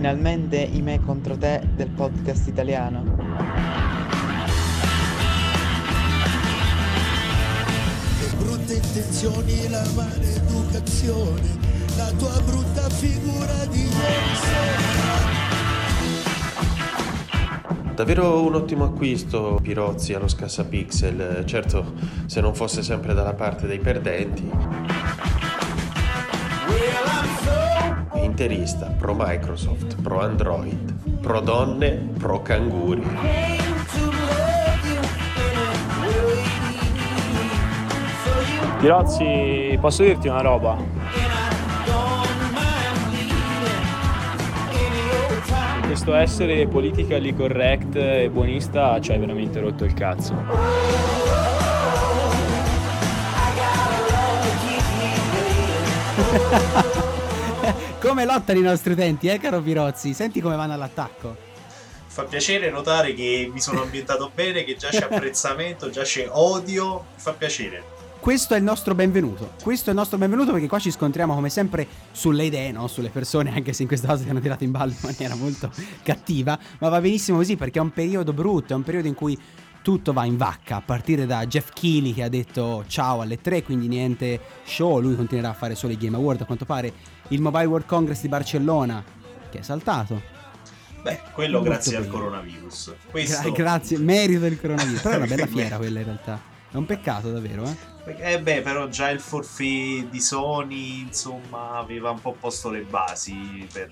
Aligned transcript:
Finalmente 0.00 0.56
i 0.56 0.80
me 0.80 0.98
contro 1.04 1.36
te 1.36 1.60
del 1.74 1.90
podcast 1.90 2.48
italiano. 2.48 3.04
Le 8.18 8.28
brutte 8.38 8.72
intenzioni, 8.76 9.68
la 9.68 9.84
maleducazione, 9.94 11.48
la 11.98 12.10
tua 12.16 12.40
brutta 12.46 12.88
figura 12.88 13.66
di 13.66 13.80
ieri 13.80 14.36
sera. 14.40 15.18
Davvero 17.94 18.42
un 18.42 18.54
ottimo 18.54 18.84
acquisto 18.84 19.58
Pirozzi 19.60 20.14
allo 20.14 20.28
Scassapixel, 20.28 21.44
certo 21.44 21.92
se 22.24 22.40
non 22.40 22.54
fosse 22.54 22.82
sempre 22.82 23.12
dalla 23.12 23.34
parte 23.34 23.66
dei 23.66 23.80
perdenti. 23.80 24.50
Interista, 28.22 28.86
pro 28.86 29.14
Microsoft, 29.16 30.00
pro 30.02 30.20
Android, 30.20 31.18
pro 31.20 31.40
donne, 31.40 32.08
pro 32.18 32.40
canguri. 32.42 33.02
Pirozzi, 38.80 39.76
posso 39.80 40.02
dirti 40.02 40.28
una 40.28 40.40
roba? 40.40 40.76
Questo 45.84 46.14
essere 46.14 46.66
politically 46.66 47.34
correct 47.34 47.96
e 47.96 48.30
buonista 48.32 49.00
ci 49.00 49.12
hai 49.12 49.18
veramente 49.18 49.60
rotto 49.60 49.84
il 49.84 49.92
cazzo. 49.92 50.34
come 58.00 58.24
lottano 58.24 58.58
i 58.58 58.62
nostri 58.62 58.92
utenti, 58.92 59.28
eh, 59.28 59.38
caro 59.38 59.60
Pirozzi? 59.60 60.14
Senti 60.14 60.40
come 60.40 60.56
vanno 60.56 60.72
all'attacco. 60.72 61.36
Fa 62.06 62.24
piacere 62.24 62.70
notare 62.70 63.12
che 63.12 63.48
mi 63.52 63.60
sono 63.60 63.82
ambientato 63.82 64.30
bene, 64.34 64.64
che 64.64 64.76
già 64.76 64.88
c'è 64.88 65.04
apprezzamento, 65.10 65.90
già 65.90 66.02
c'è 66.02 66.26
odio. 66.30 67.04
Fa 67.16 67.32
piacere. 67.32 67.98
Questo 68.18 68.54
è 68.54 68.56
il 68.56 68.64
nostro 68.64 68.94
benvenuto. 68.94 69.52
Questo 69.62 69.90
è 69.90 69.92
il 69.92 69.98
nostro 69.98 70.16
benvenuto 70.18 70.52
perché 70.52 70.66
qua 70.66 70.78
ci 70.78 70.90
scontriamo 70.90 71.34
come 71.34 71.50
sempre 71.50 71.86
sulle 72.10 72.44
idee, 72.44 72.72
no? 72.72 72.86
Sulle 72.86 73.10
persone, 73.10 73.52
anche 73.54 73.72
se 73.74 73.82
in 73.82 73.88
questa 73.88 74.08
cosa 74.08 74.24
ti 74.24 74.30
hanno 74.30 74.40
tirato 74.40 74.64
in 74.64 74.70
ballo 74.70 74.92
in 74.92 74.98
maniera 75.02 75.34
molto 75.34 75.70
cattiva. 76.02 76.58
Ma 76.78 76.88
va 76.88 77.00
benissimo 77.00 77.36
così 77.36 77.56
perché 77.56 77.78
è 77.78 77.82
un 77.82 77.92
periodo 77.92 78.32
brutto, 78.32 78.72
è 78.72 78.76
un 78.76 78.82
periodo 78.82 79.08
in 79.08 79.14
cui 79.14 79.38
tutto 79.82 80.12
va 80.12 80.24
in 80.24 80.36
vacca, 80.36 80.76
a 80.76 80.82
partire 80.82 81.26
da 81.26 81.46
Jeff 81.46 81.70
Keighley 81.72 82.12
che 82.12 82.22
ha 82.22 82.28
detto 82.28 82.84
ciao 82.86 83.20
alle 83.22 83.40
3, 83.40 83.62
quindi 83.62 83.88
niente 83.88 84.38
show, 84.64 85.00
lui 85.00 85.16
continuerà 85.16 85.50
a 85.50 85.54
fare 85.54 85.74
solo 85.74 85.92
i 85.92 85.96
Game 85.96 86.16
Award, 86.16 86.42
a 86.42 86.44
quanto 86.44 86.64
pare 86.66 86.92
il 87.30 87.40
Mobile 87.40 87.64
World 87.66 87.86
Congress 87.86 88.20
di 88.20 88.28
Barcellona, 88.28 89.02
che 89.50 89.58
è 89.58 89.62
saltato. 89.62 90.38
Beh, 91.02 91.20
quello 91.32 91.58
Molto 91.58 91.70
grazie 91.70 91.92
bello. 91.92 92.04
al 92.04 92.10
coronavirus. 92.10 92.94
Questo... 93.10 93.52
Gra- 93.52 93.62
grazie, 93.62 93.98
merito 93.98 94.40
del 94.40 94.60
coronavirus. 94.60 95.00
Però 95.00 95.14
è 95.14 95.16
una 95.16 95.26
bella 95.26 95.46
fiera 95.48 95.76
quella 95.76 95.98
in 96.00 96.04
realtà. 96.04 96.40
È 96.70 96.76
un 96.76 96.86
peccato 96.86 97.32
davvero, 97.32 97.64
eh? 97.64 97.88
Eh 98.18 98.40
beh, 98.40 98.62
però 98.62 98.88
già 98.88 99.10
il 99.10 99.20
forfait 99.20 100.08
di 100.08 100.20
Sony, 100.20 101.00
insomma, 101.00 101.72
aveva 101.72 102.10
un 102.10 102.20
po' 102.20 102.36
posto 102.38 102.70
le 102.70 102.82
basi 102.82 103.66
per, 103.72 103.90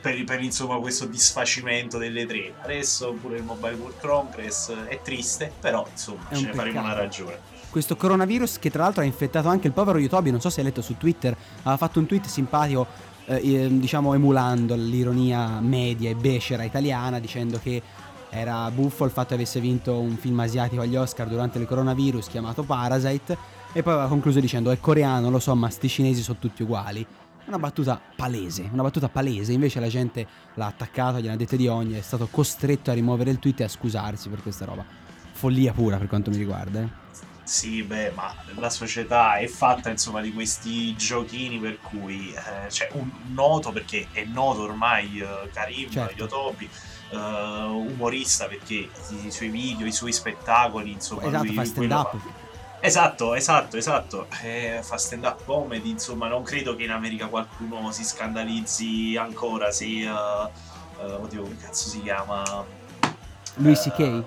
per, 0.00 0.24
per 0.24 0.42
insomma, 0.42 0.78
questo 0.78 1.06
disfacimento 1.06 1.98
delle 1.98 2.26
tre. 2.26 2.54
Adesso 2.62 3.12
pure 3.12 3.38
il 3.38 3.44
Mobile 3.44 3.74
World 3.74 4.00
Congress 4.00 4.72
è 4.72 5.00
triste, 5.02 5.52
però 5.60 5.86
insomma, 5.90 6.28
ce 6.32 6.46
ne 6.46 6.52
faremo 6.52 6.80
una 6.80 6.94
ragione 6.94 7.54
questo 7.76 7.94
coronavirus 7.94 8.58
che 8.58 8.70
tra 8.70 8.84
l'altro 8.84 9.02
ha 9.02 9.04
infettato 9.04 9.48
anche 9.48 9.66
il 9.66 9.74
povero 9.74 9.98
Yotobi, 9.98 10.30
non 10.30 10.40
so 10.40 10.48
se 10.48 10.60
hai 10.60 10.66
letto 10.66 10.80
su 10.80 10.96
Twitter, 10.96 11.36
aveva 11.58 11.76
fatto 11.76 11.98
un 11.98 12.06
tweet 12.06 12.24
simpatico, 12.24 12.86
eh, 13.26 13.68
diciamo 13.70 14.14
emulando 14.14 14.74
l'ironia 14.74 15.60
media 15.60 16.08
e 16.08 16.14
becera 16.14 16.62
italiana, 16.62 17.18
dicendo 17.18 17.60
che 17.62 17.82
era 18.30 18.70
buffo 18.70 19.04
il 19.04 19.10
fatto 19.10 19.28
che 19.28 19.34
avesse 19.34 19.60
vinto 19.60 19.98
un 19.98 20.16
film 20.16 20.40
asiatico 20.40 20.80
agli 20.80 20.96
Oscar 20.96 21.28
durante 21.28 21.58
il 21.58 21.66
coronavirus 21.66 22.28
chiamato 22.28 22.62
Parasite 22.62 23.36
e 23.74 23.82
poi 23.82 23.92
aveva 23.92 24.08
concluso 24.08 24.40
dicendo 24.40 24.70
è 24.70 24.80
coreano, 24.80 25.28
lo 25.28 25.38
so, 25.38 25.54
ma 25.54 25.68
sti 25.68 25.86
cinesi 25.86 26.22
sono 26.22 26.38
tutti 26.40 26.62
uguali. 26.62 27.06
Una 27.44 27.58
battuta 27.58 28.00
palese, 28.16 28.70
una 28.72 28.84
battuta 28.84 29.10
palese, 29.10 29.52
invece 29.52 29.80
la 29.80 29.88
gente 29.88 30.26
l'ha 30.54 30.64
attaccato, 30.64 31.18
gliene 31.18 31.34
ha 31.34 31.36
dette 31.36 31.58
di 31.58 31.68
ogni, 31.68 31.92
è 31.92 32.00
stato 32.00 32.26
costretto 32.30 32.90
a 32.90 32.94
rimuovere 32.94 33.30
il 33.30 33.38
tweet 33.38 33.60
e 33.60 33.64
a 33.64 33.68
scusarsi 33.68 34.30
per 34.30 34.40
questa 34.40 34.64
roba. 34.64 34.82
Follia 35.32 35.74
pura 35.74 35.98
per 35.98 36.08
quanto 36.08 36.30
mi 36.30 36.38
riguarda. 36.38 36.80
Eh. 36.80 37.04
Sì, 37.46 37.84
beh, 37.84 38.10
ma 38.10 38.34
la 38.56 38.68
società 38.68 39.36
è 39.36 39.46
fatta 39.46 39.88
insomma 39.88 40.20
di 40.20 40.32
questi 40.32 40.96
giochini 40.96 41.60
per 41.60 41.78
cui 41.80 42.34
eh, 42.34 42.68
cioè 42.70 42.88
un 42.94 43.08
noto 43.28 43.70
perché 43.70 44.08
è 44.10 44.24
noto 44.24 44.62
ormai 44.62 45.20
uh, 45.20 45.48
Karim 45.52 45.88
certo. 45.88 46.14
Yotobi 46.16 46.68
uh, 47.12 47.16
umorista 47.16 48.46
perché 48.46 48.88
i 49.22 49.30
suoi 49.30 49.48
video, 49.50 49.86
i 49.86 49.92
suoi 49.92 50.12
spettacoli, 50.12 50.90
insomma, 50.90 51.28
esatto, 51.28 51.44
lui, 51.44 51.54
fa 51.54 51.64
stand 51.64 51.92
up. 51.92 52.16
Esatto, 52.80 53.34
esatto, 53.34 53.76
esatto. 53.76 54.26
Eh, 54.42 54.80
fa 54.82 54.96
stand 54.96 55.24
up 55.24 55.44
comedy, 55.44 55.90
insomma, 55.90 56.26
non 56.26 56.42
credo 56.42 56.74
che 56.74 56.82
in 56.82 56.90
America 56.90 57.28
qualcuno 57.28 57.92
si 57.92 58.04
scandalizzi 58.04 59.16
ancora 59.16 59.70
se 59.70 60.04
uh, 60.04 60.50
oddio, 61.22 61.42
come 61.42 61.56
cazzo 61.58 61.88
si 61.88 62.02
chiama? 62.02 62.42
Lui 63.58 63.74
C.K. 63.74 64.24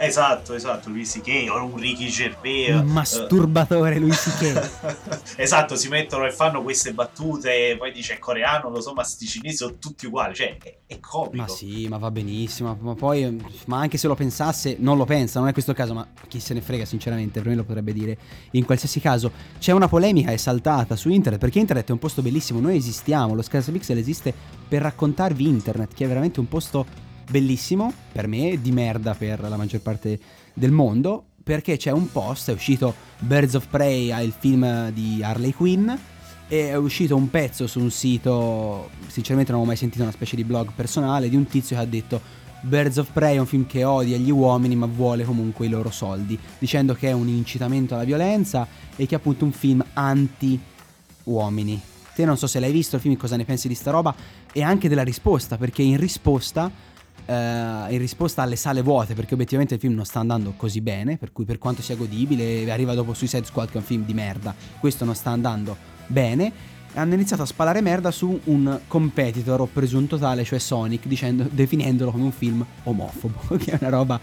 Esatto, 0.00 0.54
esatto, 0.54 0.90
Luis 0.90 1.20
o 1.50 1.64
un 1.64 1.76
Ricky 1.76 2.08
Gervais. 2.08 2.80
Un 2.80 2.86
masturbatore 2.86 3.96
uh, 3.96 4.00
Luis 4.00 4.36
C.K. 4.38 5.34
esatto, 5.36 5.74
si 5.74 5.88
mettono 5.88 6.24
e 6.24 6.30
fanno 6.30 6.62
queste 6.62 6.92
battute, 6.92 7.74
poi 7.76 7.90
dice 7.90 8.14
è 8.14 8.18
coreano, 8.18 8.70
lo 8.70 8.80
so, 8.80 8.92
ma 8.94 9.02
sti 9.02 9.26
cinesi 9.26 9.56
sono 9.56 9.76
tutti 9.78 10.06
uguali, 10.06 10.34
cioè 10.34 10.56
è, 10.56 10.78
è 10.86 11.00
comico. 11.00 11.36
Ma 11.36 11.48
sì, 11.48 11.88
ma 11.88 11.98
va 11.98 12.12
benissimo, 12.12 12.78
ma 12.80 12.94
poi, 12.94 13.42
ma 13.66 13.80
anche 13.80 13.98
se 13.98 14.06
lo 14.06 14.14
pensasse, 14.14 14.76
non 14.78 14.96
lo 14.96 15.04
pensa, 15.04 15.40
non 15.40 15.48
è 15.48 15.52
questo 15.52 15.74
caso, 15.74 15.94
ma 15.94 16.06
chi 16.28 16.38
se 16.38 16.54
ne 16.54 16.60
frega 16.60 16.84
sinceramente, 16.84 17.40
per 17.40 17.48
me 17.50 17.56
lo 17.56 17.64
potrebbe 17.64 17.92
dire 17.92 18.16
in 18.52 18.64
qualsiasi 18.64 19.00
caso. 19.00 19.32
C'è 19.58 19.72
una 19.72 19.88
polemica 19.88 20.32
esaltata 20.32 20.94
su 20.94 21.08
internet, 21.08 21.40
perché 21.40 21.58
internet 21.58 21.88
è 21.88 21.92
un 21.92 21.98
posto 21.98 22.22
bellissimo, 22.22 22.60
noi 22.60 22.76
esistiamo, 22.76 23.34
lo 23.34 23.42
Scarsa 23.42 23.72
Pixel 23.72 23.98
esiste 23.98 24.32
per 24.68 24.82
raccontarvi 24.82 25.44
internet, 25.44 25.92
che 25.92 26.04
è 26.04 26.08
veramente 26.08 26.38
un 26.38 26.46
posto 26.46 27.06
bellissimo, 27.28 27.92
per 28.12 28.26
me, 28.26 28.60
di 28.60 28.72
merda 28.72 29.14
per 29.14 29.40
la 29.40 29.56
maggior 29.56 29.80
parte 29.80 30.18
del 30.52 30.72
mondo, 30.72 31.24
perché 31.42 31.76
c'è 31.76 31.92
un 31.92 32.10
post, 32.10 32.50
è 32.50 32.52
uscito 32.52 32.94
Birds 33.18 33.54
of 33.54 33.68
Prey, 33.68 34.12
il 34.24 34.34
film 34.36 34.90
di 34.90 35.22
Harley 35.22 35.52
Quinn, 35.52 35.88
e 36.48 36.68
è 36.70 36.76
uscito 36.76 37.14
un 37.14 37.30
pezzo 37.30 37.66
su 37.66 37.78
un 37.80 37.90
sito, 37.90 38.90
sinceramente 39.06 39.52
non 39.52 39.60
ho 39.60 39.64
mai 39.64 39.76
sentito 39.76 40.02
una 40.02 40.12
specie 40.12 40.36
di 40.36 40.44
blog 40.44 40.72
personale, 40.74 41.28
di 41.28 41.36
un 41.36 41.46
tizio 41.46 41.76
che 41.76 41.82
ha 41.82 41.86
detto 41.86 42.20
Birds 42.60 42.96
of 42.96 43.12
Prey 43.12 43.36
è 43.36 43.38
un 43.38 43.46
film 43.46 43.66
che 43.66 43.84
odia 43.84 44.16
gli 44.16 44.30
uomini 44.30 44.74
ma 44.74 44.86
vuole 44.86 45.24
comunque 45.24 45.66
i 45.66 45.68
loro 45.68 45.90
soldi, 45.90 46.38
dicendo 46.58 46.94
che 46.94 47.08
è 47.08 47.12
un 47.12 47.28
incitamento 47.28 47.94
alla 47.94 48.04
violenza 48.04 48.66
e 48.96 49.06
che 49.06 49.14
è 49.14 49.18
appunto 49.18 49.44
un 49.44 49.52
film 49.52 49.84
anti-uomini. 49.92 51.80
Te 52.14 52.24
non 52.24 52.36
so 52.36 52.48
se 52.48 52.58
l'hai 52.58 52.72
visto 52.72 52.96
il 52.96 53.02
film, 53.02 53.16
cosa 53.16 53.36
ne 53.36 53.44
pensi 53.44 53.68
di 53.68 53.74
sta 53.74 53.92
roba 53.92 54.14
e 54.52 54.62
anche 54.62 54.88
della 54.88 55.04
risposta, 55.04 55.56
perché 55.56 55.82
in 55.82 55.98
risposta 55.98 56.70
eh, 57.28 57.92
in 57.92 57.98
risposta 57.98 58.42
alle 58.42 58.56
sale 58.56 58.80
vuote, 58.80 59.14
perché 59.14 59.34
obiettivamente 59.34 59.74
il 59.74 59.80
film 59.80 59.94
non 59.94 60.06
sta 60.06 60.20
andando 60.20 60.54
così 60.56 60.80
bene, 60.80 61.18
per 61.18 61.30
cui 61.30 61.44
per 61.44 61.58
quanto 61.58 61.82
sia 61.82 61.94
godibile, 61.94 62.70
arriva 62.70 62.94
dopo 62.94 63.12
Suicide 63.12 63.44
Squad 63.44 63.68
che 63.68 63.74
è 63.74 63.78
un 63.78 63.84
film 63.84 64.04
di 64.04 64.14
merda, 64.14 64.54
questo 64.80 65.04
non 65.04 65.14
sta 65.14 65.30
andando 65.30 65.76
bene. 66.06 66.76
Hanno 66.94 67.14
iniziato 67.14 67.42
a 67.42 67.46
spalare 67.46 67.82
merda 67.82 68.10
su 68.10 68.40
un 68.44 68.80
competitor 68.88 69.60
o 69.60 69.66
presunto 69.66 70.16
tale, 70.16 70.42
cioè 70.42 70.58
Sonic, 70.58 71.06
dicendo, 71.06 71.46
definendolo 71.50 72.10
come 72.10 72.24
un 72.24 72.32
film 72.32 72.64
omofobo, 72.84 73.56
che 73.62 73.72
è 73.72 73.78
una 73.78 73.90
roba 73.90 74.18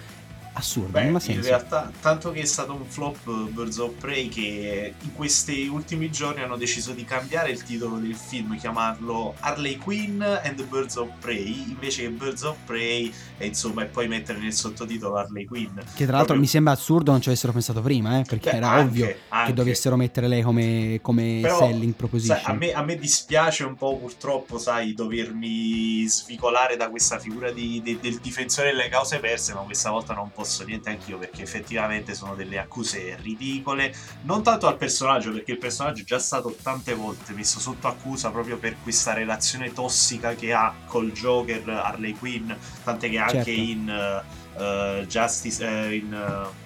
assurda, 0.58 1.00
Beh, 1.00 1.06
non 1.06 1.16
ha 1.16 1.18
in 1.18 1.22
senso. 1.22 1.48
realtà, 1.50 1.92
tanto 2.02 2.32
che 2.32 2.42
è 2.42 2.46
stato 2.46 2.74
un 2.74 2.86
flop 2.86 3.18
eh, 3.28 3.52
Birds 3.52 3.78
of 3.78 3.92
Prey 4.00 4.28
che 4.30 4.94
in 5.02 5.14
questi 5.14 5.68
ultimi 5.68 6.10
giorni 6.10 6.42
hanno 6.42 6.56
deciso 6.58 6.92
di 6.94 7.04
cambiare 7.04 7.52
il 7.52 7.64
titolo 7.64 7.98
del 7.98 8.16
film, 8.16 8.58
chiamarlo 8.58 9.36
Harley 9.42 9.78
Quinn 9.78 10.22
and 10.22 10.64
Birds 10.66 10.96
of 10.96 11.10
Prey, 11.20 11.66
invece 11.70 12.04
che 12.04 12.10
Birds 12.10 12.44
of 12.44 12.56
Prey 12.66 13.12
e 13.38 13.46
insomma 13.48 13.84
e 13.84 13.86
poi 13.88 14.08
mettere 14.08 14.40
nel 14.40 14.54
sottotitolo 14.54 15.18
Harley 15.18 15.46
Quinn. 15.46 15.76
Che 15.76 15.82
tra 15.84 16.18
l'altro 16.18 16.18
Proprio- 16.18 16.40
mi 16.40 16.48
sembra 16.48 16.74
assurdo 16.74 17.12
non 17.12 17.22
ci 17.22 17.28
avessero 17.30 17.52
pensato 17.52 17.82
prima, 17.82 18.20
eh, 18.20 18.24
perché 18.24 18.52
Beh, 18.52 18.56
era 18.58 18.70
anche, 18.70 18.84
ovvio 18.90 19.16
anche. 19.30 19.48
che 19.48 19.54
dovessero 19.54 19.96
mettere 19.98 20.28
lei 20.28 20.42
come, 20.42 21.00
come 21.02 21.40
Però, 21.42 21.58
selling 21.60 21.94
proposition. 21.96 22.40
sai, 22.42 22.54
a, 22.54 22.58
me, 22.58 22.72
a 22.72 22.82
me 22.82 22.98
dispiace 22.98 23.64
un 23.66 23.76
po' 23.76 23.98
purtroppo, 23.98 24.58
sai, 24.58 24.94
dovermi 24.94 26.08
svicolare 26.08 26.78
da 26.78 26.90
questa 26.90 27.20
figura 27.20 27.52
di- 27.52 27.82
de- 27.84 28.00
del 28.02 28.20
difensore 28.20 28.72
delle 28.72 28.88
cause 28.90 29.20
perse, 29.20 29.54
ma 29.54 29.60
questa 29.62 29.90
volta 29.92 30.14
non 30.14 30.32
posso 30.34 30.44
niente 30.66 30.90
anch'io 30.90 31.18
perché 31.18 31.42
effettivamente 31.44 32.14
sono 32.14 32.36
delle 32.36 32.58
accuse 32.58 33.18
ridicole, 33.22 33.94
non 34.24 34.44
tanto 34.44 34.68
al 34.68 34.78
personaggio 34.78 35.32
perché 35.32 35.54
il 35.54 35.58
personaggio 35.58 36.02
è 36.02 36.06
già 36.06 36.20
stato 36.20 36.56
tante 36.62 36.94
volte 36.94 37.34
messo 37.34 37.60
sotto 37.60 37.88
accusa 37.88 38.32
proprio 38.32 38.58
per 38.58 38.76
questa 38.84 39.14
relazione 39.14 39.74
tossica 39.74 40.36
che 40.36 40.54
ha 40.54 40.74
col 40.86 41.12
Joker 41.12 41.68
Harley 41.70 42.14
Quinn, 42.14 42.52
tant'è 42.84 43.10
che 43.10 43.18
anche 43.18 43.44
Certo. 43.44 43.52
in 43.52 44.24
eh, 44.58 45.06
Justice, 45.08 45.66
eh, 45.66 45.96
in 45.96 46.14
eh, 46.14 46.65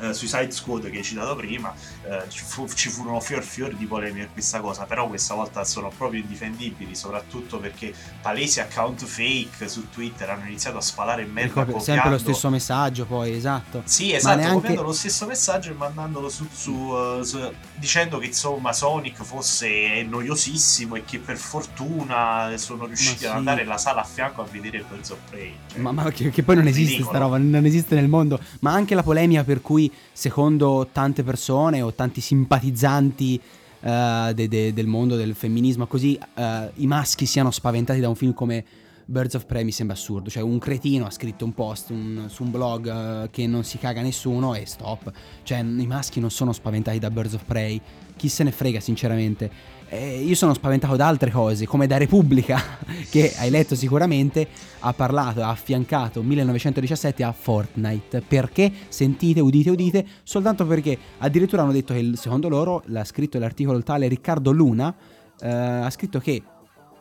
eh, 0.00 0.12
Suicide 0.14 0.50
Squad 0.50 0.90
che 0.90 0.98
hai 0.98 1.02
citato 1.04 1.34
prima, 1.36 1.72
eh, 2.04 2.22
ci, 2.28 2.42
fu- 2.44 2.68
ci 2.68 2.88
furono 2.88 3.20
fior 3.20 3.42
fior 3.42 3.74
di 3.74 3.86
polemiche 3.86 4.24
per 4.24 4.32
questa 4.32 4.60
cosa, 4.60 4.84
però 4.84 5.06
questa 5.08 5.34
volta 5.34 5.64
sono 5.64 5.90
proprio 5.96 6.20
indifendibili, 6.20 6.94
soprattutto 6.94 7.58
perché 7.58 7.92
palesi 8.20 8.60
account 8.60 9.04
fake 9.04 9.68
su 9.68 9.88
Twitter 9.90 10.30
hanno 10.30 10.46
iniziato 10.46 10.76
a 10.78 10.80
spalare 10.80 11.24
merda 11.24 11.62
Ricopre 11.62 11.72
sempre 11.80 11.94
lo 11.94 12.00
copiando- 12.00 12.18
stesso 12.18 12.50
messaggio, 12.50 13.04
poi 13.06 13.32
esatto. 13.34 13.82
Sì, 13.84 14.10
Ma 14.10 14.16
esatto, 14.16 14.36
neanche- 14.36 14.54
copiando 14.54 14.82
lo 14.82 14.92
stesso 14.92 15.26
messaggio 15.26 15.70
e 15.70 15.74
mandandolo 15.74 16.28
su, 16.28 16.46
su, 16.52 16.92
eh, 17.20 17.24
su- 17.24 17.52
dicendo 17.76 18.18
che 18.18 18.26
insomma 18.26 18.72
Sonic 18.72 19.22
fosse 19.22 20.02
noiosissimo 20.02 20.96
e 20.96 21.04
che 21.04 21.18
per 21.18 21.36
fortuna 21.36 22.52
sono 22.56 22.86
riusciti 22.86 23.18
sì. 23.18 23.26
ad 23.26 23.36
andare 23.36 23.62
nella 23.62 23.78
sala 23.78 24.00
a 24.02 24.04
fianco 24.04 24.42
a 24.42 24.46
vedere 24.50 24.84
Birds 24.88 25.10
of 25.10 25.18
Prey. 25.30 25.54
Cioè, 25.70 25.80
Ma, 25.80 25.92
ma 25.92 26.10
che, 26.10 26.30
che 26.30 26.42
poi 26.42 26.56
non 26.56 26.66
esiste 26.66 26.92
ridicolo. 26.92 27.16
sta 27.16 27.24
roba, 27.24 27.38
non 27.38 27.64
esiste 27.64 27.94
nel 27.94 28.08
mondo. 28.08 28.38
Ma 28.60 28.72
anche 28.72 28.94
la 28.94 29.02
polemica 29.02 29.44
per 29.44 29.60
cui, 29.60 29.87
secondo 30.12 30.88
tante 30.92 31.22
persone 31.22 31.82
o 31.82 31.92
tanti 31.92 32.20
simpatizzanti 32.20 33.40
eh, 33.80 34.32
de- 34.34 34.48
de- 34.48 34.72
del 34.72 34.86
mondo 34.86 35.16
del 35.16 35.34
femminismo, 35.34 35.86
così 35.86 36.18
eh, 36.34 36.70
i 36.76 36.86
maschi 36.86 37.26
siano 37.26 37.50
spaventati 37.50 38.00
da 38.00 38.08
un 38.08 38.16
film 38.16 38.34
come 38.34 38.64
Birds 39.10 39.32
of 39.32 39.46
Prey 39.46 39.64
mi 39.64 39.72
sembra 39.72 39.96
assurdo. 39.96 40.28
Cioè, 40.28 40.42
un 40.42 40.58
cretino 40.58 41.06
ha 41.06 41.10
scritto 41.10 41.46
un 41.46 41.54
post 41.54 41.88
un- 41.88 42.26
su 42.28 42.42
un 42.42 42.50
blog 42.50 42.88
eh, 43.24 43.30
che 43.30 43.46
non 43.46 43.64
si 43.64 43.78
caga 43.78 44.02
nessuno 44.02 44.54
e 44.54 44.66
stop. 44.66 45.10
Cioè, 45.44 45.60
i 45.60 45.86
maschi 45.86 46.20
non 46.20 46.30
sono 46.30 46.52
spaventati 46.52 46.98
da 46.98 47.10
Birds 47.10 47.32
of 47.32 47.44
Prey. 47.44 47.80
Chi 48.16 48.28
se 48.28 48.44
ne 48.44 48.52
frega, 48.52 48.80
sinceramente. 48.80 49.50
Eh, 49.88 50.20
io 50.22 50.34
sono 50.34 50.52
spaventato 50.52 50.94
da 50.96 51.06
altre 51.06 51.30
cose, 51.30 51.66
come 51.66 51.86
da 51.86 51.96
Repubblica, 51.96 52.60
che 53.08 53.32
hai 53.38 53.48
letto 53.48 53.74
sicuramente, 53.74 54.46
ha 54.80 54.92
parlato, 54.92 55.42
ha 55.42 55.48
affiancato 55.48 56.22
1917 56.22 57.24
a 57.24 57.32
Fortnite. 57.32 58.20
Perché? 58.20 58.70
Sentite, 58.88 59.40
udite, 59.40 59.70
udite, 59.70 60.06
soltanto 60.22 60.66
perché 60.66 60.98
addirittura 61.16 61.62
hanno 61.62 61.72
detto 61.72 61.94
che 61.94 62.10
secondo 62.16 62.50
loro, 62.50 62.82
l'ha 62.88 63.04
scritto 63.04 63.38
l'articolo 63.38 63.82
tale 63.82 64.06
Riccardo 64.06 64.50
Luna, 64.50 64.94
eh, 65.40 65.48
ha 65.48 65.88
scritto 65.88 66.18
che 66.18 66.42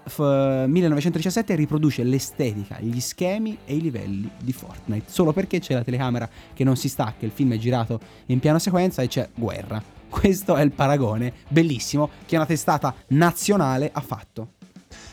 f- 0.07 0.65
1917 0.68 1.56
riproduce 1.56 2.04
l'estetica, 2.04 2.77
gli 2.80 3.00
schemi 3.00 3.57
e 3.65 3.75
i 3.75 3.81
livelli 3.81 4.30
di 4.42 4.54
Fortnite, 4.54 5.09
solo 5.12 5.33
perché 5.33 5.59
c'è 5.59 5.74
la 5.74 5.83
telecamera 5.83 6.30
che 6.54 6.63
non 6.63 6.75
si 6.75 6.89
stacca, 6.89 7.25
il 7.25 7.31
film 7.31 7.54
è 7.54 7.57
girato 7.57 8.00
in 8.27 8.39
piano 8.39 8.59
sequenza 8.59 9.01
e 9.01 9.07
c'è 9.07 9.30
guerra. 9.33 9.81
Questo 10.09 10.56
è 10.56 10.62
il 10.62 10.71
paragone 10.71 11.33
bellissimo 11.48 12.09
che 12.25 12.36
una 12.36 12.45
testata 12.45 12.94
nazionale 13.07 13.89
ha 13.94 14.01
fatto. 14.01 14.54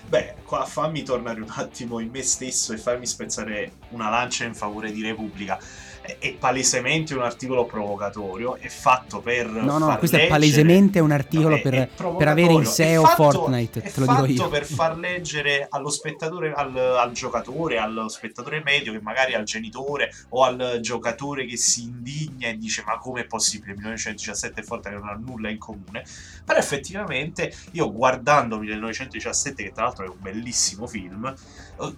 Beh, 0.07 0.35
qua 0.45 0.65
fammi 0.65 1.03
tornare 1.03 1.41
un 1.41 1.49
attimo 1.51 1.99
in 1.99 2.11
me 2.11 2.23
stesso 2.23 2.73
e 2.73 2.79
farmi 2.79 3.07
spezzare 3.07 3.73
una 3.91 4.11
lancia 4.11 4.45
in 4.45 4.55
favore 4.55 4.93
di 4.93 5.03
Repubblica. 5.03 5.59
È, 6.07 6.19
è 6.19 6.35
palesemente 6.35 7.15
un 7.15 7.23
articolo 7.23 7.65
provocatorio, 7.65 8.57
è 8.57 8.69
fatto 8.69 9.21
per. 9.21 9.47
No, 9.47 9.79
no, 9.79 9.97
questo 9.97 10.17
è 10.17 10.21
leggere- 10.21 10.29
palesemente 10.29 11.01
un 11.01 11.11
articolo 11.13 11.49
No, 11.49 11.55
è- 11.57 11.61
per, 11.63 11.75
è 11.75 11.89
per 12.19 12.29
avere 12.29 12.53
in. 12.53 12.67
SEO 12.67 13.03
È 13.05 13.07
fatto- 13.07 13.23
Fortnite, 13.31 13.81
è 13.81 13.91
te 13.91 14.01
lo 14.01 14.07
dico 14.07 14.19
fatto 14.19 14.33
io. 14.33 14.49
per 14.51 14.65
far 14.67 14.99
leggere 14.99 15.67
allo 15.71 15.89
spettatore, 15.89 16.53
al, 16.53 16.77
al 16.77 17.13
giocatore, 17.13 17.79
allo 17.79 18.09
spettatore 18.11 18.61
medio, 18.63 18.93
che 18.93 19.01
magari 19.01 19.33
al 19.33 19.45
genitore 19.45 20.13
o 20.31 20.45
al 20.45 20.79
giocatore 20.83 21.47
che 21.47 21.57
si 21.57 21.85
indigna 21.85 22.49
e 22.49 22.59
dice: 22.59 22.83
Ma 22.87 22.99
come 22.99 23.23
è 23.23 23.25
possibile? 23.25 23.73
1917 23.73 24.61
e 24.61 24.63
Fortnite 24.63 24.99
non 24.99 25.09
ha 25.09 25.15
nulla 25.19 25.49
in 25.49 25.57
comune. 25.59 26.05
Però 26.45 26.59
effettivamente 26.59 27.51
io 27.71 27.91
guardando 27.91 28.59
1917, 28.59 29.63
che 29.63 29.73
tra 29.73 29.85
l'altro 29.85 30.05
è 30.05 30.09
un 30.09 30.17
bellissimo 30.21 30.87
film, 30.87 31.33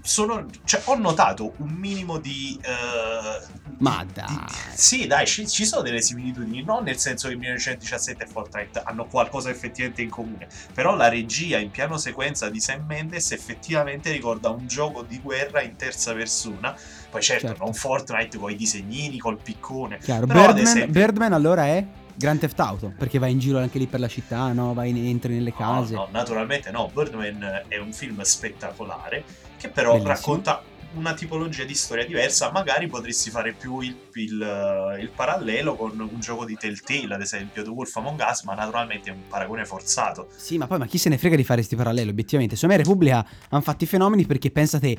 sono, 0.03 0.47
cioè, 0.65 0.81
ho 0.85 0.97
notato 0.97 1.53
un 1.59 1.69
minimo 1.69 2.19
di... 2.19 2.59
eh, 2.63 3.45
Ma 3.79 4.05
di- 4.05 4.13
dai. 4.15 4.27
di- 4.27 4.53
sì, 4.75 5.07
dai, 5.07 5.27
ci, 5.27 5.47
ci 5.47 5.65
sono 5.67 5.83
delle 5.83 6.01
similitudini, 6.01 6.63
non 6.63 6.83
nel 6.85 6.97
senso 6.99 7.29
che 7.29 7.35
1917 7.37 8.25
e 8.25 8.27
Fortnite 8.27 8.83
hanno 8.85 9.05
qualcosa 9.07 9.51
effettivamente 9.51 10.03
in 10.03 10.11
comune, 10.11 10.49
però 10.73 10.95
la 10.97 11.09
regia 11.09 11.59
in 11.59 11.71
piano 11.71 11.97
sequenza 11.99 12.49
di 12.49 12.61
Sam 12.61 12.85
Mendes 12.87 13.33
effettivamente 13.33 14.11
ricorda 14.13 14.49
un 14.51 14.67
gioco 14.67 15.03
di 15.03 15.19
guerra 15.21 15.61
in 15.63 15.77
terza 15.77 16.13
persona, 16.15 16.75
poi 17.11 17.23
certo, 17.23 17.49
Certo. 17.49 17.65
non 17.65 17.75
Fortnite 17.75 18.39
con 18.39 18.51
i 18.51 18.57
disegnini, 18.57 19.19
col 19.19 19.39
piccone, 19.41 19.99
Chiaro. 19.99 20.27
Birdman, 20.27 20.59
esempio- 20.59 20.93
Birdman 20.93 21.33
allora 21.33 21.67
è 21.67 21.85
Grand 22.17 22.39
Theft 22.41 22.59
Auto, 22.61 22.93
perché 22.97 23.19
vai 23.19 23.33
in 23.33 23.39
giro 23.39 23.59
anche 23.59 23.79
lì 23.79 23.87
per 23.87 24.01
la 24.01 24.09
città, 24.09 24.53
no? 24.53 24.73
Vai, 24.75 24.91
in- 24.91 25.07
entri 25.07 25.35
nelle 25.35 25.51
No, 25.51 25.57
case. 25.57 25.95
no, 25.95 26.09
naturalmente 26.11 26.71
no. 26.71 26.91
Birdman 26.93 27.65
è 27.69 27.77
un 27.79 27.93
film 27.93 28.21
spettacolare 28.23 29.25
che 29.59 29.69
però 29.69 29.91
Bellissimo. 29.93 30.13
racconta 30.15 30.63
una 30.95 31.13
tipologia 31.13 31.65
di 31.65 31.75
storia 31.75 32.07
diversa. 32.07 32.51
Magari 32.51 32.87
potresti 32.87 33.29
fare 33.29 33.53
più 33.53 33.81
il, 33.81 33.95
il- 34.15 34.97
il 35.01 35.11
parallelo 35.15 35.77
con 35.77 35.99
un 35.99 36.21
gioco 36.21 36.47
di 36.47 36.57
Telltale, 36.57 37.15
ad 37.15 37.21
esempio 37.21 37.63
The 37.63 37.69
Wolf 37.69 37.95
Among 37.97 38.19
Us, 38.27 38.43
ma 38.45 38.55
naturalmente 38.55 39.11
è 39.11 39.13
un 39.13 39.21
paragone 39.29 39.67
forzato. 39.67 40.29
Sì, 40.35 40.57
ma 40.57 40.67
poi 40.67 40.79
ma 40.79 40.87
chi 40.87 40.97
se 40.97 41.11
ne 41.11 41.19
frega 41.19 41.37
di 41.37 41.45
fare 41.45 41.59
questi 41.59 41.77
paralleli, 41.77 42.09
obiettivamente. 42.09 42.55
Secondo 42.55 42.77
me 42.77 42.83
Repubblica 42.83 43.27
hanno 43.51 43.63
fatto 43.63 43.85
i 43.85 43.87
fenomeni 43.87 44.25
perché 44.25 44.51
pensate 44.51 44.97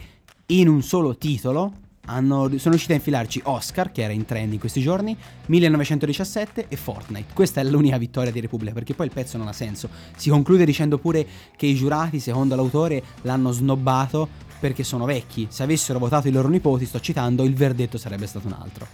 in 0.48 0.68
un 0.68 0.84
solo 0.84 1.18
titolo 1.18 1.74
hanno- 2.08 2.48
sono 2.58 2.72
riusciti 2.72 2.92
a 2.92 2.96
infilarci 2.96 3.42
Oscar, 3.46 3.92
che 3.92 4.02
era 4.02 4.14
in 4.14 4.26
trend 4.26 4.54
in 4.54 4.60
questi 4.60 4.82
giorni, 4.82 5.16
1917 5.46 6.66
e 6.68 6.76
Fortnite. 6.76 7.34
Questa 7.34 7.62
è 7.62 7.64
l'unica 7.64 7.98
vittoria 7.98 8.32
di 8.32 8.40
Repubblica, 8.40 8.74
perché 8.74 8.94
poi 8.94 9.08
il 9.08 9.14
pezzo 9.14 9.38
non 9.38 9.48
ha 9.48 9.54
senso. 9.54 9.90
Si 10.16 10.30
conclude 10.30 10.66
dicendo 10.66 10.98
pure 10.98 11.26
che 11.56 11.66
i 11.66 11.76
giurati, 11.76 12.20
secondo 12.20 12.56
l'autore, 12.56 13.04
l'hanno 13.22 13.52
snobbato 13.52 14.28
perché 14.60 14.84
sono 14.84 15.06
vecchi. 15.06 15.48
Se 15.50 15.64
avessero 15.64 16.00
votato 16.00 16.28
i 16.28 16.32
loro 16.32 16.48
nipoti, 16.48 16.86
sto 16.86 17.00
citando, 17.00 17.44
il 17.44 17.54
verdetto 17.54 17.98
sarebbe 17.98 18.28
stato 18.28 18.48
un 18.48 18.54
altro. 18.54 18.88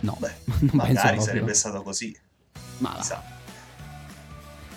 No, 0.00 0.16
Beh, 0.18 0.32
non 0.60 0.70
magari 0.72 1.20
sarebbe 1.20 1.54
stato 1.54 1.82
così. 1.82 2.16
Ma 2.78 2.96
va. 2.96 3.36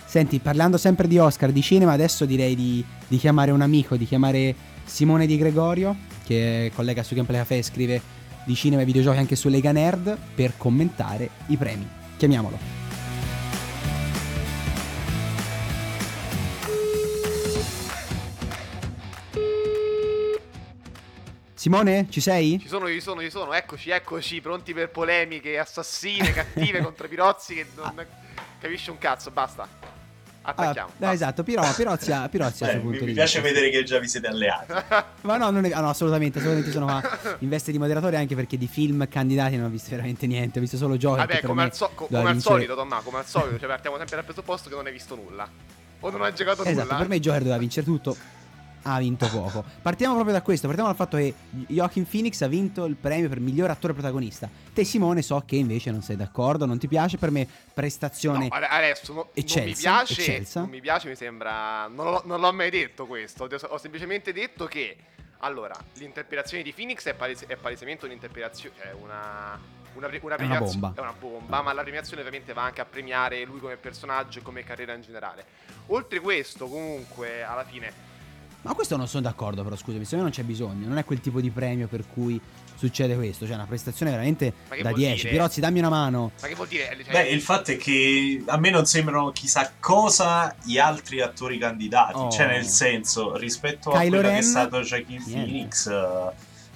Senti, 0.04 0.40
parlando 0.40 0.76
sempre 0.76 1.08
di 1.08 1.16
Oscar, 1.16 1.52
di 1.52 1.62
cinema, 1.62 1.92
adesso 1.92 2.26
direi 2.26 2.54
di, 2.54 2.84
di 3.08 3.16
chiamare 3.16 3.50
un 3.50 3.62
amico, 3.62 3.96
di 3.96 4.04
chiamare 4.04 4.54
Simone 4.84 5.24
Di 5.26 5.38
Gregorio, 5.38 5.96
che 6.32 6.72
collega 6.74 7.02
su 7.02 7.14
Gameplay 7.14 7.40
Café 7.40 7.58
e 7.58 7.62
scrive 7.62 8.00
di 8.44 8.54
cinema 8.54 8.82
e 8.82 8.84
videogiochi 8.84 9.18
anche 9.18 9.36
su 9.36 9.48
Lega 9.48 9.72
Nerd, 9.72 10.16
per 10.34 10.54
commentare 10.56 11.30
i 11.46 11.56
premi. 11.56 11.88
Chiamiamolo. 12.16 12.80
Simone, 21.54 22.08
ci 22.10 22.20
sei? 22.20 22.58
Ci 22.58 22.66
sono, 22.66 22.88
ci 22.88 23.00
sono, 23.00 23.20
ci 23.20 23.30
sono. 23.30 23.52
Eccoci, 23.52 23.90
eccoci, 23.90 24.40
pronti 24.40 24.74
per 24.74 24.90
polemiche 24.90 25.58
assassine, 25.58 26.32
cattive 26.32 26.80
contro 26.82 27.06
Pirozzi 27.06 27.54
che 27.54 27.66
non 27.76 28.04
capisce 28.58 28.90
un 28.90 28.98
cazzo. 28.98 29.30
Basta. 29.30 29.91
Attacchiamo. 30.44 30.88
Ah, 30.88 30.94
dai, 30.96 31.14
esatto, 31.14 31.42
Piro, 31.44 31.62
Pirozia, 31.76 32.28
Pirozia 32.28 32.66
Beh, 32.66 32.76
mi, 32.78 32.98
mi 33.00 33.12
piace 33.12 33.40
vedere 33.40 33.70
che 33.70 33.84
già 33.84 33.98
vi 34.00 34.08
siete 34.08 34.26
alleati. 34.26 34.72
Ma 35.22 35.36
no, 35.36 35.50
non 35.50 35.64
è- 35.64 35.70
ah, 35.72 35.80
no, 35.80 35.88
assolutamente, 35.88 36.38
assolutamente 36.38 36.72
sono 36.72 36.86
qua 36.86 37.00
in 37.38 37.48
veste 37.48 37.70
di 37.70 37.78
moderatore 37.78 38.16
anche 38.16 38.34
perché 38.34 38.58
di 38.58 38.66
film 38.66 39.06
candidati 39.08 39.56
non 39.56 39.66
ho 39.66 39.68
visto 39.68 39.90
veramente 39.90 40.26
niente, 40.26 40.58
ho 40.58 40.60
visto 40.60 40.76
solo 40.76 40.96
giochi. 40.96 41.18
Vabbè, 41.18 41.40
come, 41.42 41.54
me 41.54 41.62
al, 41.62 41.74
so- 41.74 41.90
co- 41.94 42.06
come 42.06 42.28
al 42.30 42.40
solito, 42.40 42.74
Tommaso, 42.74 43.02
come 43.04 43.18
al 43.18 43.26
solito, 43.26 43.58
cioè 43.58 43.68
partiamo 43.68 43.96
sempre 43.98 44.16
dal 44.16 44.24
presupposto 44.24 44.68
che 44.68 44.74
non 44.74 44.86
hai 44.86 44.92
visto 44.92 45.14
nulla. 45.14 45.48
O 46.00 46.10
non 46.10 46.22
hai 46.22 46.34
giocato 46.34 46.64
Esatto, 46.64 46.82
nulla. 46.82 46.96
per 46.96 47.08
me 47.08 47.20
Joker 47.20 47.38
doveva 47.42 47.58
vincere 47.58 47.86
tutto. 47.86 48.16
Ha 48.82 48.98
vinto 48.98 49.28
poco. 49.28 49.64
Partiamo 49.82 50.14
proprio 50.14 50.34
da 50.34 50.42
questo. 50.42 50.66
Partiamo 50.66 50.88
dal 50.90 50.98
fatto 50.98 51.16
che 51.16 51.34
Joaquin 51.68 52.06
Phoenix 52.06 52.40
ha 52.42 52.48
vinto 52.48 52.84
il 52.84 52.96
premio 52.96 53.28
per 53.28 53.40
miglior 53.40 53.70
attore 53.70 53.92
protagonista. 53.92 54.48
Te, 54.72 54.84
Simone, 54.84 55.22
so 55.22 55.42
che 55.46 55.56
invece 55.56 55.90
non 55.90 56.02
sei 56.02 56.16
d'accordo, 56.16 56.66
non 56.66 56.78
ti 56.78 56.88
piace. 56.88 57.18
Per 57.18 57.30
me, 57.30 57.46
prestazione. 57.74 58.48
No, 58.48 58.54
ade- 58.54 58.66
adesso 58.66 59.12
no- 59.12 59.18
non 59.20 59.28
mi 59.34 59.40
Eccelsa, 59.42 59.80
piace. 60.04 60.20
eccelsa. 60.20 60.60
Non 60.60 60.68
mi 60.70 60.80
piace, 60.80 61.08
mi 61.08 61.16
sembra. 61.16 61.86
Non 61.86 62.10
l'ho, 62.10 62.22
non 62.24 62.40
l'ho 62.40 62.52
mai 62.52 62.70
detto 62.70 63.06
questo. 63.06 63.48
Ho, 63.68 63.78
semplicemente 63.78 64.32
detto 64.32 64.66
che 64.66 64.96
Allora, 65.44 65.74
l'interpretazione 65.94 66.62
di 66.62 66.72
Phoenix 66.72 67.04
è, 67.06 67.14
palese- 67.14 67.46
è 67.46 67.56
palesemente 67.56 68.04
un'interpretazione, 68.04 68.76
cioè 68.80 68.92
una, 68.92 69.58
una, 69.94 70.06
pre- 70.06 70.20
una 70.22 70.36
È 70.36 70.44
una 70.44 70.58
bomba. 70.58 70.92
È 70.94 71.00
una 71.00 71.14
bomba, 71.18 71.62
ma 71.62 71.72
la 71.72 71.82
premiazione 71.82 72.20
ovviamente 72.22 72.52
va 72.52 72.62
anche 72.62 72.80
a 72.80 72.84
premiare 72.84 73.42
lui 73.44 73.58
come 73.58 73.76
personaggio 73.76 74.38
e 74.38 74.42
come 74.42 74.62
carriera 74.62 74.92
in 74.94 75.02
generale. 75.02 75.44
Oltre 75.88 76.20
questo, 76.20 76.68
comunque, 76.68 77.42
alla 77.42 77.64
fine, 77.64 77.92
Ma 78.62 78.74
questo 78.74 78.96
non 78.96 79.08
sono 79.08 79.22
d'accordo, 79.22 79.62
però 79.64 79.74
scusami, 79.74 80.04
secondo 80.04 80.24
me 80.24 80.30
non 80.30 80.38
c'è 80.38 80.44
bisogno. 80.44 80.86
Non 80.86 80.98
è 80.98 81.04
quel 81.04 81.20
tipo 81.20 81.40
di 81.40 81.50
premio 81.50 81.88
per 81.88 82.04
cui 82.06 82.40
succede 82.76 83.14
questo. 83.16 83.44
Cioè, 83.44 83.54
una 83.56 83.66
prestazione 83.66 84.10
veramente 84.12 84.52
che 84.68 84.82
da 84.82 84.90
vuol 84.90 85.00
10. 85.00 85.16
dire? 85.16 85.30
Pirozzi, 85.30 85.60
dammi 85.60 85.78
una 85.80 85.88
mano. 85.88 86.30
ma 86.40 86.46
che 86.46 86.54
vuol 86.54 86.68
dire? 86.68 86.96
Cioè, 87.04 87.12
Beh, 87.12 87.28
il 87.28 87.40
fatto 87.40 87.72
è 87.72 87.76
che 87.76 88.42
a 88.46 88.56
me 88.58 88.70
non 88.70 88.86
sembrano 88.86 89.30
chissà 89.32 89.72
cosa 89.78 90.54
gli 90.62 90.78
altri 90.78 91.20
attori 91.20 91.58
candidati. 91.58 92.18
Oh. 92.18 92.30
Cioè, 92.30 92.46
nel 92.46 92.66
senso, 92.66 93.36
rispetto 93.36 93.90
a 93.90 93.98
Kylo 93.98 94.08
quello 94.08 94.22
che 94.22 94.28
Ren, 94.28 94.38
è 94.38 94.42
stato 94.42 94.80
niente. 94.80 95.30
Phoenix, 95.30 95.90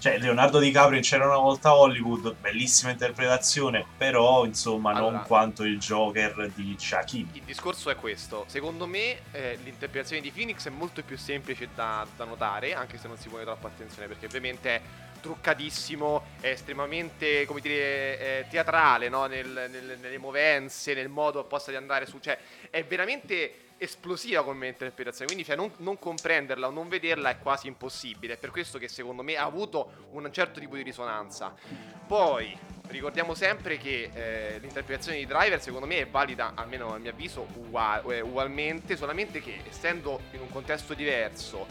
cioè 0.06 0.18
Leonardo 0.18 0.60
DiCaprio 0.60 0.98
in 0.98 1.02
C'era 1.02 1.26
una 1.26 1.38
volta 1.38 1.70
a 1.70 1.74
Hollywood, 1.74 2.36
bellissima 2.36 2.92
interpretazione, 2.92 3.84
però 3.96 4.44
insomma 4.44 4.92
Allora. 4.92 5.16
non 5.16 5.24
quanto 5.26 5.64
il 5.64 5.80
Joker 5.80 6.48
di 6.54 6.76
Joaquin. 6.76 7.28
Il 7.32 7.42
discorso 7.42 7.90
è 7.90 7.96
questo, 7.96 8.44
secondo 8.46 8.86
me 8.86 9.18
eh, 9.32 9.58
l'interpretazione 9.64 10.22
di 10.22 10.30
Phoenix 10.30 10.64
è 10.68 10.70
molto 10.70 11.02
più 11.02 11.18
semplice 11.18 11.70
da, 11.74 12.06
da 12.14 12.22
notare, 12.22 12.72
anche 12.74 12.98
se 12.98 13.08
non 13.08 13.18
si 13.18 13.28
pone 13.28 13.42
troppa 13.42 13.66
attenzione, 13.66 14.06
perché 14.06 14.26
ovviamente 14.26 14.74
è 14.76 14.80
truccatissimo, 15.20 16.22
è 16.40 16.50
estremamente, 16.50 17.44
come 17.44 17.60
dire, 17.60 17.74
eh, 18.20 18.46
teatrale, 18.48 19.08
no? 19.08 19.26
Nel- 19.26 19.66
nel- 19.68 19.98
nelle 20.00 20.18
movenze, 20.18 20.94
nel 20.94 21.08
modo 21.08 21.40
apposta 21.40 21.72
di 21.72 21.76
andare 21.76 22.06
su, 22.06 22.20
cioè 22.20 22.38
è 22.70 22.84
veramente 22.84 23.65
esplosiva 23.78 24.42
come 24.42 24.68
interpretazione, 24.68 25.26
quindi 25.26 25.44
cioè, 25.44 25.56
non, 25.56 25.70
non 25.78 25.98
comprenderla 25.98 26.68
o 26.68 26.70
non 26.70 26.88
vederla 26.88 27.30
è 27.30 27.38
quasi 27.38 27.66
impossibile, 27.66 28.34
è 28.34 28.36
per 28.36 28.50
questo 28.50 28.78
che 28.78 28.88
secondo 28.88 29.22
me 29.22 29.36
ha 29.36 29.44
avuto 29.44 30.06
un 30.12 30.28
certo 30.32 30.60
tipo 30.60 30.76
di 30.76 30.82
risonanza. 30.82 31.54
Poi 32.06 32.56
ricordiamo 32.88 33.34
sempre 33.34 33.76
che 33.76 34.10
eh, 34.12 34.58
l'interpretazione 34.60 35.18
di 35.18 35.26
Driver 35.26 35.60
secondo 35.60 35.86
me 35.86 35.98
è 35.98 36.06
valida, 36.06 36.52
almeno 36.54 36.94
a 36.94 36.98
mio 36.98 37.10
avviso, 37.10 37.46
ugua- 37.54 38.02
eh, 38.02 38.20
ugualmente, 38.20 38.96
solamente 38.96 39.40
che 39.40 39.62
essendo 39.68 40.20
in 40.32 40.40
un 40.40 40.48
contesto 40.48 40.94
diverso, 40.94 41.66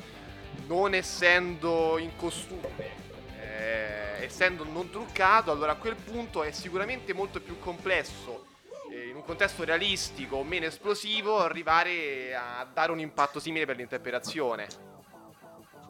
non 0.67 0.93
essendo 0.93 1.97
in 1.97 2.15
costume, 2.15 3.03
eh, 3.39 4.23
essendo 4.23 4.63
non 4.63 4.89
truccato, 4.89 5.51
allora 5.51 5.73
a 5.73 5.75
quel 5.75 5.95
punto 5.95 6.43
è 6.43 6.51
sicuramente 6.51 7.13
molto 7.13 7.39
più 7.39 7.57
complesso 7.59 8.44
in 9.15 9.21
un 9.21 9.27
contesto 9.27 9.63
realistico, 9.63 10.43
meno 10.43 10.65
esplosivo, 10.65 11.39
arrivare 11.39 12.35
a 12.35 12.67
dare 12.71 12.91
un 12.91 12.99
impatto 12.99 13.39
simile 13.39 13.65
per 13.65 13.77
l'interpretazione. 13.77 14.94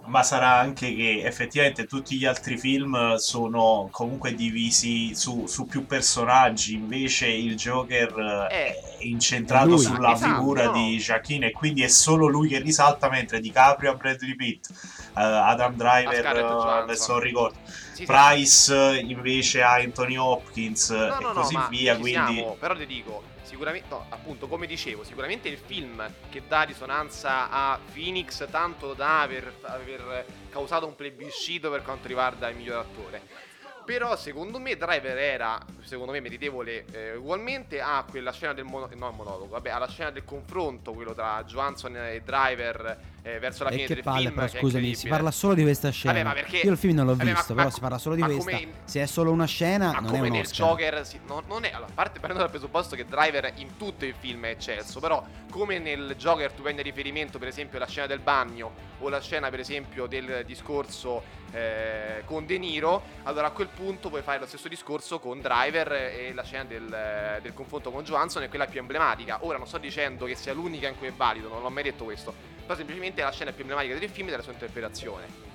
Ma 0.07 0.21
sarà 0.23 0.59
anche 0.59 0.93
che 0.95 1.23
effettivamente 1.23 1.85
tutti 1.85 2.15
gli 2.17 2.25
altri 2.25 2.57
film 2.57 3.15
sono 3.15 3.87
comunque 3.91 4.35
divisi 4.35 5.15
su, 5.15 5.47
su 5.47 5.65
più 5.65 5.85
personaggi, 5.87 6.75
invece 6.75 7.27
il 7.27 7.55
Joker 7.55 8.47
eh, 8.51 8.55
Eh, 8.67 8.97
è 8.99 9.03
incentrato 9.05 9.77
lui. 9.77 9.79
sulla 9.79 10.13
Esatto, 10.13 10.31
figura 10.33 10.65
no. 10.65 10.71
di 10.73 10.97
Joaquin 10.97 11.43
e 11.45 11.51
quindi 11.51 11.81
è 11.83 11.87
solo 11.87 12.27
lui 12.27 12.47
che 12.49 12.59
risalta, 12.59 13.09
mentre 13.09 13.39
DiCaprio 13.39 13.91
a 13.91 13.95
Bradley 13.95 14.35
Pitt, 14.35 14.69
eh, 14.71 15.21
Adam 15.21 15.75
Driver, 15.75 16.25
adesso 16.27 17.13
non 17.13 17.21
ricordo. 17.21 17.57
Price 18.03 18.99
invece 19.01 19.61
a 19.63 19.73
Anthony 19.75 20.17
Hopkins 20.17 20.89
No, 20.89 21.19
e 21.19 21.23
no, 21.23 21.31
no, 21.33 21.41
così 21.41 21.55
via, 21.69 21.97
quindi... 21.97 22.33
siamo, 22.35 22.55
però 22.59 22.75
ti 22.75 22.85
dico, 22.85 23.23
sicuramente, 23.55 23.87
no, 23.89 24.05
appunto, 24.09 24.47
come 24.47 24.67
dicevo, 24.67 25.05
sicuramente 25.05 25.47
il 25.47 25.57
film 25.57 26.05
che 26.29 26.43
dà 26.45 26.63
risonanza 26.63 27.49
a 27.49 27.79
Phoenix 27.93 28.45
tanto 28.49 28.93
da 28.93 29.21
aver, 29.21 29.49
aver 29.61 30.25
causato 30.49 30.85
un 30.85 30.93
plebiscito 30.93 31.71
per 31.71 31.81
quanto 31.81 32.09
riguarda 32.09 32.49
il 32.49 32.57
miglior 32.57 32.79
attore. 32.79 33.21
Però 33.85 34.17
secondo 34.17 34.59
me 34.59 34.75
Driver 34.75 35.17
era, 35.17 35.57
secondo 35.83 36.11
me, 36.11 36.19
meritevole 36.19 36.85
eh, 36.91 37.15
ugualmente 37.15 37.79
a 37.79 38.03
quella 38.09 38.33
scena 38.33 38.53
del 38.53 38.65
mono- 38.65 38.89
no, 38.93 39.11
monologo, 39.11 39.47
vabbè, 39.47 39.69
alla 39.69 39.87
scena 39.87 40.11
del 40.11 40.25
confronto, 40.25 40.91
quello 40.91 41.13
tra 41.13 41.41
Johansson 41.45 41.95
e 41.95 42.21
Driver 42.25 43.13
eh, 43.25 43.39
verso 43.39 43.63
la 43.63 43.71
fine 43.71 43.87
del 43.87 44.03
palle, 44.03 44.21
film. 44.29 44.33
però 44.35 44.45
è 44.45 44.49
scusami, 44.59 44.93
si 44.93 45.07
parla 45.07 45.31
solo 45.31 45.55
di 45.55 45.63
questa 45.63 45.89
scena. 45.89 46.13
Vabbè, 46.13 46.25
ma 46.25 46.33
perché- 46.33 46.57
Io 46.57 46.71
il 46.71 46.77
film 46.77 46.93
non 46.95 47.05
l'ho 47.07 47.15
vabbè, 47.15 47.31
ma- 47.31 47.35
visto, 47.37 47.53
ma- 47.55 47.61
però 47.63 47.73
si 47.73 47.79
parla 47.79 47.97
solo 47.97 48.13
di 48.15 48.21
ma 48.21 48.27
questa. 48.27 48.43
come 48.51 48.67
Se 48.85 49.01
è 49.01 49.05
solo 49.07 49.31
una 49.31 49.45
scena, 49.45 49.91
Ma 49.93 49.99
non 49.99 50.05
è 50.05 50.07
come 50.13 50.27
un 50.27 50.33
nel 50.33 50.41
Oscar. 50.45 50.67
Joker, 50.67 51.05
sì, 51.07 51.19
no- 51.25 51.43
non 51.47 51.63
è. 51.65 51.69
Allora, 51.71 51.89
a 51.89 51.93
parte 51.95 52.19
prendendo 52.19 52.43
dal 52.43 52.49
presupposto 52.51 52.95
che 52.95 53.05
Driver 53.05 53.51
in 53.55 53.77
tutto 53.77 54.05
il 54.05 54.13
film 54.19 54.45
è 54.45 54.49
eccelso, 54.49 54.99
però 54.99 55.25
come 55.49 55.79
nel 55.79 56.15
Joker 56.17 56.51
tu 56.51 56.61
prendi 56.61 56.83
riferimento, 56.83 57.39
per 57.39 57.47
esempio, 57.47 57.79
la 57.79 57.87
scena 57.87 58.05
del 58.05 58.19
bagno 58.19 58.71
o 58.99 59.09
la 59.09 59.19
scena, 59.21 59.49
per 59.49 59.59
esempio, 59.59 60.05
del 60.05 60.43
discorso 60.45 61.23
eh, 61.51 62.21
con 62.25 62.45
De 62.45 62.57
Niro, 62.57 63.01
allora 63.23 63.47
a 63.47 63.51
quel 63.51 63.69
punto 63.69 64.09
puoi 64.09 64.21
fare 64.21 64.39
lo 64.39 64.45
stesso 64.45 64.67
discorso 64.67 65.19
con 65.19 65.39
Driver 65.41 65.91
e 65.93 66.31
la 66.33 66.43
scena 66.43 66.65
del, 66.65 67.39
del 67.41 67.53
confronto 67.53 67.91
con 67.91 68.03
Johansson 68.03 68.43
è 68.43 68.49
quella 68.49 68.65
più 68.67 68.79
emblematica. 68.79 69.39
Ora 69.41 69.57
non 69.57 69.65
sto 69.65 69.77
dicendo 69.77 70.25
che 70.25 70.35
sia 70.35 70.53
l'unica 70.53 70.87
in 70.89 70.97
cui 70.97 71.07
è 71.07 71.13
valido, 71.13 71.47
non 71.47 71.61
l'ho 71.61 71.69
mai 71.69 71.83
detto 71.83 72.03
questo, 72.03 72.33
però 72.63 72.75
semplicemente 72.75 73.14
è 73.21 73.25
la 73.25 73.31
scena 73.31 73.51
più 73.51 73.61
emblematica 73.61 73.97
del 73.97 74.09
film 74.09 74.27
e 74.27 74.31
della 74.31 74.43
sua 74.43 74.53
interpretazione. 74.53 75.54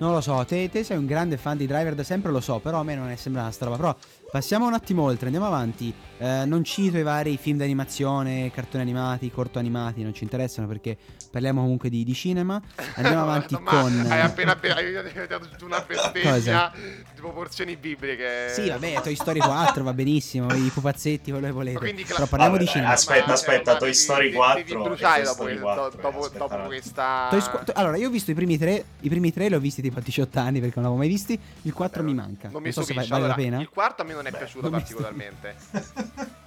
Non 0.00 0.12
lo 0.12 0.22
so, 0.22 0.42
te, 0.46 0.70
te 0.70 0.82
sei 0.82 0.96
un 0.96 1.04
grande 1.04 1.36
fan 1.36 1.58
di 1.58 1.66
Driver 1.66 1.94
da 1.94 2.02
sempre, 2.02 2.32
lo 2.32 2.40
so, 2.40 2.58
però 2.58 2.80
a 2.80 2.82
me 2.82 2.94
non 2.94 3.10
è 3.10 3.16
sembrata 3.16 3.48
una 3.48 3.54
sta 3.54 3.64
roba. 3.66 3.76
Però 3.76 3.96
passiamo 4.30 4.66
un 4.66 4.72
attimo 4.72 5.02
oltre, 5.02 5.26
andiamo 5.26 5.46
avanti. 5.46 5.92
Eh, 6.16 6.44
non 6.46 6.64
cito 6.64 6.96
i 6.96 7.02
vari 7.02 7.36
film 7.36 7.58
d'animazione, 7.58 8.50
cartoni 8.50 8.82
animati, 8.82 9.30
corto 9.30 9.58
animati, 9.58 10.02
non 10.02 10.14
ci 10.14 10.22
interessano 10.24 10.66
perché 10.66 10.96
parliamo 11.30 11.60
comunque 11.60 11.90
di, 11.90 12.02
di 12.02 12.14
cinema. 12.14 12.58
Andiamo 12.94 13.20
avanti 13.28 13.54
Ma 13.60 13.70
con... 13.70 14.06
Hai 14.08 14.20
appena 14.22 14.58
hai 14.58 15.26
dato 15.28 15.64
una 15.66 15.84
bestemmia 15.86 16.72
di 16.74 17.10
proporzioni 17.14 17.76
bibliche. 17.76 18.48
Sì, 18.54 18.70
vabbè, 18.70 19.02
Toy 19.02 19.14
Story 19.14 19.40
4 19.40 19.82
va 19.82 19.92
benissimo, 19.92 20.50
i 20.54 20.70
pupazzetti, 20.72 21.30
quello 21.30 21.44
che 21.46 21.52
volete. 21.52 21.78
Quindi 21.78 22.04
cla- 22.04 22.14
Però 22.14 22.26
parliamo 22.26 22.54
Vabbè, 22.54 22.64
di 22.64 22.70
cinema. 22.70 22.92
aspetta, 22.92 23.32
aspetta, 23.34 23.72
ma 23.72 23.78
Toy 23.78 23.92
Story 23.92 24.24
devi- 24.24 24.36
4, 24.36 24.62
Devi 24.64 24.82
bruciare 24.82 25.22
dopo, 25.24 25.34
Story 25.34 25.52
que- 25.52 25.60
4, 25.60 25.82
do- 25.82 25.96
dopo, 26.00 26.18
aspetta, 26.20 26.38
dopo 26.38 26.56
no. 26.56 26.66
questa. 26.66 27.28
Allora, 27.74 27.96
io 27.98 28.08
ho 28.08 28.10
visto 28.10 28.30
i 28.30 28.34
primi 28.34 28.56
tre, 28.56 28.84
i 29.00 29.08
primi 29.10 29.30
tre 29.30 29.48
li 29.48 29.54
ho 29.54 29.60
visti 29.60 29.88
tipo 29.90 30.00
a 30.00 30.02
18 30.02 30.38
anni 30.38 30.60
perché 30.60 30.74
non 30.76 30.84
l'avevo 30.84 30.96
mai 31.02 31.08
visti. 31.08 31.38
Il 31.62 31.72
4 31.72 32.02
mi 32.02 32.14
manca. 32.14 32.48
Non 32.48 32.62
mi 32.62 32.72
so 32.72 32.80
se 32.80 32.92
stupisce. 32.92 33.10
vale 33.10 33.26
la 33.26 33.34
Allora, 33.34 33.42
pena. 33.48 33.60
il 33.60 33.68
quarto 33.68 34.02
a 34.02 34.04
me 34.04 34.14
non 34.14 34.26
è 34.26 34.30
Beh, 34.30 34.38
piaciuto 34.38 34.68
non 34.70 34.78
particolarmente. 34.80 35.56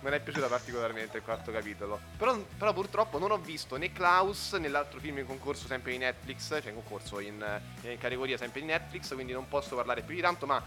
non 0.02 0.14
è 0.14 0.20
piaciuto 0.22 0.48
particolarmente 0.48 1.18
il 1.18 1.24
quarto 1.24 1.52
capitolo. 1.52 2.00
Però, 2.18 2.38
però 2.58 2.74
purtroppo 2.74 3.20
non 3.20 3.32
ho 3.32 3.38
visto 3.38 3.76
né 3.78 3.92
Klaus 3.92 4.54
né 4.54 4.68
l'altro 4.68 5.00
film 5.00 5.20
in 5.20 5.26
concorso 5.26 5.68
sempre 5.68 5.92
di 5.92 5.98
Netflix. 6.00 6.48
Cioè 6.48 6.68
in 6.70 6.74
concorso 6.76 7.20
in, 7.20 7.44
in 7.84 7.98
categoria 8.00 8.38
sempre 8.38 8.62
di 8.62 8.68
Netflix. 8.68 9.14
Quindi 9.14 9.34
non 9.34 9.48
posso 9.48 9.76
parlare 9.76 10.02
più 10.02 10.16
di 10.16 10.22
tanto. 10.22 10.46
Ma 10.46 10.62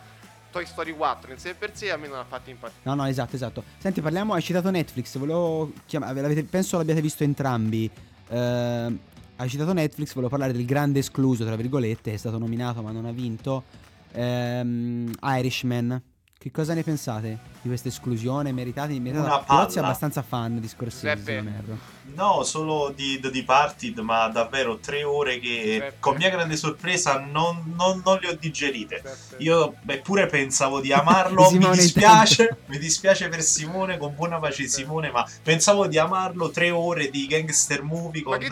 Toy 0.50 0.64
Story 0.64 0.92
4 0.92 1.32
in 1.32 1.38
sé 1.38 1.54
per 1.54 1.76
sé 1.76 1.90
a 1.90 1.96
me 1.96 2.08
non 2.08 2.18
ha 2.18 2.24
fatto 2.24 2.48
impazzire. 2.50 2.80
No, 2.84 2.94
no, 2.94 3.04
esatto, 3.06 3.36
esatto. 3.36 3.62
Senti, 3.78 4.00
parliamo, 4.00 4.32
hai 4.32 4.40
citato 4.42 4.70
Netflix, 4.70 5.18
volevo 5.18 5.72
chiamare, 5.86 6.18
l'avete- 6.20 6.44
penso 6.44 6.78
l'abbiate 6.78 7.00
visto 7.02 7.24
entrambi. 7.24 7.90
Ehm, 8.28 8.98
hai 9.36 9.48
citato 9.48 9.72
Netflix, 9.72 10.14
volevo 10.14 10.30
parlare 10.30 10.52
del 10.52 10.64
grande 10.64 11.00
escluso, 11.00 11.44
tra 11.44 11.56
virgolette, 11.56 12.12
è 12.12 12.16
stato 12.16 12.38
nominato 12.38 12.82
ma 12.82 12.90
non 12.90 13.04
ha 13.04 13.12
vinto. 13.12 13.64
Ehm, 14.12 15.12
Irishman. 15.22 16.02
Che 16.38 16.50
cosa 16.52 16.74
ne 16.74 16.82
pensate 16.84 17.38
di 17.62 17.68
questa 17.68 17.88
esclusione? 17.88 18.52
Meritata, 18.52 18.92
meritata. 18.92 19.42
Pirozzi 19.42 19.78
è 19.78 19.80
abbastanza 19.80 20.22
fan 20.22 20.60
di 20.60 20.68
Scorsese, 20.68 21.16
Giuseppe. 21.16 21.32
se 21.32 21.40
non 21.40 21.52
erro. 21.52 21.78
No, 22.14 22.44
solo 22.44 22.92
di 22.94 23.18
The 23.18 23.30
Departed, 23.30 23.98
ma 23.98 24.28
davvero 24.28 24.76
tre 24.78 25.02
ore 25.02 25.40
che 25.40 25.62
Giuseppe. 25.62 25.96
con 25.98 26.16
mia 26.16 26.28
grande 26.30 26.56
sorpresa 26.56 27.18
non, 27.18 27.72
non- 27.74 28.00
non 28.04 28.18
le 28.20 28.28
ho 28.28 28.36
digerite. 28.38 29.02
Io 29.38 29.74
beh, 29.80 29.98
pure 30.02 30.26
pensavo 30.26 30.80
di 30.80 30.92
amarlo, 30.92 31.50
mi 31.50 31.68
dispiace, 31.70 32.58
mi 32.66 32.78
dispiace 32.78 33.28
per 33.28 33.42
Simone, 33.42 33.98
con 33.98 34.14
buona 34.14 34.38
pace 34.38 34.68
Simone, 34.68 35.10
ma 35.10 35.26
pensavo 35.42 35.88
di 35.88 35.98
amarlo 35.98 36.50
tre 36.50 36.70
ore 36.70 37.10
di 37.10 37.26
gangster 37.26 37.82
movie 37.82 38.22
Ma 38.22 38.36
con? 38.36 38.46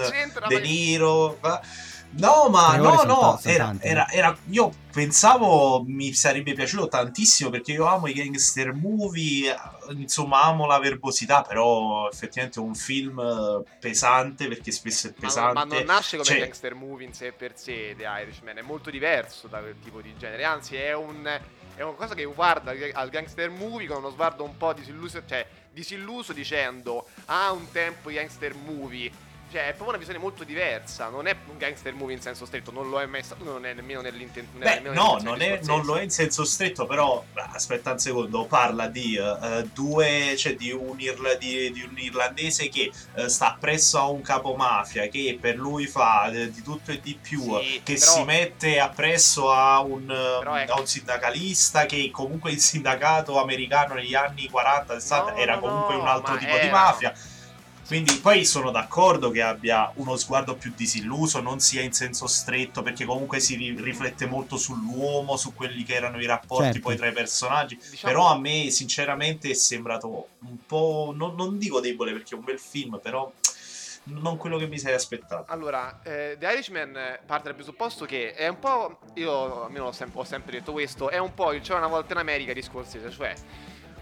De 0.49 0.55
Ma- 0.55 0.59
Niro. 0.59 1.39
va- 1.41 1.61
No, 2.17 2.49
ma 2.49 2.77
no, 2.77 2.97
sono 2.99 3.13
no, 3.15 3.39
sono 3.41 3.55
era, 3.55 3.65
tante, 3.65 3.87
era- 3.87 4.09
era- 4.11 4.39
io 4.51 4.73
pensavo 4.93 5.83
mi 5.85 6.13
sarebbe 6.13 6.53
piaciuto 6.53 6.87
tantissimo 6.87 7.51
perché 7.51 7.73
io 7.73 7.87
amo 7.87 8.07
i 8.07 8.13
gangster 8.13 8.73
movie, 8.73 9.55
insomma 9.91 10.43
amo 10.45 10.67
la 10.67 10.79
verbosità, 10.79 11.43
però 11.43 12.09
effettivamente 12.09 12.61
è 12.61 12.63
un 12.63 12.75
film 12.75 13.63
pesante 13.81 14.47
perché 14.47 14.71
spesso 14.71 15.09
è 15.09 15.13
Ma, 15.17 15.21
pesante. 15.27 15.53
ma 15.55 15.65
non 15.65 15.85
nasce 15.85 16.17
come 16.17 16.29
Cioè, 16.29 16.39
gangster 16.39 16.75
movie 16.75 17.07
in 17.07 17.13
sé 17.15 17.33
per 17.33 17.53
sé 17.57 17.95
The 17.97 18.05
Irishman, 18.23 18.59
è 18.59 18.63
molto 18.63 18.91
diverso 18.91 19.49
da 19.49 19.59
quel 19.59 19.77
tipo 19.83 20.01
di 20.01 20.15
genere, 20.17 20.45
anzi 20.45 20.77
è 20.77 20.95
un 20.95 21.41
è 21.77 21.83
una 21.83 21.95
cosa 21.95 22.15
che 22.15 22.23
guarda 22.25 22.73
al 22.93 23.09
gangster 23.11 23.51
movie 23.51 23.89
con 23.89 23.97
uno 23.97 24.11
sguardo 24.11 24.45
un 24.45 24.57
po' 24.57 24.73
disilluso, 24.73 25.23
cioè 25.27 25.45
disilluso 25.73 26.33
dicendo 26.33 27.07
"Ah, 27.25 27.51
un 27.51 27.69
tempo 27.73 28.11
i 28.11 28.15
gangster 28.15 28.55
movie 28.55 29.11
cioè, 29.55 29.67
è 29.67 29.69
proprio 29.69 29.91
una 29.91 29.99
visione 29.99 30.19
molto 30.19 30.43
diversa. 30.43 31.09
Non 31.09 31.29
è 31.29 31.37
un 31.47 31.57
gangster 31.57 31.95
movie 31.95 32.17
in 32.17 32.21
senso 32.21 32.45
stretto, 32.45 32.73
non 32.73 32.91
lo 32.91 33.01
è 33.01 33.07
mai 33.07 33.23
stato, 33.23 33.45
non 33.45 33.65
è 33.65 33.73
nemmeno 33.73 34.01
nell'intenzione. 34.01 34.65
Beh, 34.65 34.91
no, 34.91 35.19
non, 35.23 35.41
è, 35.41 35.61
non, 35.63 35.85
lo 35.85 35.97
è 35.97 36.03
in 36.03 36.11
senso 36.11 36.45
stretto, 36.45 36.87
però 36.87 37.25
aspetta 37.35 37.93
un 37.93 38.01
secondo, 38.01 38.47
parla 38.47 38.89
di 38.89 39.17
uh, 39.17 39.63
due, 39.73 40.35
cioè 40.37 40.57
di 40.57 40.73
un, 40.73 40.99
irla, 40.99 41.35
di, 41.35 41.71
di 41.71 41.83
un 41.83 41.97
irlandese 41.97 42.69
che 42.69 42.91
uh, 43.15 43.29
sta 43.29 43.57
presso 43.59 43.99
a 44.01 44.09
un 44.09 44.23
capo 44.23 44.57
mafia, 44.57 45.07
che 45.07 45.39
per 45.41 45.55
lui 45.55 45.87
fa 45.87 46.25
uh, 46.27 46.51
di 46.51 46.63
tutto 46.63 46.91
e 46.91 47.01
di 47.01 47.17
più, 47.21 47.43
Sì, 47.61 47.81
che 47.85 47.95
però- 47.95 48.13
si 48.13 48.25
mette 48.25 48.81
appresso 48.81 49.53
a 49.53 49.79
un, 49.79 50.11
ecco. 50.11 50.73
a 50.73 50.81
un 50.81 50.87
sindacalista, 50.87 51.87
che 51.87 52.11
comunque 52.11 52.51
il 52.51 52.59
sindacato 52.59 53.41
americano 53.41 53.95
negli 53.95 54.17
anni 54.17 54.51
40-60 54.53 55.25
No, 55.25 55.37
era 55.37 55.59
comunque 55.59 55.95
no, 55.95 56.01
un 56.01 56.09
altro 56.09 56.37
tipo 56.39 56.55
di 56.55 56.67
era- 56.67 56.71
mafia. 56.71 57.15
Quindi 57.87 58.15
poi 58.15 58.45
sono 58.47 58.71
d'accordo 58.71 59.31
che 59.31 59.43
abbia 59.43 59.91
uno 59.97 60.17
sguardo 60.17 60.57
più 60.57 60.73
disilluso, 60.75 61.41
non 61.41 61.61
sia 61.61 61.83
in 61.83 61.93
senso 61.93 62.27
stretto, 62.27 62.83
perché 62.83 63.05
comunque 63.05 63.41
si 63.41 63.57
ri- 63.57 63.77
riflette 63.79 64.27
molto 64.27 64.57
sull'uomo, 64.57 65.37
su 65.37 65.53
quelli 65.55 65.83
che 65.83 65.95
erano 65.95 66.19
i 66.21 66.27
rapporti 66.27 66.65
Certo. 66.65 66.81
poi 66.81 66.97
tra 66.97 67.09
i 67.09 67.13
personaggi. 67.13 67.77
Diciamo- 67.77 68.13
Però 68.13 68.31
a 68.31 68.39
me 68.39 68.71
sinceramente 68.71 69.51
è 69.51 69.55
sembrato 69.55 70.29
un 70.47 70.57
po', 70.67 71.13
non, 71.15 71.35
non 71.35 71.59
dico 71.59 71.81
debole 71.81 72.13
perché 72.13 72.35
è 72.35 72.39
un 72.39 72.45
bel 72.45 72.59
film, 72.59 72.99
però 73.03 73.31
non 74.05 74.37
quello 74.39 74.57
che 74.59 74.67
mi 74.67 74.79
sei 74.79 74.95
aspettato. 74.95 75.45
Allora, 75.53 76.01
eh, 76.03 76.37
The 76.39 76.47
Irishman 76.47 77.19
parte 77.27 77.45
dal 77.45 77.55
presupposto 77.55 78.05
che 78.07 78.35
è 78.35 78.49
un 78.49 78.59
po'. 78.59 78.99
Io 79.15 79.65
almeno 79.65 79.87
ho, 79.87 79.93
sem- 79.93 80.11
ho 80.13 80.25
sempre 80.25 80.59
detto 80.59 80.73
questo: 80.73 81.11
è 81.11 81.19
un 81.19 81.33
po' 81.35 81.53
il 81.53 81.61
c'era 81.63 81.79
una 81.79 81.87
volta 81.89 82.13
in 82.13 82.19
America 82.19 82.53
di 82.53 82.63
Scorsese, 82.63 83.11
cioè. 83.11 83.35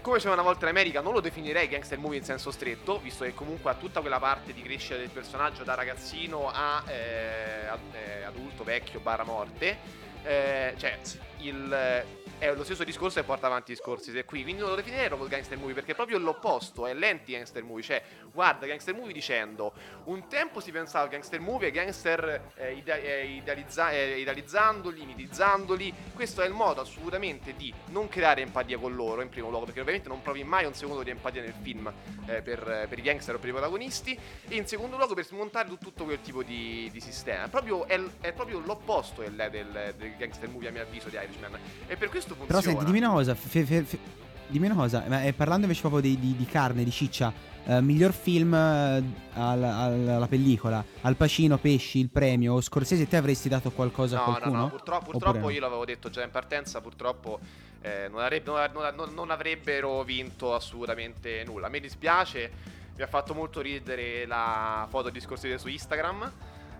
Come 0.03 0.17
c'era 0.17 0.33
una 0.33 0.41
volta 0.41 0.65
in 0.65 0.71
America, 0.71 0.99
non 0.99 1.13
lo 1.13 1.21
definirei 1.21 1.69
gangster 1.69 1.97
movie 1.97 2.17
in 2.17 2.25
senso 2.25 2.51
stretto, 2.51 2.99
visto 2.99 3.23
che 3.23 3.33
comunque 3.33 3.71
ha 3.71 3.75
tutta 3.75 4.01
quella 4.01 4.19
parte 4.19 4.51
di 4.51 4.61
crescita 4.61 4.97
del 4.97 5.07
personaggio 5.07 5.63
da 5.63 5.75
ragazzino 5.75 6.51
a 6.53 6.83
eh, 6.87 7.69
eh, 7.93 8.23
adulto, 8.23 8.65
vecchio, 8.65 8.99
barra 8.99 9.23
morte. 9.23 9.77
Eh, 10.23 10.73
cioè, 10.75 10.99
il, 11.43 12.05
è 12.39 12.53
lo 12.53 12.63
stesso 12.63 12.83
discorso 12.83 13.19
che 13.19 13.25
porta 13.25 13.47
avanti 13.47 13.75
Scorsese 13.75 14.25
qui, 14.25 14.43
quindi 14.43 14.61
non 14.61 14.71
lo 14.71 14.75
definirei 14.75 15.07
proprio 15.07 15.27
gangster 15.29 15.57
movie, 15.57 15.73
perché 15.73 15.91
è 15.91 15.95
proprio 15.95 16.17
l'opposto, 16.17 16.85
è 16.87 16.93
l'anti-gangster 16.93 17.63
movie, 17.63 17.83
cioè 17.83 18.01
guarda 18.31 18.65
gangster 18.65 18.95
movie 18.95 19.13
dicendo 19.13 19.73
un 20.05 20.27
tempo 20.27 20.59
si 20.59 20.71
pensava 20.71 21.07
gangster 21.07 21.39
movie 21.39 21.67
e 21.67 21.71
gangster 21.71 22.51
eh, 22.55 22.73
idea- 22.73 22.97
eh, 22.97 23.25
idealizza- 23.25 23.91
eh, 23.91 24.19
idealizzandoli, 24.19 25.05
mitizzandoli, 25.05 25.93
questo 26.13 26.41
è 26.41 26.47
il 26.47 26.53
modo 26.53 26.81
assolutamente 26.81 27.55
di 27.55 27.73
non 27.89 28.09
creare 28.09 28.41
empatia 28.41 28.77
con 28.77 28.95
loro 28.95 29.21
in 29.21 29.29
primo 29.29 29.49
luogo, 29.49 29.65
perché 29.65 29.79
ovviamente 29.81 30.09
non 30.09 30.21
provi 30.21 30.43
mai 30.43 30.65
un 30.65 30.73
secondo 30.73 31.03
di 31.03 31.11
empatia 31.11 31.41
nel 31.41 31.53
film 31.61 31.91
eh, 32.27 32.41
per, 32.41 32.87
per 32.89 32.97
i 32.97 33.01
gangster 33.01 33.35
o 33.35 33.39
per 33.39 33.49
i 33.49 33.51
protagonisti, 33.51 34.17
e 34.47 34.55
in 34.55 34.67
secondo 34.67 34.97
luogo 34.97 35.13
per 35.13 35.25
smontare 35.25 35.67
tu- 35.67 35.77
tutto 35.77 36.03
quel 36.03 36.19
tipo 36.21 36.43
di, 36.43 36.89
di 36.91 36.99
sistema. 36.99 37.47
Proprio, 37.47 37.85
è, 37.87 38.01
è 38.19 38.33
proprio 38.33 38.59
l'opposto 38.59 39.21
del, 39.21 39.47
del- 39.51 39.93
del 39.97 40.15
gangster 40.17 40.49
movie 40.49 40.69
a 40.69 40.71
mio 40.71 40.81
avviso 40.81 41.09
di 41.09 41.17
Irishman, 41.33 41.59
e 41.87 41.95
per 41.97 42.09
questo 42.09 42.35
funziona. 42.35 42.61
Però 42.61 42.61
senti, 42.61 42.85
dimmi 42.85 42.97
una 43.05 43.13
cosa. 43.13 43.35
fe- 43.35 43.65
fe- 43.65 43.83
fe- 43.83 43.99
dimmi 44.47 44.65
una 44.67 44.75
cosa. 44.75 45.03
Ma, 45.07 45.23
eh, 45.23 45.33
parlando 45.33 45.63
invece 45.63 45.81
proprio 45.81 46.01
di, 46.01 46.19
di- 46.19 46.35
di 46.35 46.45
carne, 46.45 46.83
di 46.83 46.91
ciccia. 46.91 47.51
eh, 47.65 47.79
miglior 47.81 48.11
film 48.11 48.53
eh, 48.53 49.01
alla, 49.35 49.75
alla- 49.77 50.15
alla 50.17 50.27
pellicola. 50.27 50.83
Al 51.01 51.15
Pacino, 51.15 51.57
Pesci, 51.57 51.99
il 51.99 52.09
premio. 52.09 52.59
Scorsese, 52.59 53.07
te 53.07 53.15
avresti 53.15 53.47
dato 53.47 53.71
qualcosa 53.71 54.17
a 54.17 54.19
No, 54.19 54.25
no, 54.25 54.37
qualcuno? 54.37 54.59
no, 54.63 54.69
purtroppo, 54.69 54.95
Oppure 55.05 55.11
purtroppo 55.17 55.45
no? 55.47 55.49
io 55.49 55.59
l'avevo 55.61 55.85
detto 55.85 56.09
già 56.09 56.23
in 56.23 56.29
partenza, 56.31 56.81
purtroppo 56.81 57.39
eh, 57.81 58.07
non, 58.11 58.19
avrebbe- 58.19 58.51
non- 58.51 58.93
non- 58.95 59.13
non- 59.13 59.31
avrebbero 59.31 60.03
vinto 60.03 60.53
assolutamente 60.53 61.43
nulla. 61.45 61.67
A 61.67 61.69
me 61.69 61.79
dispiace, 61.79 62.51
mi 62.97 63.01
ha 63.01 63.07
fatto 63.07 63.33
molto 63.33 63.61
ridere 63.61 64.25
la 64.25 64.85
foto 64.89 65.09
di 65.09 65.19
Scorsese 65.21 65.57
su 65.57 65.67
Instagram. 65.69 66.31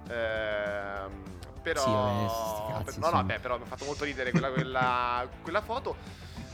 ehm, 0.10 1.12
però, 1.64 1.84
Sì, 1.84 1.90
vabbè, 1.90 2.84
cazzi, 2.86 3.00
no, 3.00 3.06
no, 3.06 3.12
vabbè, 3.14 3.40
però 3.40 3.58
mi 3.58 3.64
ha 3.64 3.68
fatto 3.68 3.86
molto 3.86 4.04
ridere 4.04 4.30
quella, 4.32 4.50
quella- 4.50 5.28
quella 5.42 5.62
foto. 5.62 5.96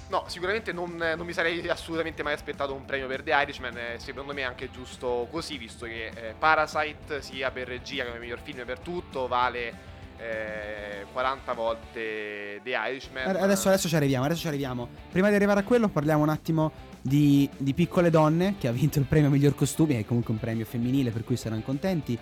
No, 0.10 0.24
sicuramente 0.28 0.72
non, 0.72 0.96
non 0.96 1.26
mi 1.26 1.34
sarei 1.34 1.68
assolutamente 1.70 2.24
mai 2.24 2.34
aspettato 2.34 2.74
un 2.74 2.84
premio 2.86 3.06
per 3.08 3.22
The 3.22 3.32
Irishman. 3.32 3.78
eh, 3.78 3.96
secondo 4.00 4.34
me 4.34 4.42
è 4.42 4.44
anche 4.44 4.72
giusto 4.72 5.28
così, 5.30 5.58
visto 5.58 5.86
che 5.86 6.08
eh, 6.08 6.34
Parasite, 6.38 7.22
sia 7.22 7.52
per 7.52 7.68
regia 7.68 8.06
come 8.06 8.18
miglior 8.18 8.40
film 8.42 8.66
per 8.66 8.80
tutto, 8.80 9.28
vale 9.28 9.88
eh, 10.18 11.06
40 11.12 11.54
volte 11.54 12.60
The 12.64 12.70
Irishman. 12.72 13.36
Adesso, 13.36 13.68
adesso 13.68 13.88
ci 13.88 13.96
arriviamo, 13.96 14.26
adesso 14.26 14.42
ci 14.42 14.48
arriviamo. 14.48 14.88
Prima 15.12 15.30
di 15.30 15.36
arrivare 15.36 15.60
a 15.60 15.64
quello 15.64 15.88
parliamo 15.90 16.24
un 16.24 16.30
attimo 16.30 16.72
di, 17.02 17.50
di 17.56 17.74
Piccole 17.74 18.10
Donne, 18.10 18.56
che 18.60 18.68
ha 18.68 18.72
vinto 18.72 19.00
il 19.00 19.06
premio 19.06 19.30
miglior 19.30 19.56
costumi, 19.56 19.94
che 19.94 20.00
è 20.00 20.06
comunque 20.06 20.34
un 20.34 20.40
premio 20.40 20.66
femminile, 20.66 21.12
per 21.12 21.24
cui 21.24 21.38
saranno 21.38 21.62
contenti. 21.62 22.18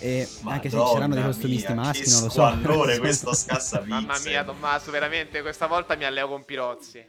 E 0.00 0.28
anche 0.44 0.70
se 0.70 0.76
ci 0.78 0.82
saranno 0.86 1.14
dei 1.14 1.22
Madonna 1.22 1.26
costumisti 1.26 1.72
mia, 1.72 1.82
maschi, 1.82 2.10
non 2.10 2.20
lo 2.22 2.28
so. 2.28 2.30
squallore 2.30 2.98
questo 3.00 3.34
scassa 3.34 3.82
Mamma 3.86 4.14
mia, 4.24 4.44
Tommaso, 4.44 4.90
veramente 4.90 5.40
questa 5.42 5.66
volta 5.66 5.96
mi 5.96 6.04
alleo 6.04 6.28
con 6.28 6.44
Pirozzi. 6.44 7.04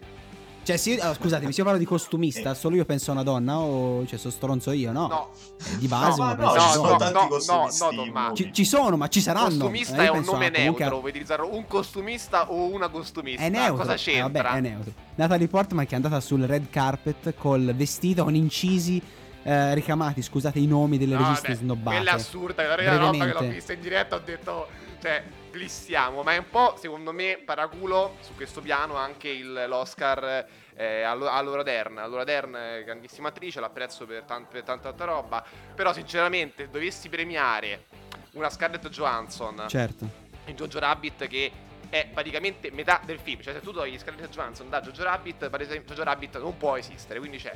Cioè, 0.62 0.78
se 0.78 0.92
io, 0.92 1.02
ah, 1.02 1.14
scusatemi, 1.16 1.52
se 1.52 1.60
io 1.60 1.64
parlo 1.66 1.80
di 1.80 1.86
costumista, 1.86 2.54
solo 2.54 2.76
io 2.76 2.86
penso 2.86 3.10
a 3.10 3.14
una 3.14 3.24
donna 3.24 3.58
o 3.60 4.06
cioè 4.06 4.20
sono 4.20 4.32
stronzo 4.34 4.72
io? 4.72 4.92
No. 4.92 5.08
No. 5.08 5.30
Eh, 5.66 5.78
di 5.78 5.88
base 5.88 6.20
No, 6.20 6.26
ma 6.28 6.36
pensa 6.36 6.76
no, 6.76 6.84
no, 6.98 7.10
no, 7.10 7.28
costumisti 7.28 7.84
no, 7.84 7.90
Tommaso. 7.90 8.30
movie. 8.30 8.36
Ci, 8.36 8.54
ci 8.54 8.66
sono, 8.66 8.98
ma 8.98 9.08
ci 9.08 9.22
saranno. 9.22 9.48
Costumista 9.50 9.96
Eh, 9.96 10.06
è 10.06 10.08
un 10.10 10.14
penso 10.18 10.32
nome 10.34 10.46
a- 10.48 10.52
comunque 10.52 10.84
a- 10.84 10.86
neutro, 10.86 11.00
puoi 11.00 11.10
utilizzare 11.12 11.42
un 11.44 11.66
costumista 11.66 12.52
o 12.52 12.66
una 12.72 12.90
costumista. 12.90 13.42
È 13.42 13.50
neutro. 13.50 13.76
Cosa 13.78 13.94
Eh, 13.94 13.98
c'entra? 13.98 14.42
vabbè, 14.44 14.58
è 14.58 14.62
neutro. 14.62 14.94
Natalie 15.16 15.48
Portman 15.48 15.86
che 15.86 15.92
è 15.94 15.96
andata 15.96 16.20
sul 16.20 16.44
red 16.44 16.70
carpet 16.70 17.34
col 17.36 17.74
vestito 17.74 18.24
con 18.26 18.36
incisi 18.36 19.02
eh, 19.44 19.74
ricamati, 19.74 20.22
scusate 20.22 20.60
i 20.60 20.68
nomi 20.68 20.98
delle 20.98 21.16
No, 21.16 21.22
registe 21.22 21.48
vabbè, 21.50 21.60
snobbate. 21.60 21.96
Quella 21.96 22.12
assurda, 22.14 22.68
la 22.68 22.76
prima 22.76 22.98
volta 22.98 23.26
che 23.26 23.34
l'ho 23.34 23.52
vista 23.52 23.74
in 23.74 23.82
diretta 23.82 24.16
ho 24.16 24.20
detto, 24.20 24.68
cioè, 25.02 25.24
glissiamo, 25.52 26.24
ma 26.24 26.34
è 26.34 26.38
un 26.38 26.50
po', 26.50 26.76
secondo 26.80 27.12
me, 27.12 27.42
paraculo 27.44 28.18
su 28.22 28.36
questo 28.36 28.62
piano 28.62 28.96
anche 28.96 29.30
il- 29.30 29.66
l'Oscar 29.68 30.46
eh, 30.76 31.02
a 31.02 31.14
Laura 31.14 31.64
Dern. 31.64 31.98
A 31.98 32.06
Laura 32.08 32.24
Dern 32.24 32.54
è 32.54 32.84
grandissima 32.86 33.30
attrice, 33.30 33.60
l'apprezzo 33.60 34.06
per, 34.06 34.24
tan- 34.24 34.48
per 34.48 34.64
tanta 34.64 34.90
altra 34.90 35.06
roba, 35.06 35.44
però 35.76 35.92
sinceramente 35.94 36.70
dovessi 36.70 37.10
premiare 37.10 37.86
una 38.34 38.50
Scarlett 38.50 38.88
Johansson 38.90 39.66
Certo. 39.68 40.08
in 40.46 40.56
Jojo 40.56 40.80
Rabbit 40.80 41.28
che 41.28 41.52
è 41.90 42.08
praticamente 42.14 42.72
metà 42.72 43.02
del 43.04 43.20
film. 43.20 43.42
Cioè, 43.42 43.54
se 43.56 43.62
tu 43.62 43.72
togli 43.74 43.98
Scarlett 43.98 44.30
Johansson 44.30 44.70
da 44.70 44.80
Jojo 44.82 45.04
Rabbit, 45.04 45.50
per 45.50 45.62
esempio, 45.62 45.94
Jojo 45.96 46.04
Rabbit 46.06 46.40
non 46.40 46.56
può 46.56 46.78
esistere. 46.78 47.20
Quindi 47.20 47.38
c'è 47.40 47.54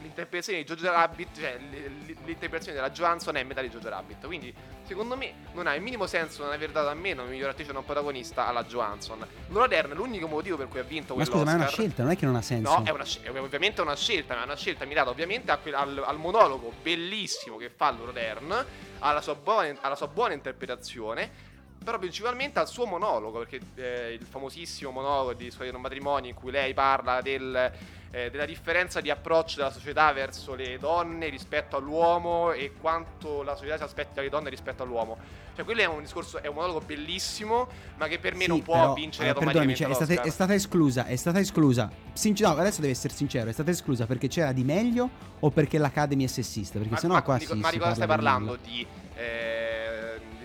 l'interpretazione 0.00 0.62
di 0.62 0.64
Jojo 0.64 0.90
Rabbit, 0.90 1.38
cioè 1.38 1.58
l'interpretazione 1.58 2.74
della 2.76 2.90
Johansson 2.90 3.36
è 3.36 3.42
metà 3.42 3.60
di 3.60 3.68
Jojo 3.68 3.88
Rabbit. 3.88 4.24
Quindi, 4.26 4.54
secondo 4.84 5.16
me, 5.16 5.32
non 5.52 5.66
ha 5.66 5.74
il 5.74 5.82
minimo 5.82 6.06
senso 6.06 6.42
non 6.44 6.52
aver 6.52 6.70
dato 6.70 6.88
a 6.88 6.94
me 6.94 7.12
una 7.12 7.24
miglior 7.24 7.50
attrice 7.50 7.72
non 7.72 7.84
protagonista 7.84 8.46
alla 8.46 8.64
Johansson. 8.64 9.26
Laura 9.48 9.66
Dern, 9.66 9.92
l'unico 9.94 10.26
motivo 10.26 10.56
per 10.56 10.68
cui 10.68 10.80
ha 10.80 10.84
vinto 10.84 11.14
Ma 11.14 11.24
quell'Oscar. 11.24 11.40
scusa, 11.40 11.44
ma 11.44 11.52
è 11.52 11.60
una 11.62 11.70
scelta, 11.70 12.02
non 12.02 12.12
è 12.12 12.16
che 12.16 12.24
non 12.26 12.36
ha 12.36 12.42
senso. 12.42 12.78
No, 12.78 12.84
è, 12.84 12.90
una, 12.90 13.04
è 13.22 13.28
ovviamente 13.28 13.80
una 13.80 13.96
scelta, 13.96 14.34
ma 14.34 14.42
è 14.42 14.44
una 14.44 14.56
scelta 14.56 14.84
mirata 14.84 15.10
ovviamente 15.10 15.56
quel- 15.60 15.74
al, 15.74 16.02
al 16.06 16.18
monologo 16.18 16.72
bellissimo 16.82 17.56
che 17.56 17.70
fa 17.70 17.90
Laura 17.90 18.12
Dern, 18.12 18.64
alla 19.00 19.20
sua 19.20 19.34
buona, 19.34 19.76
alla 19.80 19.96
sua 19.96 20.08
buona 20.08 20.34
interpretazione, 20.34 21.46
però 21.82 21.98
principalmente 21.98 22.58
al 22.58 22.68
suo 22.68 22.86
monologo, 22.86 23.38
perché 23.38 23.60
eh, 23.76 24.12
il 24.12 24.26
famosissimo 24.26 24.90
monologo 24.90 25.32
di 25.32 25.50
Suoi 25.50 25.70
non 25.70 25.80
matrimoni 25.80 26.28
in 26.28 26.34
cui 26.34 26.50
lei 26.50 26.74
parla 26.74 27.20
del, 27.20 27.72
eh, 28.10 28.30
della 28.30 28.44
differenza 28.44 29.00
di 29.00 29.10
approccio 29.10 29.56
della 29.56 29.70
società 29.70 30.12
verso 30.12 30.54
le 30.54 30.78
donne 30.78 31.28
rispetto 31.28 31.76
all'uomo 31.76 32.52
e 32.52 32.72
quanto 32.80 33.42
la 33.42 33.54
società 33.54 33.76
si 33.76 33.82
aspetta 33.84 34.14
dalle 34.16 34.28
donne 34.28 34.50
rispetto 34.50 34.82
all'uomo. 34.82 35.16
Cioè, 35.54 35.64
quello 35.64 35.80
è 35.80 35.86
un 35.86 36.02
discorso, 36.02 36.40
è 36.40 36.46
un 36.46 36.54
monologo 36.54 36.80
bellissimo, 36.80 37.66
ma 37.96 38.06
che 38.06 38.18
per 38.20 38.34
me 38.34 38.42
Sì, 38.42 38.48
non 38.48 38.62
può 38.62 38.74
però, 38.74 38.94
vincere 38.94 39.30
allora, 39.30 39.46
perdonami, 39.46 39.74
cioè, 39.74 39.88
è, 39.88 39.94
stata, 39.94 40.22
è 40.22 40.30
stata 40.30 40.54
esclusa, 40.54 41.06
è 41.06 41.16
stata 41.16 41.40
esclusa. 41.40 41.90
Sincer- 42.12 42.48
no, 42.48 42.56
adesso 42.60 42.80
deve 42.80 42.92
essere 42.92 43.12
sincero, 43.12 43.50
è 43.50 43.52
stata 43.52 43.70
esclusa 43.70 44.06
perché 44.06 44.28
c'era 44.28 44.52
di 44.52 44.62
meglio 44.62 45.10
o 45.40 45.50
perché 45.50 45.78
l'Academy 45.78 46.24
è 46.24 46.28
sessista? 46.28 46.78
Perché 46.78 46.92
Ma, 46.94 46.98
sennò 47.00 47.14
ma, 47.14 47.22
qua 47.22 47.38
di, 47.38 47.46
si, 47.46 47.54
ma 47.54 47.70
di 47.70 47.78
cosa 47.78 47.94
stai 47.94 48.06
parla 48.06 48.22
parlando? 48.22 48.56
Di, 48.62 48.86
eh, 49.16 49.57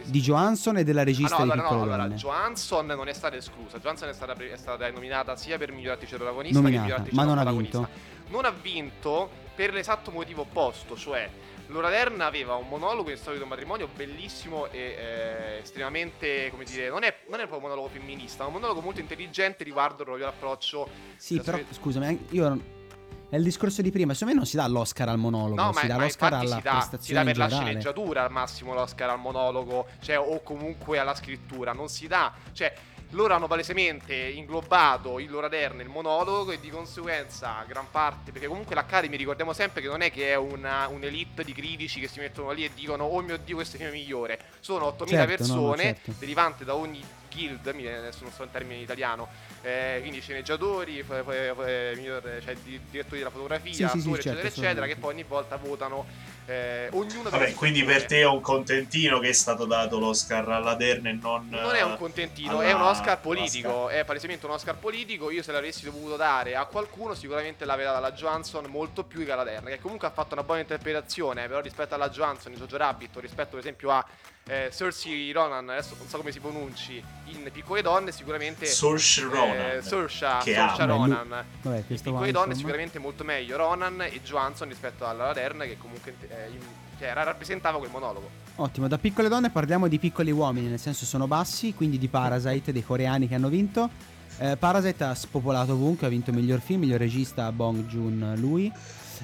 Di 0.06 0.22
Johansson 0.22 0.78
e 0.78 0.84
della 0.84 1.02
Ah, 1.02 1.06
regista 1.06 1.38
no, 1.38 1.44
di 1.46 1.52
allora, 1.52 1.70
no, 1.70 1.82
allora. 1.84 2.08
Johansson 2.10 2.86
non 2.86 3.08
è 3.08 3.14
stata 3.14 3.36
esclusa. 3.36 3.78
Johansson 3.80 4.10
è 4.10 4.14
stata, 4.14 4.34
è 4.34 4.58
stata 4.58 4.90
nominata 4.92 5.36
sia 5.36 5.58
per 5.58 5.72
miglior 5.72 5.94
attrice 5.94 6.16
protagonista 6.18 6.60
Nominata, 6.60 6.82
che 6.82 6.88
miglior 6.88 7.00
attrice 7.00 7.16
ma 7.16 7.34
non 7.34 7.38
ha 7.38 7.52
vinto. 7.52 7.88
Non 8.30 8.46
ha 8.46 8.52
vinto 8.52 9.30
per 9.56 9.74
l'esatto 9.74 10.12
motivo 10.12 10.42
opposto, 10.42 10.96
cioè 10.96 11.30
Laura 11.68 11.90
Dern 11.90 12.20
aveva 12.22 12.56
un 12.56 12.68
monologo 12.68 13.10
in 13.10 13.18
storia 13.18 13.38
di 13.38 13.44
un 13.44 13.50
matrimonio 13.50 13.88
bellissimo 13.96 14.68
e 14.68 14.78
eh, 14.80 15.60
estremamente, 15.62 16.50
come 16.52 16.66
dire, 16.66 16.90
non 16.90 17.04
è, 17.04 17.16
non 17.30 17.36
è 17.40 17.48
proprio 17.48 17.58
un 17.58 17.64
monologo 17.64 17.88
femminista, 17.88 18.44
ma 18.44 18.48
un 18.50 18.54
monologo 18.56 18.82
molto 18.82 19.00
intelligente 19.00 19.64
riguardo 19.64 20.04
proprio 20.04 20.26
l'approccio. 20.26 20.88
Sì, 21.16 21.38
però 21.38 21.58
società- 21.58 21.74
scusami, 21.74 22.26
io 22.32 22.60
è 23.34 23.38
il 23.38 23.44
discorso 23.44 23.82
di 23.82 23.90
prima, 23.90 24.14
secondo 24.14 24.34
me 24.34 24.40
non 24.42 24.48
si 24.48 24.58
dà 24.58 24.68
l'Oscar 24.68 25.10
al 25.10 25.18
monologo, 25.18 25.60
No, 25.60 25.72
ma, 25.72 25.80
si 25.80 25.88
dà 25.88 25.96
ma 25.96 26.04
l'Oscar 26.04 26.34
alla 26.34 26.42
si 26.44 26.48
dà, 26.50 26.56
si 26.56 26.62
dà 26.62 26.72
prestazione 26.72 27.24
per 27.24 27.38
la 27.38 27.48
generale. 27.48 27.70
sceneggiatura 27.70 28.24
al 28.24 28.32
massimo 28.32 28.74
l'Oscar 28.76 29.10
al 29.10 29.20
monologo, 29.20 29.88
cioè, 30.02 30.20
o 30.20 30.44
comunque 30.44 31.00
alla 31.00 31.16
scrittura, 31.16 31.74
non 31.74 31.90
si 31.90 32.06
dà, 32.06 32.32
cioè, 32.52 32.72
loro 33.10 33.34
hanno 33.34 33.48
palesemente 33.48 34.14
inglobato 34.14 35.18
il 35.18 35.32
loro 35.32 35.48
Adern 35.48 35.78
nel 35.78 35.88
monologo 35.88 36.52
e 36.52 36.60
di 36.60 36.70
conseguenza 36.70 37.64
gran 37.68 37.88
parte, 37.90 38.32
perché 38.32 38.48
comunque 38.48 38.76
l'Academy 38.76 39.18
ricordiamo 39.18 39.52
sempre 39.52 39.82
che 39.82 39.88
non 39.88 40.02
è 40.02 40.12
che 40.12 40.30
è 40.30 40.36
una, 40.36 40.88
un'elite 40.88 41.44
di 41.44 41.54
critici 41.54 42.00
che 42.00 42.08
si 42.08 42.20
mettono 42.20 42.52
lì 42.52 42.66
e 42.66 42.72
dicono 42.76 43.06
oh 43.06 43.22
mio 43.22 43.38
dio 43.38 43.56
questo 43.56 43.78
film 43.78 43.90
è 43.90 43.94
migliore, 43.94 44.40
sono 44.60 44.86
8000 44.86 45.26
Certo, 45.26 45.48
no, 45.48 45.54
no, 45.54 45.62
persone 45.70 45.84
certo. 45.84 46.14
derivanti 46.20 46.64
da 46.64 46.76
ogni 46.76 47.04
guild, 47.34 47.68
mi- 47.74 47.88
adesso 47.88 48.24
non 48.24 48.32
so 48.32 48.44
il 48.44 48.50
termine 48.52 48.76
in 48.76 48.82
italiano, 48.82 49.28
eh, 49.62 49.98
quindi 50.02 50.22
sceneggiatori, 50.22 51.02
f- 51.04 51.24
f- 51.24 51.54
f- 51.56 51.96
miglior- 51.96 52.42
cioè, 52.44 52.56
di- 52.64 52.80
direttori 52.90 53.18
della 53.20 53.30
fotografia, 53.32 53.74
Sì, 53.74 53.84
sì, 53.88 54.02
sì, 54.02 54.08
attori, 54.08 54.22
certo, 54.22 54.40
eccetera, 54.40 54.66
eccetera, 54.68 54.86
che 54.88 54.96
poi 54.98 55.14
ogni 55.14 55.24
volta 55.24 55.56
votano 55.58 56.06
eh, 56.46 56.90
Vabbè, 56.92 57.54
quindi 57.54 57.84
per 57.84 58.06
te 58.06 58.20
è 58.20 58.26
un 58.26 58.42
contentino 58.42 59.20
che 59.20 59.30
è 59.30 59.34
stato 59.34 59.66
dato 59.66 60.00
l'Oscar 60.00 60.50
alla 60.50 60.76
Dern 60.76 61.08
e 61.08 61.14
non... 61.14 61.48
Non 61.50 61.76
è 61.76 61.82
un 61.82 61.94
eh, 61.94 61.98
contentino, 61.98 62.60
alla- 62.60 62.70
è 62.70 62.74
un 62.74 62.82
Oscar 62.82 63.20
politico, 63.20 63.90
è 63.90 64.04
palesemente 64.04 64.46
un 64.46 64.52
Oscar 64.52 64.76
politico. 64.76 65.30
Io 65.30 65.42
se 65.42 65.52
l'avessi 65.52 65.86
dovuto 65.86 66.16
dare 66.16 66.56
a 66.56 66.66
qualcuno, 66.66 67.14
sicuramente 67.14 67.66
l'avrei 67.66 67.86
data 67.86 67.98
alla 67.98 68.12
Johansson 68.12 68.66
molto 68.66 69.04
più 69.04 69.24
che 69.24 69.32
alla 69.32 69.44
Dern, 69.44 69.66
che 69.68 69.80
comunque 69.80 70.08
ha 70.08 70.12
fatto 70.12 70.34
una 70.34 70.44
buona 70.44 70.62
interpretazione, 70.62 71.48
però 71.48 71.62
rispetto 71.62 71.96
alla 71.96 72.10
Johansson 72.10 72.52
in 72.52 72.58
Jojo 72.58 72.78
Rabbit, 72.78 73.18
rispetto 73.18 73.52
per 73.52 73.60
esempio 73.60 73.92
a 73.92 74.06
eh, 74.46 74.70
Cersei 74.74 75.32
Ronan, 75.32 75.70
adesso 75.70 75.96
non 75.98 76.08
so 76.08 76.18
come 76.18 76.32
si 76.32 76.40
pronunci, 76.40 77.02
in 77.26 77.50
Piccole 77.52 77.82
Donne, 77.82 78.12
sicuramente 78.12 78.66
Saoirse 78.66 79.22
Ronan, 79.24 79.78
eh, 79.78 79.82
Saoirse, 79.82 80.18
Saoirse. 80.18 80.86
Ronan. 80.86 81.46
Vabbè, 81.62 81.84
In 81.88 82.02
Piccole 82.02 82.32
Donne 82.32 82.48
insomma. 82.48 82.54
sicuramente 82.56 83.00
molto 83.00 83.24
meglio 83.24 83.56
Ronan 83.56 84.02
e 84.02 84.22
Johansson 84.22 84.68
rispetto 84.68 85.06
alla 85.06 85.32
Dern, 85.32 85.60
che 85.60 85.78
comunque 85.78 86.16
eh, 86.28 86.33
cioè, 86.98 87.10
era- 87.10 87.24
rappresentava 87.24 87.78
quel 87.78 87.90
monologo. 87.92 88.42
Ottimo, 88.58 88.88
da 88.88 88.98
piccole 88.98 89.30
donne 89.30 89.50
parliamo 89.50 89.88
di 89.88 89.98
piccoli 89.98 90.32
uomini, 90.32 90.68
nel 90.68 90.80
senso 90.80 91.06
sono 91.06 91.28
bassi, 91.28 91.74
quindi 91.74 91.98
di 91.98 92.08
Parasite, 92.08 92.72
dei 92.72 92.84
coreani 92.84 93.28
che 93.28 93.36
hanno 93.36 93.50
vinto. 93.50 93.90
Eh, 94.38 94.58
Parasite 94.58 95.04
ha 95.04 95.16
spopolato 95.16 95.74
ovunque, 95.74 96.08
ha 96.08 96.10
vinto 96.10 96.32
miglior 96.32 96.60
film, 96.60 96.82
miglior 96.82 97.00
regista 97.00 97.52
Bong 97.52 97.86
Joon 97.86 98.36
lui, 98.38 98.72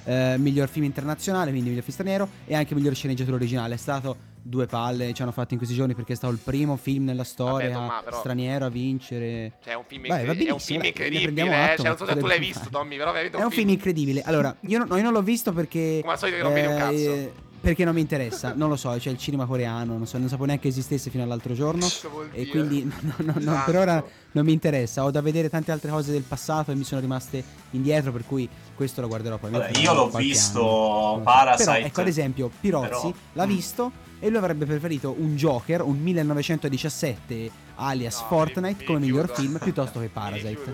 eh, 0.05 0.35
miglior 0.37 0.67
film 0.67 0.85
internazionale, 0.85 1.51
quindi 1.51 1.69
miglior 1.69 1.83
film 1.83 1.95
straniero 1.95 2.29
e 2.45 2.55
anche 2.55 2.73
miglior 2.75 2.95
sceneggiatura 2.95 3.35
originale. 3.35 3.75
È 3.75 3.77
stato 3.77 4.15
due 4.41 4.65
palle, 4.65 5.13
ci 5.13 5.21
hanno 5.21 5.32
fatto 5.32 5.54
in 5.54 5.58
questi 5.58 5.75
giorni 5.75 5.93
perché 5.95 6.13
è 6.13 6.15
stato 6.15 6.34
il 6.34 6.39
primo 6.39 6.75
film 6.75 7.06
nella 7.06 7.23
storia 7.23 7.69
Vabbè, 7.69 7.88
Tomà, 7.88 8.02
però- 8.04 8.19
straniero 8.19 8.65
a 8.65 8.69
vincere. 8.69 9.54
Cioè, 9.63 9.73
è 9.73 9.75
un 9.75 9.84
film, 9.88 10.08
Vai, 10.08 10.25
va 10.25 10.32
incredi- 10.32 10.45
è 10.45 10.52
un 10.52 10.60
film 10.60 10.84
incredibile. 10.84 11.41
eh, 11.41 11.54
atto, 11.54 11.75
cioè, 11.78 11.88
non 11.88 11.97
so 11.97 12.06
se 12.06 12.15
tu 12.15 12.25
l'hai 12.25 12.39
visto? 12.39 12.69
Tommy, 12.69 12.97
però 12.97 13.13
È 13.13 13.43
un 13.43 13.52
film 13.52 13.69
incredibile. 13.69 14.21
Allora, 14.21 14.56
io, 14.62 14.84
no- 14.86 14.95
io 14.95 15.04
non 15.04 15.13
l'ho 15.13 15.21
visto 15.21 15.52
perché. 15.54 15.99
Come 16.02 16.13
al 16.13 16.19
solito 16.19 16.38
che 16.38 16.43
non 16.43 16.54
vedi 16.54 16.67
un 16.67 16.78
cazzo. 16.78 17.47
Perché 17.61 17.83
non 17.83 17.93
mi 17.93 18.01
interessa, 18.01 18.53
non 18.55 18.69
lo 18.69 18.75
so, 18.75 18.89
c'è 18.97 19.09
il 19.09 19.17
cinema 19.17 19.45
coreano, 19.45 19.97
non, 19.97 20.07
so, 20.07 20.17
non 20.17 20.27
sapevo 20.29 20.45
neanche 20.45 20.67
esistesse 20.69 21.09
fino 21.09 21.23
all'altro 21.23 21.53
giorno. 21.53 21.85
E 22.31 22.43
dire? 22.43 22.49
quindi 22.49 22.83
no, 23.01 23.13
no, 23.17 23.33
no, 23.33 23.39
Esatto. 23.39 23.71
per 23.71 23.79
ora 23.81 24.03
non 24.31 24.45
mi 24.45 24.53
interessa. 24.53 25.03
Ho 25.03 25.11
da 25.11 25.21
vedere 25.21 25.49
tante 25.49 25.71
altre 25.71 25.89
cose 25.91 26.11
del 26.11 26.23
passato 26.23 26.71
e 26.71 26.75
mi 26.75 26.83
sono 26.83 27.01
rimaste 27.01 27.43
indietro, 27.71 28.11
per 28.11 28.25
cui 28.25 28.47
questo 28.75 29.01
lo 29.01 29.07
guarderò 29.07 29.37
poi. 29.37 29.51
Vabbè, 29.51 29.77
io 29.79 29.93
l'ho 29.93 30.09
visto 30.09 31.19
Parasite, 31.23 31.71
Però, 31.71 31.85
ecco, 31.85 32.01
ad 32.01 32.07
esempio, 32.07 32.49
Pirozzi 32.59 32.87
però- 32.89 33.13
l'ha 33.33 33.45
Mm. 33.45 33.49
visto 33.49 33.91
e 34.19 34.29
lui 34.29 34.37
avrebbe 34.37 34.65
preferito 34.65 35.15
un 35.17 35.35
Joker, 35.35 35.81
un 35.81 35.99
1917 36.01 37.51
alias 37.75 38.19
No, 38.21 38.27
Fortnite, 38.27 38.75
mi- 38.79 38.85
come 38.85 38.99
mi 38.99 39.05
miglior 39.07 39.25
chiudo. 39.31 39.41
film 39.41 39.57
piuttosto 39.61 39.99
che 39.99 40.07
Parasite. 40.13 40.73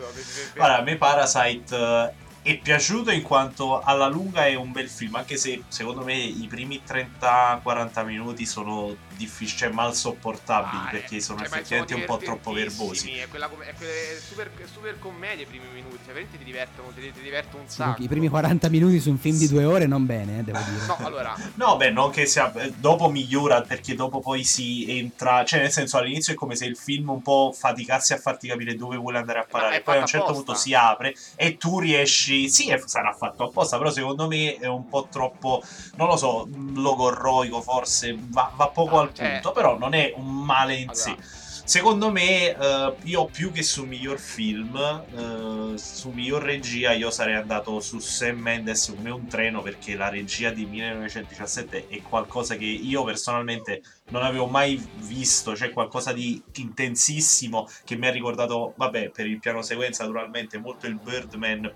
Guarda, 0.56 0.80
a 0.80 0.82
me 0.82 0.96
Parasite 0.98 2.14
è 2.48 2.58
piaciuto 2.60 3.10
in 3.10 3.24
quanto 3.24 3.82
alla 3.82 4.08
lunga 4.08 4.46
è 4.46 4.54
un 4.54 4.72
bel 4.72 4.88
film, 4.88 5.16
anche 5.16 5.36
se 5.36 5.64
secondo 5.68 6.04
me 6.04 6.16
i 6.16 6.46
primi 6.48 6.80
30-40 6.86 8.06
minuti 8.06 8.46
sono 8.46 8.96
difficili, 9.18 9.58
cioè 9.58 9.70
mal 9.70 9.96
sopportabili, 9.96 10.84
Ah, 10.84 10.88
eh, 10.90 10.92
perché 10.92 11.20
sono 11.22 11.40
cioè, 11.40 11.50
ma 11.50 11.56
effettivamente 11.56 11.96
un 11.96 12.06
po' 12.06 12.18
troppo 12.18 12.52
verbosi. 12.52 13.12
È 13.18 13.28
quella 13.30 13.48
com- 13.48 13.62
è 13.64 13.74
quelle 13.74 14.20
super, 14.24 14.52
super 14.72 15.00
commedie 15.00 15.44
i 15.44 15.48
primi 15.48 15.66
minuti, 15.74 15.96
cioè 15.98 16.14
veramente 16.14 16.38
ti 16.38 16.44
divertono, 16.44 16.90
ti, 16.94 17.12
ti 17.12 17.22
divertono 17.22 17.64
un 17.64 17.70
sacco. 17.70 18.04
I 18.04 18.08
primi 18.08 18.28
40 18.28 18.70
minuti 18.70 19.00
su 19.00 19.10
un 19.10 19.18
film 19.18 19.38
di 19.38 19.48
due 19.48 19.64
ore 19.66 19.88
non 19.88 20.06
bene, 20.06 20.40
eh, 20.40 20.44
devo 20.44 20.60
dire. 20.70 20.86
No, 20.86 20.98
allora, 21.00 21.36
No, 21.56 21.78
beh, 21.78 21.90
non 21.90 22.12
che 22.12 22.28
sia. 22.28 22.54
eh, 22.54 22.72
Dopo 22.78 23.10
migliora 23.10 23.64
perché 23.64 23.96
dopo 23.96 24.20
poi 24.20 24.44
si 24.44 24.86
entra. 25.00 25.44
Cioè, 25.44 25.62
nel 25.62 25.72
senso, 25.72 25.98
all'inizio 25.98 26.34
è 26.34 26.36
come 26.36 26.56
se 26.56 26.66
il 26.66 26.78
film 26.78 27.10
un 27.10 27.24
po' 27.24 27.52
faticasse 27.58 28.14
a 28.14 28.18
farti 28.18 28.48
capire 28.50 28.76
dove 28.76 28.98
vuole 28.98 29.18
andare 29.18 29.40
a 29.40 29.48
parare. 29.50 29.78
è 29.78 29.82
Poi 29.82 29.98
a 29.98 30.02
un 30.02 30.06
certo 30.06 30.26
apposta. 30.28 30.44
punto 30.44 30.60
si 30.60 30.74
apre 30.76 31.16
e 31.36 31.58
tu 31.58 31.80
riesci. 31.80 32.34
Sì, 32.50 32.70
è- 32.70 32.82
sarà 32.86 33.14
fatto 33.14 33.44
apposta, 33.46 33.78
però 33.78 33.90
secondo 33.90 34.28
me 34.28 34.56
è 34.58 34.68
un 34.68 34.88
po' 34.88 35.08
troppo. 35.10 35.62
Non 35.96 36.08
lo 36.08 36.18
so, 36.18 36.48
logorroico 36.76 37.62
forse. 37.62 38.16
Va, 38.30 38.52
va 38.56 38.68
poco 38.68 38.96
No, 38.96 39.02
al 39.02 39.14
cioè- 39.14 39.32
punto, 39.34 39.52
però 39.52 39.78
non 39.78 39.94
è 39.94 40.14
un 40.16 40.44
male 40.44 40.76
in 40.76 40.90
sé. 40.94 41.10
allora, 41.12 41.24
Secondo 41.68 42.12
me, 42.12 42.56
eh, 42.56 42.94
io 43.06 43.26
più 43.26 43.52
che 43.52 43.64
su 43.64 43.86
miglior 43.86 44.20
film, 44.20 44.76
eh, 44.76 45.78
su 45.80 46.10
miglior 46.12 46.44
regia, 46.44 46.92
io 46.92 47.10
sarei 47.10 47.34
andato 47.34 47.80
su 47.80 47.98
Sam 47.98 48.38
Mendes 48.38 48.94
come 48.96 49.10
un 49.10 49.26
treno 49.28 49.64
perché 49.64 49.96
la 49.96 50.10
regia 50.10 50.52
di 50.52 50.66
1917 50.68 51.88
è 51.88 52.04
qualcosa 52.04 52.56
che 52.56 52.66
io 52.66 53.04
personalmente 53.04 53.82
non 54.10 54.22
avevo 54.24 54.46
mai 54.46 54.80
visto, 54.98 55.54
c'è 55.54 55.72
qualcosa 55.72 56.14
di 56.14 56.40
intensissimo 56.58 57.68
che 57.84 57.96
mi 57.96 58.06
ha 58.06 58.12
ricordato, 58.12 58.74
vabbè, 58.78 59.10
per 59.10 59.26
il 59.26 59.40
piano 59.40 59.64
sequenza 59.64 60.04
naturalmente 60.06 60.60
molto 60.60 60.86
il 60.86 61.00
Birdman. 61.02 61.74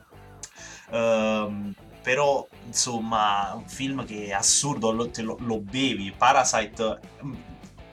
Ehm, 0.92 1.74
però 2.02 2.48
insomma 2.66 3.54
un 3.56 3.68
film 3.68 4.06
che 4.06 4.28
è 4.28 4.32
assurdo 4.32 4.92
lo, 4.92 5.10
te 5.10 5.22
lo, 5.22 5.38
lo 5.42 5.60
bevi 5.60 6.12
Parasite 6.16 7.00
mm, 7.24 7.34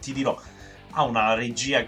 ti 0.00 0.12
dirò 0.12 0.38
ha 0.92 1.02
una 1.02 1.34
regia 1.34 1.84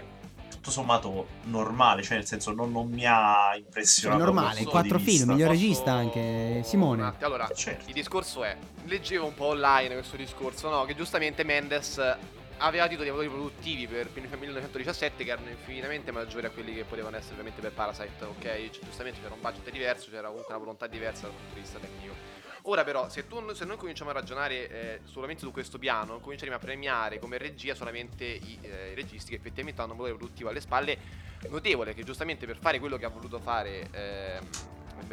tutto 0.49 0.71
sommato 0.71 1.27
normale, 1.45 2.03
cioè 2.03 2.17
nel 2.17 2.25
senso 2.25 2.51
non, 2.51 2.71
non 2.71 2.89
mi 2.89 3.05
ha 3.05 3.55
impressionato. 3.55 4.23
normale, 4.23 4.47
dal 4.47 4.55
punto 4.57 4.69
quattro 4.71 4.97
film, 4.97 5.07
vista. 5.07 5.25
miglior 5.31 5.47
posso- 5.47 5.61
regista 5.61 5.91
anche 5.93 6.61
Simone. 6.63 7.13
Allora, 7.19 7.49
Certo. 7.55 7.87
il 7.87 7.93
discorso 7.93 8.43
è, 8.43 8.57
leggevo 8.85 9.25
un 9.25 9.33
po' 9.33 9.45
online 9.45 9.93
questo 9.95 10.17
discorso, 10.17 10.69
no? 10.69 10.83
Che 10.83 10.95
giustamente 10.95 11.43
Mendes 11.43 12.17
aveva 12.59 12.87
titoli 12.87 13.05
di 13.05 13.09
valori 13.11 13.29
produttivi 13.29 13.87
per 13.87 14.09
1917 14.13 15.23
che 15.23 15.31
erano 15.31 15.49
infinitamente 15.49 16.11
maggiori 16.11 16.45
a 16.45 16.49
quelli 16.49 16.73
che 16.73 16.83
potevano 16.83 17.15
essere 17.15 17.33
ovviamente 17.33 17.61
per 17.61 17.71
Parasite, 17.71 18.25
ok? 18.25 18.41
Cioè, 18.41 18.83
giustamente 18.83 19.21
c'era 19.21 19.33
un 19.33 19.41
budget 19.41 19.69
diverso, 19.69 20.09
c'era 20.09 20.27
comunque 20.27 20.53
una 20.53 20.63
volontà 20.63 20.87
diversa 20.87 21.23
dal 21.23 21.31
punto 21.35 21.53
di 21.53 21.59
vista 21.61 21.79
tecnico. 21.79 22.13
Ora 22.63 22.83
però, 22.83 23.09
se, 23.09 23.27
tu, 23.27 23.53
se 23.53 23.63
noi 23.65 23.77
cominciamo 23.77 24.09
a 24.09 24.13
ragionare 24.13 24.69
eh, 24.69 24.99
solamente 25.05 25.43
su 25.43 25.51
questo 25.51 25.79
piano, 25.79 26.19
cominceremo 26.19 26.57
a 26.57 26.59
premiare 26.59 27.17
come 27.17 27.37
regia 27.37 27.73
solamente 27.73 28.25
i, 28.25 28.57
eh, 28.61 28.91
i 28.91 28.95
registi 28.95 29.31
che 29.31 29.37
effettivamente 29.37 29.81
hanno 29.81 29.91
un 29.93 29.97
valore 29.97 30.15
produttivo 30.15 30.49
alle 30.49 30.59
spalle 30.59 30.97
notevole, 31.47 31.93
che 31.93 32.03
giustamente 32.03 32.45
per 32.45 32.57
fare 32.57 32.79
quello 32.79 32.97
che 32.97 33.05
ha 33.05 33.09
voluto 33.09 33.39
fare 33.39 33.87
ehm, 33.91 34.47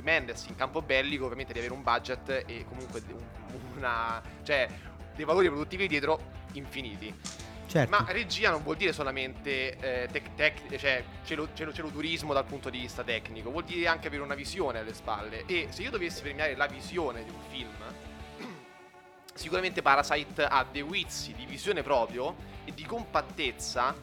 Mendes 0.02 0.46
in 0.46 0.56
campo 0.56 0.82
bellico, 0.82 1.24
ovviamente 1.24 1.52
di 1.52 1.60
avere 1.60 1.72
un 1.72 1.84
budget 1.84 2.42
e 2.46 2.64
comunque 2.68 3.00
un- 3.08 3.76
una, 3.76 4.20
cioè, 4.42 4.68
dei 5.14 5.24
valori 5.24 5.46
produttivi 5.46 5.86
dietro 5.86 6.20
infiniti. 6.58 7.14
Certo. 7.68 7.90
Ma 7.90 8.04
regia 8.08 8.50
non 8.50 8.62
vuol 8.62 8.76
dire 8.76 8.92
solamente 8.92 9.76
eh, 9.78 10.08
tec- 10.10 10.34
tec- 10.36 10.76
cioè, 10.78 11.02
celo- 11.24 11.48
celo- 11.52 11.72
celoturismo 11.72 12.32
dal 12.32 12.44
punto 12.44 12.70
di 12.70 12.78
vista 12.78 13.02
tecnico, 13.02 13.50
vuol 13.50 13.64
dire 13.64 13.88
anche 13.88 14.06
avere 14.06 14.22
una 14.22 14.34
visione 14.34 14.78
alle 14.78 14.94
spalle. 14.94 15.44
E 15.46 15.66
se 15.70 15.82
io 15.82 15.90
dovessi 15.90 16.22
premiare 16.22 16.54
la 16.54 16.66
visione 16.66 17.24
di 17.24 17.30
un 17.30 17.40
film, 17.50 17.74
sicuramente 19.34 19.82
Parasite 19.82 20.44
ha 20.44 20.64
dei 20.70 20.82
wizzi 20.82 21.34
di 21.34 21.44
visione 21.44 21.82
proprio 21.82 22.36
e 22.64 22.72
di 22.72 22.84
compattezza 22.84 23.94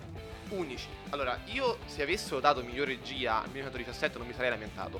unici. 0.49 0.87
Allora, 1.09 1.39
io 1.45 1.79
se 1.85 2.03
avessero 2.03 2.39
dato 2.39 2.61
miglior 2.63 2.87
regia 2.87 3.41
al 3.41 3.49
1917 3.49 4.17
non 4.17 4.27
mi 4.27 4.33
sarei 4.33 4.49
lamentato. 4.49 4.99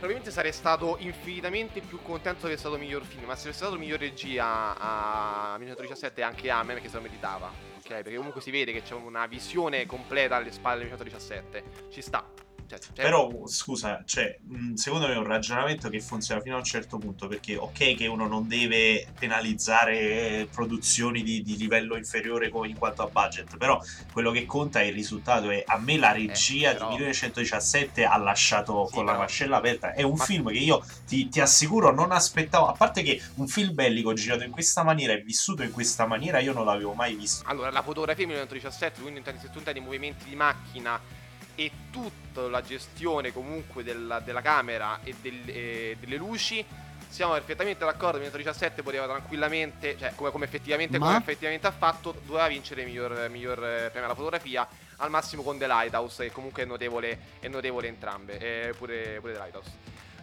Probabilmente 0.00 0.30
sarei 0.30 0.54
stato 0.54 0.96
infinitamente 1.00 1.82
più 1.82 2.00
contento 2.00 2.40
di 2.40 2.46
aver 2.46 2.58
stato 2.58 2.78
miglior 2.78 3.04
film, 3.04 3.24
ma 3.26 3.36
se 3.36 3.48
avesse 3.48 3.64
dato 3.64 3.76
miglior 3.76 3.98
regia 3.98 4.74
a 4.78 5.56
1917 5.58 6.22
anche 6.22 6.50
a 6.50 6.62
me 6.62 6.72
perché 6.72 6.88
se 6.88 6.96
lo 6.96 7.02
meritava. 7.02 7.52
Ok, 7.76 7.86
perché 7.86 8.16
comunque 8.16 8.40
si 8.40 8.50
vede 8.50 8.72
che 8.72 8.80
c'è 8.80 8.94
una 8.94 9.26
visione 9.26 9.84
completa 9.84 10.36
alle 10.36 10.52
spalle 10.52 10.86
del 10.86 10.88
1917. 10.88 11.90
Ci 11.90 12.00
sta. 12.00 12.49
Cioè, 12.70 12.78
cioè- 12.78 13.04
Però 13.04 13.28
scusa, 13.46 14.02
cioè, 14.06 14.38
secondo 14.74 15.08
me 15.08 15.14
è 15.14 15.16
un 15.16 15.24
ragionamento 15.26 15.88
che 15.88 16.00
funziona 16.00 16.40
fino 16.40 16.54
a 16.54 16.58
un 16.58 16.64
certo 16.64 16.98
punto, 16.98 17.26
perché 17.26 17.56
ok 17.56 17.96
che 17.96 18.06
uno 18.06 18.28
non 18.28 18.46
deve 18.46 19.08
penalizzare 19.18 20.46
produzioni 20.52 21.22
di, 21.22 21.42
di 21.42 21.56
livello 21.56 21.96
inferiore 21.96 22.50
in 22.66 22.76
quanto 22.78 23.02
a 23.02 23.08
budget, 23.08 23.56
però 23.56 23.80
quello 24.12 24.30
che 24.30 24.46
conta 24.46 24.80
è 24.80 24.84
il 24.84 24.92
risultato 24.94 25.50
e 25.50 25.64
a 25.66 25.78
me 25.78 25.96
la 25.98 26.12
regia 26.12 26.70
Eh, 26.70 26.74
però- 26.74 26.88
di 26.90 26.94
1917 26.98 28.04
ha 28.04 28.16
lasciato 28.18 28.86
Sì, 28.86 28.94
con 28.94 29.04
la 29.04 29.10
però- 29.12 29.22
mascella 29.24 29.56
aperta. 29.56 29.92
È 29.92 30.02
un 30.02 30.14
Ma- 30.16 30.24
film 30.24 30.48
che 30.50 30.58
io 30.58 30.84
ti, 31.06 31.28
ti 31.28 31.40
assicuro 31.40 31.92
non 31.92 32.12
aspettavo, 32.12 32.66
a 32.66 32.72
parte 32.72 33.02
che 33.02 33.20
un 33.36 33.48
film 33.48 33.74
bellico 33.74 34.12
girato 34.12 34.44
in 34.44 34.50
questa 34.52 34.82
maniera 34.84 35.12
e 35.12 35.22
vissuto 35.22 35.62
in 35.64 35.72
questa 35.72 36.06
maniera 36.06 36.38
io 36.38 36.52
non 36.52 36.64
l'avevo 36.64 36.92
mai 36.92 37.14
visto. 37.16 37.42
Allora, 37.48 37.70
la 37.70 37.82
fotografia 37.82 38.24
del 38.26 38.34
1917, 38.34 39.00
quindi 39.00 39.22
tu 39.50 39.58
intendi 39.58 39.80
movimenti 39.80 40.24
di 40.28 40.36
macchina 40.36 41.00
e 41.60 41.70
tutta 41.90 42.48
la 42.48 42.62
gestione 42.62 43.34
comunque 43.34 43.82
della, 43.84 44.18
della 44.20 44.40
camera 44.40 45.00
e 45.04 45.14
del- 45.20 45.42
e 45.48 45.96
delle 46.00 46.16
luci, 46.16 46.64
siamo 47.06 47.32
perfettamente 47.34 47.84
d'accordo, 47.84 48.16
1917 48.16 48.82
poteva 48.82 49.04
tranquillamente, 49.06 49.98
cioè 49.98 50.12
come, 50.14 50.30
come 50.30 50.46
effettivamente, 50.46 50.98
Ma? 50.98 51.06
come 51.06 51.18
effettivamente 51.18 51.66
ha 51.66 51.70
fatto, 51.72 52.14
doveva 52.24 52.46
vincere 52.48 52.80
il 52.80 52.86
miglior, 52.86 53.28
miglior 53.28 53.58
eh, 53.58 53.88
premio 53.90 54.04
alla 54.06 54.14
fotografia, 54.14 54.66
al 54.96 55.10
massimo 55.10 55.42
con 55.42 55.58
The 55.58 55.66
Lighthouse, 55.66 56.24
che 56.24 56.32
comunque 56.32 56.62
è 56.62 56.66
notevole, 56.66 57.18
è 57.40 57.48
notevole 57.48 57.88
entrambe, 57.88 58.38
eh, 58.38 58.72
pure, 58.74 59.18
pure 59.20 59.32
The 59.34 59.38
Lighthouse. 59.38 59.70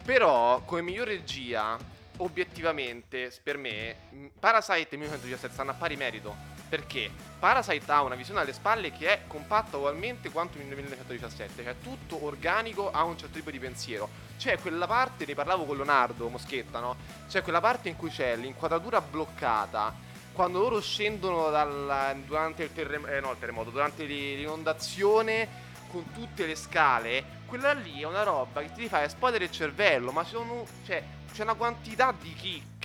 Però, 0.04 0.62
come 0.62 0.82
miglior 0.82 1.06
regia, 1.08 1.78
obiettivamente, 2.18 3.32
per 3.44 3.58
me, 3.58 3.96
Parasite 4.40 4.96
e 4.96 4.98
1917 4.98 5.54
stanno 5.54 5.72
a 5.72 5.74
pari 5.76 5.96
merito. 5.98 6.57
Perché 6.70 7.10
Parasite 7.40 7.92
ha 7.92 8.02
una 8.02 8.16
visione 8.16 8.42
alle 8.42 8.54
spalle 8.54 8.92
che 8.92 9.08
è 9.08 9.22
compatta 9.28 9.78
ugualmente 9.78 10.30
quanto 10.30 10.58
in 10.58 10.68
1917, 10.68 11.64
cioè 11.64 11.76
tutto 11.82 12.24
organico, 12.26 12.92
ha 12.92 13.04
un 13.04 13.18
certo 13.18 13.36
tipo 13.36 13.52
di 13.52 13.60
pensiero. 13.60 14.10
C'è 14.38 14.60
quella 14.60 14.88
parte, 14.88 15.26
ne 15.26 15.34
parlavo 15.34 15.66
con 15.66 15.78
Leonardo 15.78 16.30
Moschetta, 16.30 16.80
no? 16.80 16.96
C'è 17.28 17.42
quella 17.42 17.62
parte 17.62 17.90
in 17.90 17.96
cui 17.96 18.10
c'è 18.10 18.36
l'inquadratura 18.36 19.02
bloccata, 19.02 19.94
quando 20.38 20.60
loro 20.60 20.80
scendono 20.80 21.50
dal, 21.50 22.22
durante 22.24 22.64
il 22.64 22.72
terremoto, 22.72 23.12
eh, 23.12 23.20
no, 23.20 23.32
il 23.32 23.40
terremoto, 23.40 23.72
durante 23.72 24.04
l'i- 24.04 24.36
l'inondazione 24.36 25.66
con 25.90 26.12
tutte 26.14 26.46
le 26.46 26.56
scale, 26.56 27.24
quella 27.48 27.74
lì 27.74 28.02
è 28.02 28.06
una 28.06 28.22
roba 28.22 28.62
che 28.62 28.72
ti 28.74 28.88
fa 28.88 29.04
esplodere 29.04 29.46
il 29.46 29.52
cervello, 29.52 30.12
ma 30.12 30.24
sono, 30.24 30.64
cioè, 30.86 31.04
c'è 31.34 31.42
una 31.42 31.56
quantità 31.56 32.14
di 32.20 32.34
chicche, 32.36 32.77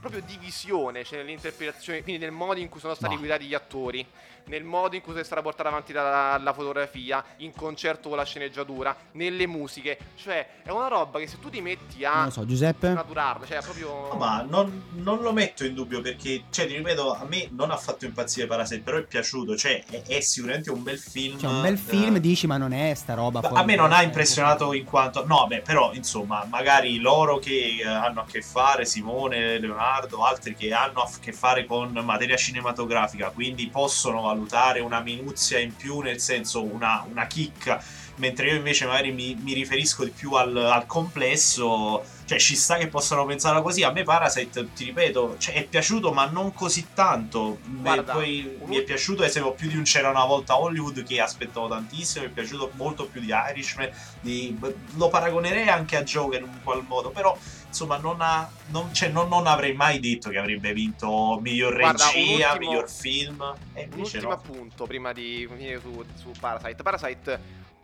proprio 0.00 0.22
di 0.24 0.36
visione, 0.38 1.02
c'è 1.02 1.16
nell'interpretazione, 1.16 2.02
quindi 2.02 2.22
nel 2.22 2.32
modo 2.32 2.60
in 2.60 2.68
cui 2.68 2.80
sono 2.80 2.94
stati 2.94 3.14
Ma- 3.14 3.20
guidati 3.20 3.46
gli 3.46 3.54
attori, 3.54 4.06
nel 4.44 4.64
modo 4.64 4.96
in 4.96 5.02
cui 5.02 5.14
è 5.14 5.22
stata 5.22 5.42
portata 5.42 5.68
avanti 5.68 5.92
la, 5.92 6.36
la 6.38 6.52
fotografia, 6.52 7.24
in 7.38 7.52
concerto 7.54 8.08
con 8.08 8.18
la 8.18 8.24
sceneggiatura, 8.24 8.96
nelle 9.12 9.46
musiche, 9.46 9.98
cioè 10.16 10.62
è 10.62 10.70
una 10.70 10.88
roba 10.88 11.18
che 11.18 11.26
se 11.26 11.38
tu 11.38 11.48
ti 11.48 11.60
metti 11.60 12.04
a 12.04 12.14
Non 12.14 12.24
lo 12.24 12.30
so, 12.30 12.46
Giuseppe? 12.46 12.90
snaturarla, 12.90 13.46
cioè 13.46 13.60
proprio... 13.62 14.08
No, 14.12 14.14
ma 14.16 14.44
non, 14.48 14.84
non 14.94 15.20
lo 15.20 15.32
metto 15.32 15.64
in 15.64 15.74
dubbio 15.74 16.00
perché, 16.00 16.44
cioè, 16.50 16.66
ti 16.66 16.76
ripeto, 16.76 17.14
a 17.14 17.24
me 17.24 17.48
non 17.50 17.70
ha 17.70 17.76
fatto 17.76 18.04
impazzire 18.04 18.46
Parasite, 18.46 18.80
però 18.82 18.98
è 18.98 19.04
piaciuto, 19.04 19.56
cioè, 19.56 19.84
è, 19.88 20.02
è 20.02 20.20
sicuramente 20.20 20.70
un 20.70 20.82
bel 20.82 20.98
film. 20.98 21.38
Cioè, 21.38 21.50
un 21.50 21.62
bel 21.62 21.78
film, 21.78 22.16
eh, 22.16 22.20
dici, 22.20 22.46
ma 22.46 22.56
non 22.56 22.72
è 22.72 22.94
sta 22.94 23.14
roba. 23.14 23.40
A 23.40 23.64
me 23.64 23.76
non 23.76 23.92
ha 23.92 24.02
impressionato 24.02 24.72
in 24.72 24.84
quanto 24.84 25.26
no 25.26 25.46
beh 25.46 25.60
però 25.60 25.92
insomma 25.92 26.44
magari 26.48 26.98
loro 26.98 27.38
che 27.38 27.78
eh, 27.80 27.86
hanno 27.86 28.20
a 28.20 28.24
che 28.24 28.42
fare 28.42 28.84
Simone 28.84 29.41
Leonardo 29.58 30.24
altri 30.24 30.54
che 30.54 30.72
hanno 30.72 31.00
a 31.00 31.10
che 31.20 31.32
fare 31.32 31.64
con 31.64 31.92
materia 32.04 32.36
cinematografica 32.36 33.30
quindi 33.30 33.68
possono 33.68 34.22
valutare 34.22 34.80
una 34.80 35.00
minuzia 35.00 35.58
in 35.58 35.74
più 35.74 36.00
nel 36.00 36.20
senso 36.20 36.62
una, 36.62 37.04
una 37.08 37.26
chicca 37.26 37.82
mentre 38.16 38.48
io 38.48 38.56
invece 38.56 38.86
magari 38.86 39.12
mi, 39.12 39.36
mi 39.40 39.52
riferisco 39.54 40.04
di 40.04 40.10
più 40.10 40.32
al, 40.32 40.56
al 40.56 40.86
complesso 40.86 42.04
cioè 42.24 42.38
ci 42.38 42.54
sta 42.56 42.76
che 42.76 42.88
possano 42.88 43.26
pensarla 43.26 43.60
così. 43.60 43.82
A 43.82 43.90
me 43.90 44.04
Parasite 44.04 44.72
ti 44.72 44.84
ripeto 44.84 45.36
cioè, 45.38 45.54
è 45.54 45.64
piaciuto 45.64 46.12
ma 46.12 46.26
non 46.26 46.54
così 46.54 46.88
tanto. 46.94 47.58
Guarda, 47.64 48.12
poi 48.12 48.56
un 48.60 48.68
mi 48.68 48.76
è 48.76 48.82
piaciuto 48.82 49.22
esempio 49.22 49.52
più 49.52 49.68
di 49.68 49.76
un 49.76 49.82
c'era 49.82 50.08
una 50.08 50.24
volta 50.24 50.58
Hollywood 50.58 51.02
che 51.02 51.20
aspettavo 51.20 51.68
tantissimo 51.68 52.24
mi 52.24 52.30
è 52.30 52.32
piaciuto 52.32 52.72
molto 52.76 53.06
più 53.06 53.20
di 53.20 53.30
Irishman 53.50 53.90
di- 54.20 54.58
lo 54.94 55.08
paragonerei 55.08 55.68
anche 55.68 55.96
a 55.96 56.02
Joker 56.02 56.40
in 56.40 56.48
un 56.48 56.60
qual 56.62 56.84
modo 56.86 57.10
però 57.10 57.36
insomma 57.72 57.96
non, 57.96 58.20
ha, 58.20 58.48
non, 58.66 58.92
cioè, 58.92 59.08
non, 59.08 59.28
non 59.28 59.46
avrei 59.46 59.72
mai 59.72 59.98
detto 59.98 60.28
che 60.28 60.36
avrebbe 60.36 60.74
vinto 60.74 61.38
miglior 61.40 61.74
Guarda, 61.74 62.10
regia 62.12 62.52
ultimo- 62.52 62.70
miglior 62.70 62.90
film 62.90 63.54
e 63.72 63.88
Un 63.90 63.98
ultimo 64.00 64.28
no 64.28 64.30
appunto 64.34 64.86
prima 64.86 65.12
di 65.12 65.48
finire 65.50 65.80
su, 65.80 66.04
su 66.14 66.30
Parasite. 66.38 66.82
Parasite, 66.82 67.40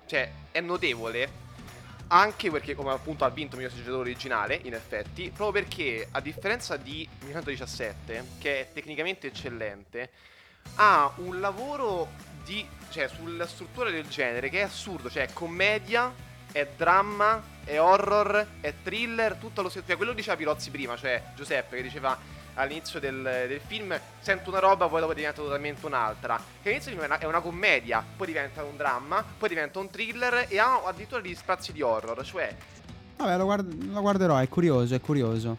cioè, 0.06 0.30
è 0.52 0.60
notevole 0.60 1.46
anche 2.08 2.50
perché, 2.50 2.74
come 2.74 2.90
appunto 2.92 3.24
ha 3.24 3.30
vinto 3.30 3.56
il 3.56 3.62
mio 3.62 3.70
soggetto 3.70 3.98
originale, 3.98 4.60
in 4.64 4.74
effetti, 4.74 5.30
proprio 5.34 5.62
perché, 5.62 6.08
a 6.10 6.20
differenza 6.20 6.76
di 6.76 7.06
1917, 7.20 8.24
che 8.38 8.60
è 8.60 8.72
tecnicamente 8.72 9.26
eccellente, 9.26 10.10
ha 10.76 11.12
un 11.16 11.40
lavoro 11.40 12.08
di, 12.44 12.66
cioè, 12.90 13.08
sulla 13.08 13.46
struttura 13.46 13.90
del 13.90 14.08
genere 14.08 14.48
che 14.48 14.60
è 14.60 14.62
assurdo, 14.62 15.10
cioè, 15.10 15.28
commedia, 15.34 16.10
è 16.52 16.66
dramma, 16.76 17.42
è 17.64 17.78
horror, 17.80 18.46
è 18.60 18.72
thriller, 18.82 19.34
tutto 19.34 19.62
lo 19.62 19.68
stesso. 19.68 19.86
Cioè, 19.86 19.96
quello 19.96 20.12
diceva 20.12 20.36
Pirozzi 20.36 20.70
prima, 20.70 20.96
cioè 20.96 21.22
Giuseppe, 21.36 21.76
che 21.76 21.82
diceva 21.82 22.16
all'inizio 22.54 22.98
del, 22.98 23.22
del 23.22 23.60
film 23.64 23.96
sento 24.20 24.50
una 24.50 24.58
roba, 24.58 24.88
poi 24.88 25.00
dopo 25.00 25.14
diventa 25.14 25.40
totalmente 25.42 25.86
un'altra. 25.86 26.36
Che 26.62 26.68
all'inizio 26.68 26.90
del 26.90 27.00
film 27.00 27.10
è 27.12 27.14
una, 27.14 27.22
è 27.22 27.26
una 27.26 27.40
commedia, 27.40 28.04
poi 28.16 28.26
diventa 28.26 28.64
un 28.64 28.76
dramma, 28.76 29.24
poi 29.38 29.48
diventa 29.48 29.78
un 29.78 29.90
thriller 29.90 30.46
e 30.48 30.58
ha 30.58 30.82
addirittura 30.84 31.20
degli 31.20 31.34
spazi 31.34 31.72
di 31.72 31.82
horror. 31.82 32.24
Cioè, 32.24 32.56
Vabbè, 33.16 33.36
lo, 33.36 33.44
guard- 33.44 33.84
lo 33.92 34.00
guarderò, 34.00 34.36
è 34.38 34.48
curioso, 34.48 34.94
è 34.94 35.00
curioso. 35.00 35.58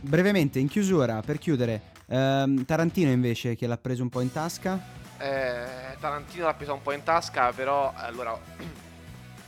Brevemente, 0.00 0.58
in 0.58 0.68
chiusura, 0.68 1.20
per 1.24 1.38
chiudere, 1.38 1.80
ehm, 2.06 2.64
Tarantino 2.66 3.10
invece 3.10 3.56
che 3.56 3.66
l'ha 3.66 3.76
preso 3.78 4.02
un 4.02 4.08
po' 4.10 4.20
in 4.20 4.30
tasca. 4.32 4.78
eh, 5.18 5.96
Tarantino 5.98 6.44
l'ha 6.44 6.54
preso 6.54 6.74
un 6.74 6.82
po' 6.82 6.92
in 6.92 7.02
tasca, 7.02 7.52
però 7.52 7.92
allora. 7.96 8.38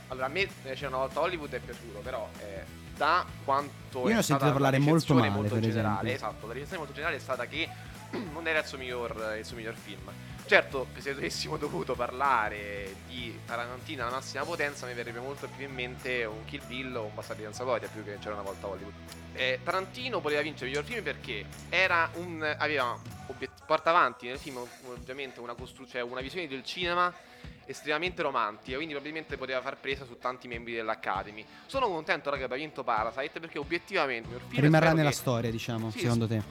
allora, 0.09 0.25
a 0.25 0.29
me 0.29 0.41
eh, 0.41 0.73
c'era 0.73 0.89
una 0.89 0.97
volta 0.97 1.21
Hollywood 1.21 1.53
è 1.53 1.59
piaciuto, 1.59 1.99
però 1.99 2.29
eh, 2.39 2.63
da 2.95 3.25
quanto. 3.43 3.99
Io 4.01 4.13
ne 4.13 4.17
ho 4.17 4.21
sentito 4.21 4.51
parlare 4.51 4.77
la 4.77 4.83
molto 4.83 5.13
male, 5.13 5.47
per 5.47 5.59
generale, 5.59 6.13
esempio. 6.13 6.13
Esatto, 6.13 6.47
la 6.47 6.53
recensione 6.53 6.77
molto 6.77 6.93
generale 6.93 7.17
è 7.17 7.21
stata 7.21 7.45
che 7.45 7.69
non 8.33 8.47
era 8.47 8.59
il 8.59 8.65
suo 8.65 8.77
miglior, 8.77 9.35
il 9.37 9.45
suo 9.45 9.55
miglior 9.55 9.75
film. 9.75 10.11
Certo, 10.45 10.87
se 10.97 11.13
dovessimo 11.13 11.57
dovuto 11.57 11.93
parlare 11.93 12.95
di 13.07 13.39
Tarantino 13.45 14.01
alla 14.01 14.15
massima 14.15 14.43
potenza, 14.43 14.87
mi 14.87 14.93
verrebbe 14.93 15.19
molto 15.19 15.47
più 15.55 15.65
in 15.65 15.73
mente 15.75 16.25
un 16.25 16.43
Kill 16.45 16.65
Bill 16.65 16.95
o 16.95 17.03
un 17.03 17.13
Bastardi 17.13 17.43
senza 17.43 17.63
gloria, 17.63 17.87
più 17.87 18.03
che 18.03 18.17
c'era 18.19 18.33
una 18.33 18.41
volta 18.41 18.65
Hollywood. 18.65 18.93
Eh, 19.33 19.59
Tarantino 19.63 20.19
poteva 20.21 20.41
vincere 20.41 20.71
il 20.71 20.77
miglior 20.77 20.91
film 20.91 21.03
perché 21.03 21.45
era 21.69 22.09
un. 22.15 22.55
aveva 22.57 22.97
obiet- 23.27 23.63
porta 23.63 23.91
avanti 23.91 24.25
nel 24.25 24.39
film 24.39 24.57
ovviamente 24.87 25.39
una, 25.39 25.53
costru- 25.53 25.87
cioè 25.87 26.01
una 26.01 26.21
visione 26.21 26.47
del 26.47 26.63
cinema 26.63 27.13
estremamente 27.69 28.21
romantica, 28.23 28.75
quindi 28.75 28.93
probabilmente 28.93 29.37
poteva 29.37 29.61
far 29.61 29.77
presa 29.77 30.03
su 30.05 30.17
tanti 30.17 30.47
membri 30.47 30.73
dell'Academy. 30.73 31.45
Sono 31.67 31.87
contento 31.87 32.29
raga, 32.29 32.47
che 32.47 32.53
abbia 32.53 32.65
vinto 32.65 32.83
Parasite 32.83 33.39
perché 33.39 33.59
obiettivamente 33.59 34.27
il 34.27 34.33
miglior 34.33 34.49
film 34.49 34.61
Rimarrà 34.63 34.93
nella 34.93 35.09
che- 35.09 35.15
storia, 35.15 35.51
diciamo, 35.51 35.91
Sì, 35.91 35.99
secondo 35.99 36.27
sì. 36.27 36.33
te. 36.37 36.43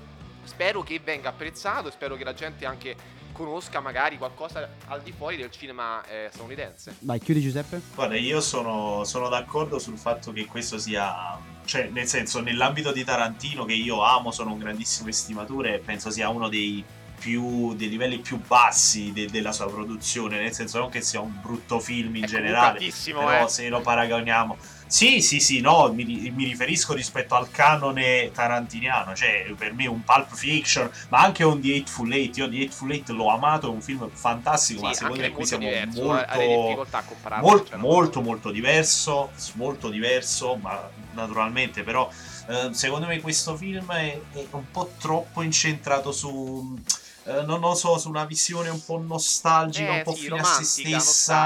Spero 0.44 0.82
che 0.82 1.00
venga 1.02 1.28
apprezzato 1.30 1.88
e 1.88 1.90
spero 1.90 2.16
che 2.16 2.24
la 2.24 2.32
gente 2.34 2.64
anche 2.64 2.96
conosca 3.32 3.80
magari 3.80 4.16
qualcosa 4.16 4.68
al 4.86 5.02
di 5.02 5.12
fuori 5.12 5.36
del 5.36 5.50
cinema 5.50 6.04
eh, 6.06 6.28
statunitense. 6.32 6.96
Vai, 7.00 7.18
chiudi 7.20 7.40
Giuseppe. 7.40 7.80
Guarda, 7.94 8.16
io 8.16 8.40
sono, 8.40 9.04
sono 9.04 9.28
d'accordo 9.28 9.78
sul 9.78 9.98
fatto 9.98 10.32
che 10.32 10.46
questo 10.46 10.78
sia, 10.78 11.38
cioè, 11.64 11.88
nel 11.88 12.06
senso, 12.06 12.40
nell'ambito 12.40 12.90
di 12.92 13.04
Tarantino, 13.04 13.64
che 13.64 13.74
io 13.74 14.02
amo, 14.02 14.30
sono 14.32 14.52
un 14.52 14.58
grandissimo 14.58 15.08
estimatore, 15.08 15.78
penso 15.80 16.10
sia 16.10 16.28
uno 16.30 16.48
dei 16.48 16.82
più 17.18 17.74
dei 17.74 17.88
livelli 17.88 18.18
più 18.18 18.40
bassi 18.46 19.12
de- 19.12 19.28
della 19.30 19.52
sua 19.52 19.66
produzione, 19.66 20.40
nel 20.40 20.52
senso 20.52 20.78
non 20.78 20.90
che 20.90 21.00
sia 21.00 21.20
un 21.20 21.40
brutto 21.40 21.80
film 21.80 22.16
in 22.16 22.24
È 22.24 22.26
generale, 22.26 22.80
però 23.04 23.44
eh. 23.44 23.48
se 23.48 23.68
lo 23.68 23.80
paragoniamo 23.80 24.56
sì, 24.88 25.20
sì, 25.20 25.38
sì, 25.38 25.60
no, 25.60 25.92
mi, 25.92 26.04
mi 26.34 26.44
riferisco 26.44 26.94
rispetto 26.94 27.34
al 27.34 27.50
canone 27.50 28.30
tarantiniano, 28.32 29.14
cioè 29.14 29.52
per 29.54 29.74
me 29.74 29.86
un 29.86 30.02
Pulp 30.02 30.34
Fiction, 30.34 30.90
ma 31.10 31.18
anche 31.18 31.44
un 31.44 31.60
The 31.60 31.72
Eightful 31.72 32.10
Eight, 32.10 32.38
io 32.38 32.48
The 32.48 32.56
Eightful 32.56 32.90
Eight 32.90 33.08
l'ho 33.10 33.28
amato, 33.28 33.66
è 33.66 33.70
un 33.70 33.82
film 33.82 34.08
fantastico, 34.10 34.80
Sì, 34.80 34.86
ma 34.86 34.94
secondo 34.94 35.20
me 35.20 35.30
qui 35.30 35.44
siamo 35.44 35.64
diverso, 35.64 36.04
molto... 36.04 36.32
eh. 36.32 36.86
Molto, 37.40 37.68
cioè, 37.68 37.76
molto, 37.76 38.20
molto 38.22 38.50
diverso, 38.50 39.30
molto 39.54 39.90
diverso, 39.90 40.56
ma 40.56 40.88
naturalmente 41.12 41.82
però 41.82 42.08
eh, 42.48 42.70
secondo 42.72 43.06
me 43.06 43.20
questo 43.20 43.56
film 43.56 43.92
è, 43.92 44.18
è 44.32 44.46
un 44.52 44.70
po' 44.70 44.92
troppo 44.98 45.42
incentrato 45.42 46.12
su, 46.12 46.78
eh, 47.28 47.42
non 47.44 47.60
lo 47.60 47.74
so, 47.74 47.98
su 47.98 48.08
una 48.08 48.24
visione 48.24 48.68
un 48.70 48.82
po' 48.84 48.98
nostalgica, 48.98 49.94
Eh, 49.94 49.96
un 49.98 50.02
po' 50.02 50.14
sì, 50.14 50.22
fine 50.22 50.38
a 50.40 50.44
se 50.44 50.64
stessa. 50.64 50.94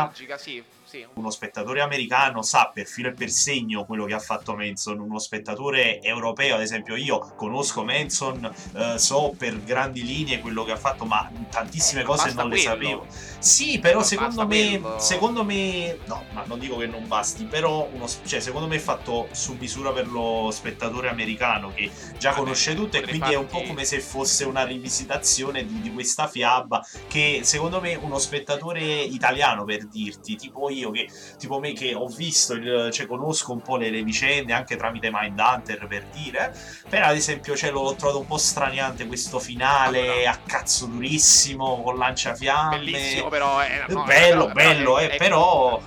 nostalgica, 0.03 0.39
sì, 0.39 0.63
sì. 0.85 1.07
Uno 1.15 1.31
spettatore 1.31 1.81
americano 1.81 2.43
sa 2.43 2.71
per 2.73 2.87
filo 2.87 3.09
e 3.09 3.13
per 3.13 3.31
segno 3.31 3.85
quello 3.87 4.05
che 4.05 4.13
ha 4.15 4.19
fatto 4.19 4.55
Manson, 4.55 4.99
uno 5.01 5.19
spettatore 5.19 6.01
europeo, 6.03 6.55
ad 6.57 6.61
esempio 6.61 6.97
io 6.97 7.19
conosco 7.35 7.83
Manson, 7.83 8.53
eh, 8.75 8.99
so 8.99 9.35
per 9.37 9.63
grandi 9.65 10.05
linee 10.05 10.41
quello 10.41 10.65
che 10.65 10.73
ha 10.73 10.77
fatto, 10.77 11.05
ma 11.07 11.31
tantissime 11.51 12.03
Ma 12.03 12.07
cose 12.09 12.25
basta 12.27 12.43
non 12.43 12.51
le 12.51 12.57
quello. 12.63 12.71
sapevo. 12.75 13.07
Sì, 13.43 13.81
però 13.81 13.99
Ma 13.99 14.05
secondo 14.05 14.47
me, 14.47 14.79
quello. 14.81 14.99
secondo 15.01 15.45
me, 15.45 15.99
no, 16.07 16.25
ma 16.31 16.45
non 16.47 16.61
dico 16.61 16.77
che 16.77 16.87
non 16.87 17.09
basti, 17.09 17.45
però 17.45 17.89
uno, 17.93 18.07
cioè, 18.25 18.39
secondo 18.39 18.69
me 18.69 18.77
è 18.77 18.79
fatto 18.79 19.29
su 19.33 19.57
misura 19.59 19.91
per 19.93 20.09
lo 20.09 20.51
spettatore 20.53 21.09
americano 21.09 21.73
che 21.75 21.91
già 22.19 22.31
Vabbè, 22.31 22.41
conosce 22.41 22.75
tutto 22.77 22.97
e 22.97 23.03
quindi 23.03 23.33
è 23.33 23.37
un 23.37 23.47
po' 23.47 23.63
come 23.63 23.85
se 23.85 24.01
fosse 24.01 24.45
una 24.45 24.65
rivisitazione 24.65 25.67
di, 25.67 25.81
di 25.81 25.93
questa 25.93 26.29
fiaba 26.29 26.87
che 27.09 27.41
secondo 27.43 27.81
me 27.81 27.97
uno 27.97 28.19
spettatore 28.19 28.81
italiano 28.85 29.65
per 29.65 29.87
dirti, 29.89 30.37
tipo 30.37 30.71
io 30.71 30.93
che 30.93 31.09
tipo 31.37 31.59
me 31.59 31.73
che 31.73 31.95
ho 31.95 32.07
visto, 32.07 32.55
il, 32.55 32.91
cioè 32.93 33.07
conosco 33.07 33.53
un 33.53 33.61
po' 33.61 33.77
le, 33.77 33.91
le 33.91 34.05
vicende 34.05 34.53
anche 34.53 34.77
tramite 34.77 35.11
Mindhunter 35.13 35.87
per 35.89 36.07
dire, 36.13 36.55
però 36.89 37.07
ad 37.07 37.17
esempio 37.17 37.57
cioè, 37.57 37.71
l'ho 37.73 37.95
trovato 37.97 38.21
un 38.21 38.27
po' 38.27 38.39
straniante 38.39 39.07
questo 39.07 39.41
finale 39.41 40.01
Allora. 40.11 40.31
a 40.31 40.39
cazzo 40.47 40.87
durissimo 40.87 41.83
con 41.83 41.97
lanciafiamme. 41.97 42.79
Bellissimo 42.79 43.29
però, 43.33 43.63
eh, 43.63 43.85
no, 43.89 44.05
bello, 44.05 44.45
però- 44.45 44.53
bello, 44.53 44.99
è- 44.99 45.05
eh, 45.05 45.11
è- 45.13 45.17
però 45.17 45.81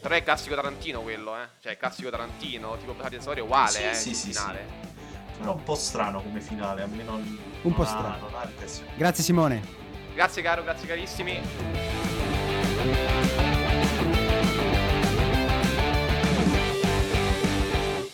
Però 0.00 0.14
è 0.14 0.22
classico 0.24 0.54
Tarantino 0.56 1.02
quello, 1.02 1.36
eh. 1.36 1.46
Cioè, 1.62 1.72
è 1.72 1.76
classico 1.76 2.10
Tarantino, 2.10 2.76
tipo 2.78 2.94
senza 2.98 3.18
gloria 3.32 3.42
è 3.42 3.46
uguale, 3.46 3.70
Sì, 3.70 3.82
eh, 3.84 3.94
sì, 3.94 4.14
sì, 4.14 4.32
finale. 4.32 4.66
Era 5.40 5.50
un 5.52 5.62
po' 5.62 5.74
strano 5.76 6.20
come 6.22 6.40
finale, 6.40 6.82
a 6.82 6.86
me 6.86 7.02
non, 7.04 7.38
Un 7.62 7.74
po' 7.74 7.82
ha- 7.82 7.86
strano. 7.86 8.28
ha. 8.32 8.48
Grazie 8.96 9.22
Simone. 9.22 9.62
Grazie 10.14 10.42
caro, 10.42 10.62
grazie 10.64 10.88
carissimi. 10.88 11.40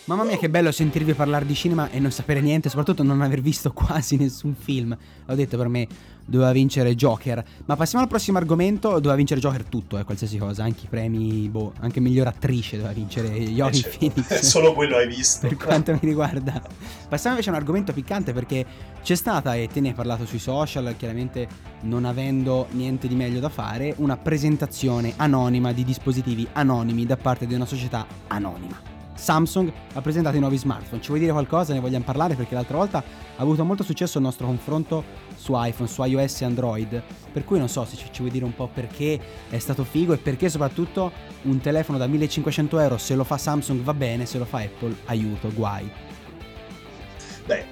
Mamma 0.05 0.23
mia 0.23 0.37
che 0.37 0.49
bello 0.49 0.71
sentirvi 0.71 1.13
parlare 1.13 1.45
di 1.45 1.53
cinema 1.53 1.89
e 1.89 1.99
non 1.99 2.11
sapere 2.11 2.39
niente, 2.39 2.69
soprattutto 2.69 3.03
non 3.03 3.21
aver 3.21 3.41
visto 3.41 3.73
quasi 3.73 4.15
nessun 4.17 4.55
film. 4.55 4.97
L'ho 5.25 5.35
detto 5.35 5.57
per 5.57 5.67
me 5.67 5.85
doveva 6.27 6.51
vincere 6.51 6.93
Joker. 6.93 7.43
Ma 7.65 7.75
passiamo 7.75 8.03
al 8.03 8.09
prossimo 8.09 8.37
argomento, 8.37 8.89
doveva 8.95 9.15
vincere 9.15 9.39
Joker 9.39 9.63
tutto, 9.63 9.97
eh, 9.97 10.03
qualsiasi 10.03 10.37
cosa, 10.37 10.63
anche 10.63 10.85
i 10.85 10.87
premi, 10.87 11.47
boh, 11.49 11.73
anche 11.79 11.99
miglior 11.99 12.27
attrice 12.27 12.75
doveva 12.77 12.93
vincere 12.93 13.29
Joaquin 13.29 13.79
Eh, 13.79 13.81
certo. 13.81 13.97
Phoenix. 13.97 14.39
Solo 14.45 14.73
quello 14.73 14.97
hai 14.97 15.07
visto. 15.07 15.47
per 15.47 15.57
quanto 15.57 15.91
mi 15.93 15.99
riguarda. 16.01 16.61
Passiamo 17.07 17.35
invece 17.35 17.49
a 17.49 17.53
un 17.53 17.59
argomento 17.59 17.93
piccante 17.93 18.33
perché 18.33 18.65
c'è 19.01 19.15
stata, 19.15 19.55
e 19.55 19.67
te 19.71 19.79
ne 19.79 19.89
hai 19.89 19.93
parlato 19.93 20.25
sui 20.25 20.39
social, 20.39 20.93
chiaramente 20.97 21.47
non 21.81 22.03
avendo 22.05 22.67
niente 22.71 23.07
di 23.07 23.15
meglio 23.15 23.39
da 23.39 23.49
fare, 23.49 23.93
una 23.97 24.17
presentazione 24.17 25.13
anonima 25.15 25.71
di 25.71 25.83
dispositivi 25.85 26.45
anonimi 26.53 27.05
da 27.05 27.15
parte 27.15 27.47
di 27.47 27.53
una 27.53 27.65
società 27.65 28.05
anonima. 28.27 28.95
Samsung 29.17 29.71
ha 29.93 30.01
presentato 30.01 30.37
i 30.37 30.39
nuovi 30.39 30.57
smartphone. 30.57 31.01
Ci 31.01 31.07
vuoi 31.07 31.19
dire 31.19 31.31
qualcosa? 31.31 31.73
Ne 31.73 31.79
vogliamo 31.79 32.05
parlare? 32.05 32.35
Perché 32.35 32.53
l'altra 32.53 32.77
volta 32.77 32.99
ha 32.99 33.41
avuto 33.41 33.65
molto 33.65 33.83
successo 33.83 34.19
il 34.19 34.23
nostro 34.23 34.45
confronto 34.45 35.03
su 35.35 35.53
iPhone, 35.55 35.89
su 35.89 36.03
iOS 36.03 36.41
e 36.41 36.45
Android. 36.45 37.03
Per 37.31 37.43
cui 37.43 37.57
non 37.57 37.67
so 37.67 37.83
se 37.85 37.95
ci, 37.95 38.07
ci 38.11 38.19
vuoi 38.19 38.31
dire 38.31 38.45
un 38.45 38.55
po' 38.55 38.69
perché 38.71 39.19
è 39.49 39.57
stato 39.57 39.83
figo 39.83 40.13
e 40.13 40.17
perché 40.17 40.49
soprattutto 40.49 41.11
un 41.43 41.59
telefono 41.59 41.97
da 41.97 42.07
1500 42.07 42.79
euro, 42.79 42.97
se 42.97 43.15
lo 43.15 43.23
fa 43.23 43.37
Samsung 43.37 43.81
va 43.81 43.93
bene, 43.93 44.25
se 44.25 44.37
lo 44.37 44.45
fa 44.45 44.59
Apple, 44.59 44.95
aiuto, 45.05 45.51
guai. 45.53 45.89
Beh, 47.45 47.65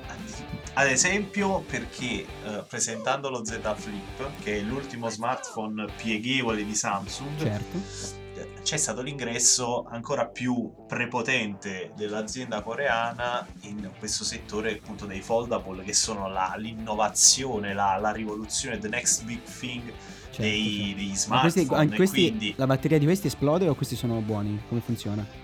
ad 0.74 0.88
esempio 0.88 1.62
perché 1.62 2.26
eh, 2.46 2.64
presentando 2.68 3.30
lo 3.30 3.46
Z 3.46 3.60
Flip, 3.76 4.30
che 4.42 4.58
è 4.58 4.62
l'ultimo 4.62 5.10
smartphone 5.10 5.86
pieghevole 5.96 6.66
di 6.66 6.76
Samsung, 6.76 7.38
Certo. 7.38 8.25
C'è 8.66 8.78
stato 8.78 9.04
l'ingresso 9.04 9.86
ancora 9.92 10.26
più 10.26 10.72
prepotente 10.88 11.92
dell'azienda 11.96 12.62
coreana 12.64 13.46
in 13.62 13.92
questo 14.00 14.24
settore 14.24 14.72
appunto 14.74 15.06
dei 15.06 15.22
foldable 15.22 15.84
che 15.84 15.94
sono 15.94 16.28
la- 16.28 16.56
l'innovazione, 16.58 17.76
la, 17.76 17.96
la 18.02 18.12
rivoluzione, 18.12 18.80
the 18.80 18.88
next 18.88 19.24
big 19.24 19.42
thing 19.60 19.84
certo, 20.32 20.42
dei, 20.42 20.96
certo. 20.98 21.04
Ma 21.06 21.16
smartphone 21.16 21.42
questi, 21.52 21.74
ah, 21.74 21.84
e 21.84 21.96
questi- 21.96 22.22
quindi 22.22 22.54
la 22.58 22.66
batteria 22.66 22.98
di 22.98 23.06
questi 23.06 23.28
esplode 23.28 23.70
o 23.70 23.76
questi 23.76 23.96
sono 23.96 24.20
buoni? 24.22 24.60
Come 24.68 24.82
funziona? 24.82 25.44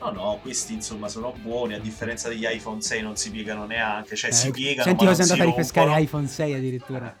no 0.00 0.10
no 0.10 0.38
questi 0.42 0.72
insomma 0.72 1.06
sono 1.06 1.32
buoni 1.40 1.74
a 1.74 1.78
differenza 1.78 2.28
degli 2.28 2.44
iPhone 2.44 2.82
6 2.82 3.02
non 3.02 3.16
si 3.16 3.30
piegano 3.30 3.66
neanche 3.66 4.16
cioè 4.16 4.32
si 4.32 4.48
Eh, 4.48 4.50
piegano 4.50 4.82
Senti 4.88 5.04
ma 5.04 5.10
cosa 5.10 5.22
è 5.22 5.24
si 5.26 5.30
andata 5.30 5.48
a 5.48 5.52
ripescare 5.52 6.00
iPhone 6.02 6.26
6 6.26 6.54
addirittura. 6.54 7.16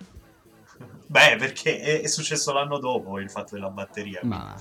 Beh, 1.12 1.36
perché 1.36 2.00
è, 2.00 2.06
successo 2.06 2.54
l'anno 2.54 2.78
dopo 2.78 3.18
il 3.18 3.28
fatto 3.28 3.54
della 3.54 3.68
batteria. 3.68 4.20
Ma 4.22 4.56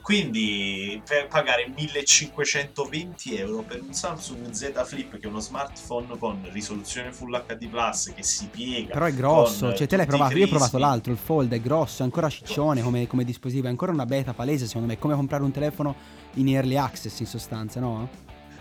Quindi 0.00 1.02
per 1.06 1.26
pagare 1.26 1.70
1520 1.76 3.36
euro 3.36 3.60
per 3.60 3.82
un 3.82 3.92
Samsung 3.92 4.50
Z 4.50 4.82
Flip, 4.86 5.18
che 5.18 5.26
è 5.26 5.26
uno 5.26 5.40
smartphone 5.40 6.16
con 6.16 6.48
risoluzione 6.52 7.12
Full 7.12 7.44
HD 7.46 7.68
Plus 7.68 8.12
che 8.14 8.22
si 8.22 8.46
piega. 8.46 8.94
però 8.94 9.04
è 9.04 9.12
grosso, 9.12 9.74
cioè 9.74 9.86
te 9.86 9.98
l'hai 9.98 10.06
provato, 10.06 10.38
io 10.38 10.46
ho 10.46 10.48
provato 10.48 10.78
l'altro, 10.78 11.12
il 11.12 11.18
Fold 11.18 11.52
è 11.52 11.60
grosso, 11.60 12.00
è 12.00 12.06
ancora 12.06 12.30
ciccione 12.30 12.80
come, 12.80 13.06
come 13.06 13.22
dispositivo, 13.22 13.66
è 13.66 13.70
ancora 13.70 13.92
una 13.92 14.06
beta 14.06 14.32
palese 14.32 14.64
secondo 14.64 14.86
me, 14.86 14.94
è 14.94 14.98
come 14.98 15.14
comprare 15.14 15.42
un 15.42 15.50
telefono 15.50 15.94
in 16.36 16.48
early 16.48 16.76
access 16.76 17.20
in 17.20 17.26
sostanza, 17.26 17.78
no? 17.78 18.08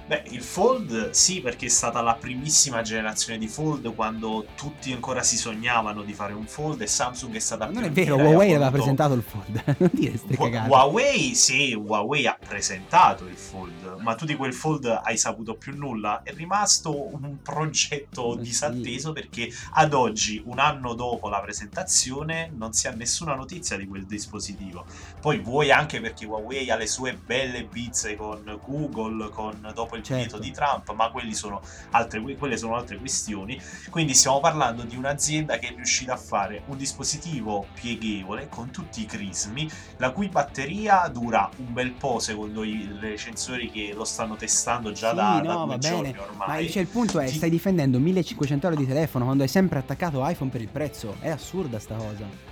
Beh, 0.10 0.24
il 0.32 0.42
Fold 0.42 1.12
sì, 1.12 1.40
perché 1.40 1.68
è 1.68 1.70
stata 1.70 2.02
la 2.02 2.16
primissima 2.16 2.82
generazione 2.82 3.38
di 3.38 3.48
Fold 3.48 3.94
quando 3.94 4.48
tutti 4.56 4.92
ancora 4.92 5.22
si 5.22 5.38
sognavano 5.38 6.02
di 6.02 6.14
fare 6.14 6.34
un 6.34 6.48
Fold 6.48 6.82
e 6.82 6.88
Samsung 6.88 7.36
è 7.36 7.40
stata 7.40 7.68
non 7.70 7.84
è 7.84 7.92
vero, 7.92 8.16
Huawei 8.16 8.56
aveva 8.56 8.72
presentato 8.72 9.14
il 9.14 9.22
Fold, 9.22 9.62
non 9.78 9.90
dire 9.94 10.18
ste 10.18 10.36
cagate. 10.36 10.68
Huawei, 10.68 11.36
sì, 11.36 11.76
Huawei 11.76 12.26
ha 12.26 12.36
presentato 12.44 13.28
il 13.28 13.36
Fold, 13.36 13.98
ma 14.00 14.16
tu 14.16 14.26
di 14.26 14.36
quel 14.36 14.52
Fold 14.52 14.86
hai 15.04 15.16
saputo 15.16 15.54
più 15.54 15.78
nulla. 15.78 16.24
È 16.24 16.34
rimasto 16.34 16.92
un 16.92 17.44
progetto 17.44 18.34
sì. 18.34 18.42
disatteso 18.42 19.14
perché 19.14 19.48
ad 19.74 19.94
oggi, 19.94 20.42
un 20.44 20.58
anno 20.58 20.96
dopo 20.96 21.30
la 21.30 21.40
presentazione, 21.40 22.52
non 22.52 22.74
si 22.74 22.88
ha 22.88 22.92
nessuna 22.94 23.36
notizia 23.36 23.78
di 23.78 23.86
quel 23.86 24.08
dispositivo. 24.08 24.86
Poi 25.22 25.38
vuoi 25.38 25.70
anche 25.70 26.02
perché 26.02 26.26
Huawei 26.26 26.72
ha 26.72 26.76
le 26.76 26.88
sue 26.88 27.14
belle 27.14 27.64
bizze 27.64 28.16
con 28.16 28.60
Google, 28.66 29.30
con 29.30 29.72
dopo 29.72 29.98
il 29.99 29.99
Certo. 30.02 30.24
veto 30.24 30.40
di 30.40 30.52
Trump, 30.52 30.92
ma 30.94 31.12
sono 31.32 31.62
altre, 31.92 32.22
quelle 32.36 32.58
sono 32.58 32.76
altre 32.76 32.98
questioni. 32.98 33.60
Quindi 33.90 34.14
stiamo 34.14 34.40
parlando 34.40 34.84
di 34.84 34.96
un'azienda 34.96 35.58
che 35.58 35.70
è 35.70 35.76
riuscita 35.76 36.14
a 36.14 36.18
fare 36.18 36.64
un 36.68 36.78
dispositivo 36.78 37.68
pieghevole 37.74 38.48
con 38.50 38.70
tutti 38.72 39.02
i 39.02 39.06
crismi, 39.06 39.70
la 39.98 40.12
cui 40.12 40.30
batteria 40.30 41.08
dura 41.08 41.50
un 41.58 41.74
bel 41.74 41.92
po' 41.92 42.20
secondo 42.20 42.64
i 42.64 42.90
recensori 43.00 43.70
che 43.70 43.92
lo 43.94 44.06
stanno 44.06 44.36
testando 44.36 44.92
già 44.92 45.10
Sì, 45.10 45.16
da, 45.16 45.42
da 45.44 45.54
no, 45.54 45.66
due 45.66 45.74
va 45.76 45.78
giorni 45.78 46.16
ormai. 46.18 46.66
Ma 46.66 46.72
cioè, 46.72 46.82
il 46.82 46.88
punto 46.88 47.20
è, 47.20 47.26
Ti- 47.28 47.36
stai 47.36 47.50
difendendo 47.50 48.00
1500 48.00 48.68
euro 48.68 48.80
di 48.80 48.88
telefono 48.88 49.26
quando 49.26 49.44
hai 49.44 49.50
sempre 49.50 49.80
attaccato 49.80 50.28
iPhone 50.28 50.50
per 50.50 50.62
il 50.62 50.70
prezzo. 50.70 51.16
È 51.20 51.30
assurda 51.30 51.80
sta 51.80 51.96
cosa. 51.96 52.49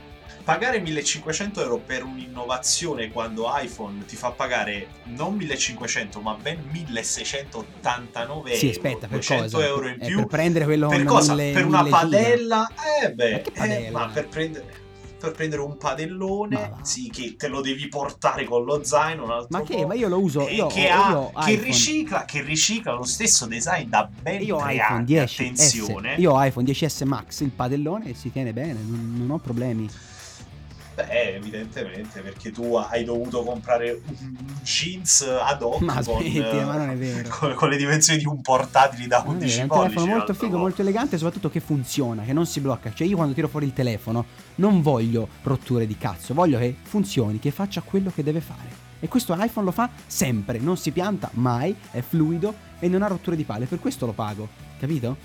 Pagare 0.48 0.80
1500 0.80 1.62
euro 1.62 1.78
per 1.78 2.06
un'innovazione 2.06 3.12
quando 3.12 3.52
iPhone 3.54 4.06
ti 4.06 4.16
fa 4.16 4.32
pagare 4.32 4.88
non 5.08 5.36
1500 5.36 6.22
ma 6.22 6.36
ben 6.42 6.64
1689 6.72 8.56
Sì, 8.56 8.68
euro, 8.68 8.78
aspetta, 8.78 9.00
per 9.08 9.10
200 9.10 9.44
cosa? 9.58 9.66
euro 9.68 9.88
in 9.90 9.98
Eh, 10.00 10.06
più 10.06 10.16
per 10.20 10.28
prendere 10.28 10.64
quello 10.64 10.88
per 10.88 11.04
cosa? 11.04 11.34
1000 11.36 11.52
per 11.52 11.66
una 11.66 11.82
1000 11.84 11.84
giga. 11.84 12.00
padella 12.00 12.68
eh 13.04 13.14
beh 13.14 13.32
Ma 13.32 13.38
eh, 13.38 13.52
padella? 13.52 14.00
ma 14.00 14.08
per 14.08 14.28
prendere 14.30 14.66
per 15.20 15.32
prendere 15.32 15.62
un 15.64 15.76
padellone 15.78 16.56
Ma 16.56 16.80
sì 16.82 17.10
che 17.10 17.36
te 17.36 17.50
lo 17.50 17.60
devi 17.60 17.90
portare 17.90 18.46
con 18.46 18.64
lo 18.64 18.82
zaino 18.86 19.26
un 19.26 19.32
altro 19.32 19.48
Ma 19.50 19.64
che? 19.66 19.76
po', 19.82 19.88
Ma 19.88 19.96
io 19.96 20.08
lo 20.08 20.20
uso, 20.22 20.48
e 20.48 20.54
io, 20.56 20.68
che, 20.68 20.80
io 20.80 20.94
ha, 20.94 21.18
ho 21.20 21.32
che 21.44 21.56
ricicla 21.56 22.24
che 22.24 22.42
ricicla 22.42 22.94
lo 22.94 23.04
stesso 23.04 23.48
design 23.48 23.90
da 23.90 24.10
ben 24.22 24.42
Io 24.44 24.56
ho 24.56 24.62
tre 24.62 24.76
iPhone 24.76 24.96
anni 25.00 25.06
10 25.08 25.42
attenzione 25.44 26.16
Io 26.20 26.32
ho 26.32 26.42
iPhone 26.42 26.66
10S 26.66 27.04
Max, 27.06 27.42
il 27.42 27.50
padellone 27.50 28.14
si 28.14 28.32
tiene 28.32 28.54
bene, 28.54 28.80
non, 28.82 29.14
non 29.18 29.30
ho 29.32 29.40
problemi. 29.40 29.90
Beh, 30.98 31.36
evidentemente, 31.36 32.22
perché 32.22 32.50
tu 32.52 32.74
hai 32.74 33.04
dovuto 33.04 33.44
comprare 33.44 34.02
un 34.08 34.36
jeans 34.64 35.22
ad 35.22 35.62
hoc 35.62 35.82
Ma 35.82 35.94
con, 36.04 36.04
smetti, 36.22 36.38
eh, 36.58 36.64
ma 36.64 36.76
non 36.78 36.90
è 36.90 36.96
vero. 36.96 37.30
con, 37.30 37.54
con 37.54 37.70
le 37.70 37.78
dimensioni 37.78 38.18
di 38.18 38.26
un 38.26 38.42
portatile 38.42 39.06
da 39.06 39.22
Non 39.24 39.36
è 39.36 39.42
11 39.42 39.48
vero, 39.58 39.60
è 39.60 39.62
un 39.62 39.68
pollici. 39.68 39.94
telefono 39.94 40.18
molto 40.18 40.34
figo, 40.34 40.52
po'. 40.54 40.58
molto 40.58 40.82
elegante 40.82 41.14
e 41.14 41.18
soprattutto 41.20 41.50
che 41.52 41.60
funziona, 41.60 42.24
che 42.24 42.34
non 42.34 42.48
si 42.48 42.62
blocca. 42.62 42.92
Cioè 42.92 43.06
io 43.06 43.16
quando 43.16 43.36
tiro 43.36 43.48
fuori 43.48 43.68
il 43.68 43.74
telefono 43.74 44.26
non 44.56 44.82
voglio 44.82 45.28
rotture 45.44 45.86
di 45.86 45.96
cazzo, 46.00 46.34
voglio 46.34 46.58
che 46.58 46.76
funzioni, 46.82 47.38
che 47.38 47.52
faccia 47.52 47.82
quello 47.82 48.12
che 48.14 48.24
deve 48.24 48.42
fare. 48.42 48.86
E 49.00 49.08
questo 49.08 49.36
iPhone 49.38 49.68
lo 49.68 49.72
fa 49.72 49.88
sempre, 50.08 50.58
non 50.58 50.78
si 50.78 50.90
pianta 50.90 51.30
mai, 51.34 51.76
è 51.92 52.02
fluido 52.02 52.52
e 52.80 52.88
non 52.88 53.04
ha 53.04 53.08
rotture 53.08 53.36
di 53.36 53.44
palle, 53.44 53.66
per 53.66 53.80
questo 53.80 54.08
lo 54.08 54.14
pago, 54.14 54.48
capito? 54.80 55.16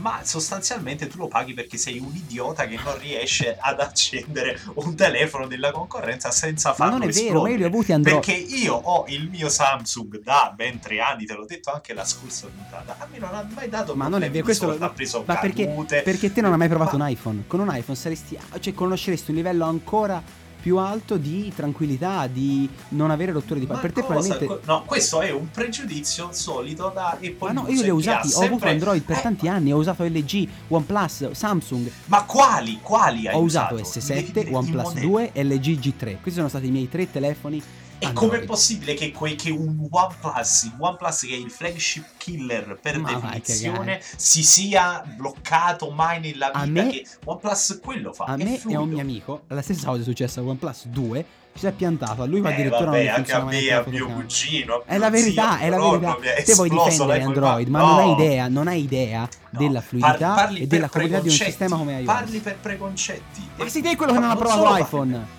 Ma 0.00 0.20
sostanzialmente 0.24 1.06
tu 1.06 1.18
lo 1.18 1.28
paghi 1.28 1.54
perché 1.54 1.76
sei 1.76 1.98
un 1.98 2.14
idiota 2.14 2.66
che 2.66 2.78
non 2.82 2.98
riesce 2.98 3.56
ad 3.58 3.80
accendere 3.80 4.60
un 4.74 4.94
telefono 4.94 5.46
della 5.46 5.70
concorrenza 5.70 6.30
senza 6.30 6.70
Ma 6.70 6.74
farlo 6.74 6.98
non 6.98 7.08
è 7.08 7.12
vero, 7.12 7.42
ma 7.42 7.48
io 7.50 7.56
li 7.56 7.64
ho 7.64 7.66
avuti 7.66 7.92
Android. 7.92 8.24
Perché 8.24 8.40
io 8.40 8.74
ho 8.74 9.04
il 9.08 9.28
mio 9.28 9.48
Samsung 9.48 10.22
da 10.22 10.52
ben 10.54 10.78
tre 10.80 11.00
anni, 11.00 11.26
te 11.26 11.34
l'ho 11.34 11.44
detto 11.44 11.70
anche 11.70 11.92
la 11.92 12.04
scorsa 12.04 12.46
puntata. 12.46 12.96
A 12.98 13.06
me 13.10 13.18
non 13.18 13.34
ha 13.34 13.46
mai 13.54 13.68
dato 13.68 13.94
Ma 13.94 14.08
non 14.08 14.22
è 14.22 14.30
vero, 14.30 14.44
questo 14.44 14.76
ha 14.78 14.90
preso 14.90 15.22
Ma 15.26 15.36
perché, 15.36 15.66
perché 16.02 16.32
te 16.32 16.40
non 16.40 16.52
hai 16.52 16.58
mai 16.58 16.68
provato 16.68 16.96
Ma- 16.96 17.04
un 17.04 17.10
iPhone? 17.10 17.44
Con 17.46 17.60
un 17.60 17.68
iPhone 17.74 17.96
saresti, 17.96 18.38
cioè 18.58 18.74
conosceresti 18.74 19.30
un 19.30 19.36
livello 19.36 19.64
ancora 19.64 20.22
più 20.60 20.76
alto 20.78 21.16
di 21.16 21.52
tranquillità, 21.54 22.26
di 22.26 22.68
non 22.90 23.10
avere 23.10 23.32
rotture 23.32 23.58
di 23.60 23.66
palle. 23.66 23.80
Per 23.80 23.92
te 23.92 24.02
cosa? 24.02 24.12
probabilmente... 24.20 24.66
No, 24.66 24.82
questo 24.84 25.20
è 25.20 25.30
un 25.30 25.50
pregiudizio 25.50 26.28
solito 26.32 26.90
da 26.94 27.10
Apple 27.12 27.36
Ma 27.40 27.52
no, 27.52 27.62
User 27.62 27.74
io 27.74 27.82
li 27.82 27.90
ho 27.90 27.94
usati, 27.94 28.32
ha 28.32 28.38
ho 28.38 28.42
avuto 28.44 28.66
Android 28.66 29.02
per 29.02 29.16
Eh, 29.18 29.22
tanti 29.22 29.48
anni, 29.48 29.72
ho 29.72 29.76
usato 29.78 30.04
LG, 30.04 30.48
OnePlus, 30.68 31.30
Samsung, 31.32 31.90
Ma 32.06 32.24
quali? 32.24 32.78
Quali 32.82 33.26
hai 33.28 33.34
ho 33.34 33.40
usato 33.40 33.74
usato? 33.74 33.98
S7, 33.98 34.38
I- 34.38 34.46
i- 34.46 34.50
i 34.50 34.54
OnePlus 34.54 34.82
modelli. 34.84 35.06
2 35.06 35.30
e 35.32 35.44
LG 35.44 35.78
G3. 35.78 36.04
Questi 36.20 36.32
sono 36.32 36.48
stati 36.48 36.66
i 36.66 36.70
miei 36.70 36.88
tre 36.88 37.10
telefoni. 37.10 37.62
E 38.02 38.06
Android. 38.06 38.30
com'è 38.30 38.44
possibile 38.46 38.94
che, 38.94 39.12
que- 39.12 39.34
che 39.34 39.50
un 39.50 39.86
OnePlus, 39.90 40.70
OnePlus 40.78 41.20
che 41.20 41.34
è 41.34 41.36
il 41.36 41.50
flagship 41.50 42.04
killer 42.16 42.78
per 42.80 42.98
Ma 42.98 43.10
a 43.10 43.14
definizione, 43.14 44.00
si 44.16 44.42
sia 44.42 45.02
bloccato 45.16 45.90
mai 45.90 46.18
nella 46.18 46.50
A 46.50 46.64
vita? 46.64 46.82
me- 46.82 46.88
che 46.90 47.06
OnePlus 47.24 47.80
quello 47.82 48.12
fa. 48.14 48.24
A 48.24 48.36
me 48.36 48.58
e 48.66 48.74
a 48.74 48.80
un 48.80 48.88
mio 48.88 49.00
amico, 49.00 49.42
la 49.48 49.60
stessa 49.60 49.86
cosa 49.88 50.00
è 50.00 50.04
successa 50.04 50.40
a 50.40 50.44
OnePlus 50.44 50.86
2, 50.86 51.24
ci 51.52 51.58
si 51.58 51.66
è 51.66 51.72
piantato, 51.72 52.22
a 52.22 52.26
lui 52.26 52.40
ma 52.40 52.48
Eh, 52.48 52.52
addirittura 52.54 52.84
vabbè, 52.86 53.04
non 53.04 53.14
anche 53.14 53.32
a 53.32 53.44
me, 53.44 53.70
a 53.70 53.84
mio 53.86 54.06
cugino. 54.06 54.74
a 54.76 54.82
È 54.86 54.96
la 54.98 55.10
verità, 55.10 55.56
zio, 55.58 55.66
è 55.66 55.68
la 55.68 55.78
verità. 55.78 56.16
Te 56.42 56.54
vuoi 56.54 56.70
difendere 56.70 57.22
Android, 57.22 57.68
ma 57.68 57.78
qua. 57.80 57.88
non 57.90 57.98
hai 57.98 58.06
No. 58.06 58.12
idea, 58.14 58.48
non 58.48 58.66
hai 58.68 58.82
idea 58.82 59.28
No, 59.50 59.58
della 59.58 59.80
fluidità 59.82 60.48
e 60.48 60.66
della 60.66 60.88
comodità 60.88 61.20
di 61.20 61.28
un 61.28 61.34
sistema 61.34 61.76
come 61.76 61.92
iOS. 61.98 62.04
Parli 62.06 62.38
per 62.38 62.56
preconcetti. 62.56 63.46
Ma 63.56 63.68
sei 63.68 63.82
te 63.82 63.94
quello 63.96 64.12
che 64.14 64.18
non 64.20 64.30
ha 64.30 64.36
provato 64.36 64.74
l'iPhone. 64.74 65.38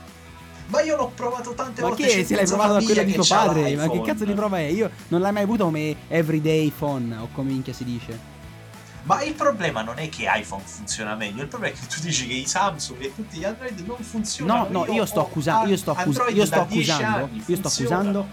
Ma 0.72 0.82
io 0.82 0.96
l'ho 0.96 1.12
provato 1.14 1.54
tante 1.54 1.82
Ma 1.82 1.90
volte. 1.90 2.04
che 2.04 2.10
c'è 2.10 2.24
se 2.24 2.36
l'hai 2.36 2.46
provato 2.46 2.74
da 2.74 2.82
quello 2.82 3.04
di 3.04 3.14
tuo 3.14 3.24
che 3.24 3.30
padre? 3.30 3.76
Ma 3.76 3.90
che 3.90 4.02
cazzo 4.02 4.24
di 4.24 4.34
prova 4.34 4.58
è? 4.58 4.64
Io 4.64 4.90
non 5.10 5.20
l'hai 5.20 5.34
mai 5.34 5.44
avuto 5.44 5.66
come 5.66 5.96
everyday 6.08 6.72
phone 6.72 7.16
o 7.18 7.28
come 7.34 7.52
minchia 7.52 7.74
si 7.74 7.84
dice. 7.84 8.30
Ma 9.04 9.22
il 9.24 9.34
problema 9.34 9.82
non 9.82 9.98
è 9.98 10.08
che 10.10 10.26
iPhone 10.28 10.62
funziona 10.64 11.16
meglio, 11.16 11.42
il 11.42 11.48
problema 11.48 11.74
è 11.76 11.78
che 11.78 11.88
tu 11.88 12.00
dici 12.02 12.28
che 12.28 12.34
i 12.34 12.46
Samsung 12.46 13.02
e 13.02 13.14
tutti 13.14 13.38
gli 13.38 13.44
Android 13.44 13.80
non 13.80 13.98
funzionano. 13.98 14.68
No, 14.70 14.86
no, 14.86 14.94
io 14.94 15.06
sto 15.06 15.22
ho 15.22 15.24
accusando, 15.24 15.70
io 15.70 15.78
sto, 15.78 15.92
accus- 15.92 16.18
Android 16.18 16.38
io 16.38 16.46
sto 16.46 16.56
da 16.56 16.66
10 16.70 16.92
accusando, 16.92 17.30
io 17.46 17.56
sto 17.56 17.68
accusando 17.68 18.28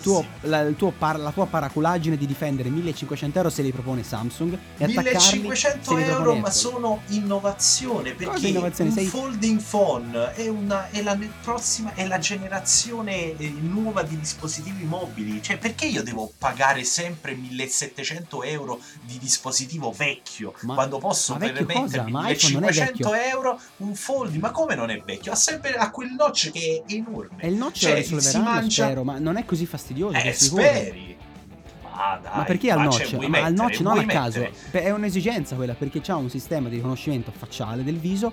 tuo, 0.00 0.24
la, 0.42 0.64
tuo 0.76 0.90
par- 0.96 1.18
la 1.18 1.30
tua 1.30 1.46
paraculaggine 1.46 2.16
di 2.16 2.26
difendere 2.26 2.68
1500 2.68 3.38
euro 3.38 3.50
se 3.50 3.62
li 3.62 3.72
propone 3.72 4.02
Samsung 4.02 4.58
e 4.76 4.84
attaccarli 4.84 5.18
se 5.20 5.36
1500 5.36 5.96
li 5.96 6.02
euro, 6.02 6.34
ma 6.36 6.50
sono 6.50 7.02
innovazione 7.08 8.12
perché 8.12 8.48
innovazione? 8.48 8.90
un 8.90 8.96
Sei- 8.96 9.06
folding 9.06 9.60
phone 9.60 10.34
è, 10.34 10.48
una, 10.48 10.90
è 10.90 11.02
la 11.02 11.18
prossima 11.42 11.94
è 11.94 12.06
la 12.06 12.18
generazione 12.18 13.36
eh, 13.36 13.54
nuova 13.60 14.02
di 14.02 14.18
dispositivi 14.18 14.84
mobili 14.84 15.42
cioè 15.42 15.58
perché 15.58 15.86
io 15.86 16.02
devo 16.02 16.32
pagare 16.38 16.84
sempre 16.84 17.34
1700 17.34 18.42
euro 18.44 18.80
di 19.02 19.18
dispositivo 19.18 19.90
vecchio 19.90 20.54
Ma- 20.62 20.74
quando 20.74 20.98
posso 20.98 21.34
permettermi 21.36 21.72
cosa? 21.74 22.04
Ma 22.08 22.28
iPhone 22.30 22.52
non 22.52 22.64
è 22.64 22.70
1500 22.70 23.10
vecchio. 23.10 23.30
euro 23.30 23.60
un 23.78 23.94
folding 23.94 24.40
ma 24.42 24.50
come 24.50 24.74
non 24.74 24.90
è 24.90 25.00
vecchio 25.04 25.32
ha 25.32 25.36
sempre 25.36 25.74
ha 25.74 25.90
quel 25.90 26.10
notch 26.16 26.50
che 26.50 26.84
è 26.86 26.92
enorme 26.92 27.40
E 27.42 27.48
il 27.48 27.54
notch 27.54 27.78
Cioè, 27.78 27.96
lo 27.96 28.02
si 28.02 28.14
risolveranno, 28.14 28.70
spero, 28.70 29.04
ma 29.04 29.18
non 29.18 29.36
è 29.36 29.44
così 29.44 29.61
fastidioso. 29.66 30.16
eh 30.16 30.32
speri 30.32 31.16
ma 31.82 32.18
dai 32.22 32.36
Ma 32.38 32.44
perché 32.44 32.70
al 32.70 32.78
ma 32.78 32.84
notch? 32.84 33.12
Ma 33.28 33.42
al 33.44 33.52
notch 33.52 33.80
non 33.80 33.98
a 33.98 34.06
caso. 34.06 34.40
mettere- 34.40 34.84
È 34.84 34.90
un'esigenza 34.90 35.54
quella 35.56 35.74
perché 35.74 36.00
c'ha 36.00 36.16
un 36.16 36.30
sistema 36.30 36.68
di 36.70 36.76
riconoscimento 36.76 37.30
facciale 37.36 37.84
del 37.84 37.98
viso 37.98 38.32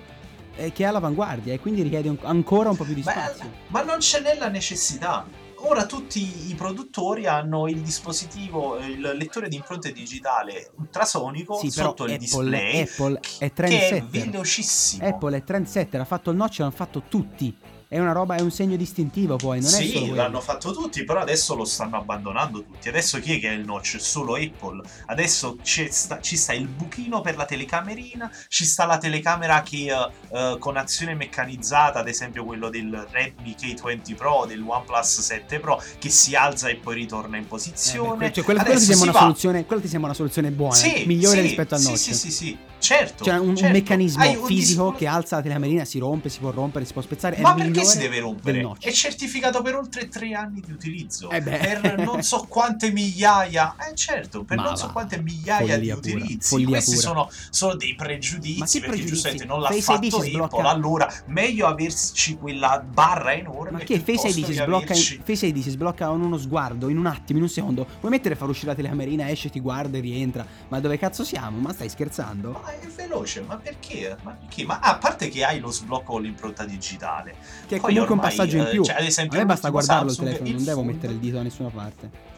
eh, 0.56 0.72
che 0.72 0.82
è 0.84 0.86
all'avanguardia 0.86 1.52
e 1.52 1.60
quindi 1.60 1.82
richiede 1.82 2.08
un- 2.08 2.18
ancora 2.22 2.70
un 2.70 2.76
po' 2.76 2.84
più 2.84 2.94
di 2.94 3.02
Ma, 3.04 3.10
spazio. 3.12 3.50
ma 3.68 3.82
non 3.82 4.00
ce 4.00 4.20
n'è 4.20 4.36
la 4.38 4.48
necessità. 4.48 5.26
Ora 5.62 5.84
tutti 5.84 6.48
i 6.50 6.54
produttori 6.54 7.26
hanno 7.26 7.68
il 7.68 7.80
dispositivo, 7.80 8.78
il 8.78 8.98
lettore 9.14 9.50
di 9.50 9.56
impronte 9.56 9.92
digitale 9.92 10.70
ultrasonico 10.78 11.58
Sì, 11.58 11.70
sotto 11.70 12.04
il 12.06 12.12
Apple, 12.12 12.18
display 12.18 12.80
Apple 12.80 13.16
è 13.16 13.20
che 13.20 13.44
è 13.44 13.52
trendsetter. 13.52 14.06
velocissimo. 14.08 15.06
Apple 15.06 15.36
è 15.36 15.44
trendsetter, 15.44 16.00
ha 16.00 16.04
fatto 16.06 16.30
il 16.30 16.36
notch, 16.38 16.58
l'hanno 16.60 16.70
fatto 16.70 17.02
tutti. 17.08 17.54
È 17.92 17.98
una 17.98 18.12
roba, 18.12 18.36
è 18.36 18.40
un 18.40 18.52
segno 18.52 18.76
distintivo 18.76 19.34
poi, 19.34 19.58
non 19.60 19.66
è 19.74 19.82
solo 19.84 20.04
sì, 20.04 20.14
l'hanno 20.14 20.40
fatto 20.40 20.70
tutti, 20.70 21.02
però 21.02 21.18
adesso 21.18 21.56
lo 21.56 21.64
stanno 21.64 21.96
abbandonando 21.96 22.62
tutti. 22.62 22.88
Adesso 22.88 23.18
chi 23.18 23.36
è 23.36 23.40
che 23.40 23.48
ha 23.48 23.52
il 23.52 23.64
notch? 23.64 23.96
Solo 23.98 24.36
Apple. 24.36 24.80
Adesso 25.06 25.56
sta- 25.64 26.20
ci 26.20 26.36
sta 26.36 26.52
il 26.52 26.68
buchino 26.68 27.20
per 27.20 27.34
la 27.36 27.44
telecamerina, 27.44 28.30
ci 28.46 28.64
sta 28.64 28.86
la 28.86 28.96
telecamera 28.96 29.62
che 29.62 29.88
eh, 29.88 30.56
con 30.60 30.76
azione 30.76 31.14
meccanizzata, 31.16 31.98
ad 31.98 32.06
esempio 32.06 32.44
quello 32.44 32.68
del 32.70 33.08
Redmi 33.10 33.56
K20 33.58 34.14
Pro, 34.14 34.44
del 34.46 34.62
OnePlus 34.64 35.18
7 35.22 35.58
Pro, 35.58 35.82
che 35.98 36.10
si 36.10 36.36
alza 36.36 36.68
e 36.68 36.76
poi 36.76 36.94
ritorna 36.94 37.38
in 37.38 37.42
Eh, 37.42 37.46
beh, 37.46 37.48
posizione. 37.48 38.32
cioè, 38.32 38.44
quello, 38.44 38.62
quello 38.62 38.78
ti 38.78 38.84
sembra 38.84 39.02
una 39.02 39.12
va- 39.12 39.18
soluzione, 39.18 39.66
quello 39.66 39.82
ti 39.82 39.88
sembra 39.88 40.06
una 40.10 40.16
soluzione 40.16 40.50
buona, 40.52 40.74
Sì, 40.76 41.02
migliore 41.06 41.38
sì, 41.38 41.42
rispetto 41.42 41.74
al 41.74 41.80
sì, 41.80 41.86
notch. 41.88 41.98
Sì, 41.98 42.14
sì, 42.14 42.30
sì, 42.30 42.58
certo. 42.80 43.24
Cioè 43.24 43.38
un, 43.38 43.48
un 43.50 43.56
certo. 43.56 43.72
meccanismo 43.72 44.22
Hai 44.22 44.36
un 44.36 44.44
fisico 44.46 44.90
display- 44.90 44.98
che 44.98 45.06
alza 45.06 45.36
la 45.36 45.42
telecamerina, 45.42 45.84
si 45.84 45.98
rompe, 45.98 46.28
si 46.28 46.38
può 46.40 46.50
rompere, 46.50 46.84
si 46.84 46.92
può 46.92 47.02
spezzare. 47.02 47.38
Ma 47.40 47.54
perché 47.54 47.84
si 47.84 47.98
deve 47.98 48.18
rompere? 48.20 48.66
È 48.78 48.90
certificato 48.90 49.62
per 49.62 49.76
oltre 49.76 50.08
tre 50.08 50.32
anni 50.32 50.60
di 50.60 50.72
utilizzo. 50.72 51.30
Eh. 51.30 51.40
Per 51.42 51.98
non 51.98 52.22
so 52.22 52.46
quante 52.48 52.90
migliaia. 52.90 53.76
Eh 53.90 53.94
certo, 53.94 54.44
per 54.44 54.56
Ma 54.56 54.64
non 54.64 54.76
so 54.76 54.86
va, 54.86 54.92
quante 54.92 55.20
migliaia 55.20 55.76
di 55.78 55.88
follia 55.90 55.96
pura, 55.96 56.14
utilizzi. 56.24 56.48
follia 56.48 56.68
Questi 56.68 56.96
sono, 56.96 57.30
sono 57.50 57.74
dei 57.76 57.94
pregiudizi. 57.94 58.58
Perché 58.58 58.78
pregiudizi? 58.80 59.08
giustamente 59.12 59.44
non 59.44 59.60
l'ha 59.60 59.68
Face 59.68 59.80
fatto 59.82 60.16
Apple. 60.16 60.28
sblocca- 60.28 60.68
Allora, 60.68 61.12
meglio 61.26 61.66
averci 61.66 62.36
quella 62.36 62.80
barra 62.80 63.34
enorme. 63.34 63.78
Ma 63.78 63.78
che 63.84 63.98
Face 64.00 64.28
ID, 64.28 64.44
si 64.44 64.52
sblocca 64.54 64.94
in, 64.94 65.20
Face 65.24 65.46
ID 65.46 65.58
si 65.62 65.70
sblocca 65.70 66.06
in 66.10 66.20
uno 66.20 66.38
sguardo, 66.38 66.88
in 66.88 66.98
un 66.98 67.06
attimo, 67.06 67.38
in 67.38 67.44
un 67.44 67.50
secondo. 67.50 67.86
Vuoi 68.00 68.10
mettere 68.12 68.34
a 68.34 68.36
far 68.36 68.48
uscire 68.48 68.68
la 68.68 68.74
telecamerina, 68.74 69.28
esce, 69.30 69.50
ti 69.50 69.60
guarda 69.60 69.98
e 69.98 70.00
rientra. 70.00 70.46
Ma 70.68 70.80
dove 70.80 70.98
cazzo 70.98 71.24
siamo? 71.24 71.58
Ma 71.58 71.72
stai 71.72 71.88
scherzando? 71.88 72.60
Ma 72.62 72.69
è 72.78 72.86
veloce, 72.86 73.40
ma 73.42 73.56
perché? 73.56 74.16
Ma 74.22 74.32
perché? 74.32 74.64
Ma 74.64 74.78
a 74.80 74.96
parte 74.98 75.28
che 75.28 75.44
hai 75.44 75.58
lo 75.60 75.70
sblocco 75.70 76.12
con 76.12 76.22
l'impronta 76.22 76.64
digitale. 76.64 77.34
Che 77.66 77.76
è 77.76 77.80
comunque 77.80 78.12
un 78.12 78.18
ormai, 78.18 78.28
passaggio 78.28 78.56
in 78.56 78.62
eh, 78.62 78.70
più. 78.70 78.84
cioè, 78.84 78.96
ad 78.96 79.04
esempio, 79.04 79.38
a 79.38 79.42
me 79.42 79.46
basta 79.46 79.68
guardarlo 79.70 80.10
il 80.10 80.14
Samsung, 80.16 80.26
telefono, 80.36 80.50
non 80.50 80.58
il 80.60 80.64
devo 80.66 80.80
Fold- 80.82 80.94
mettere 80.94 81.12
il 81.14 81.18
dito 81.18 81.36
da 81.36 81.42
nessuna 81.42 81.68
parte. 81.70 82.28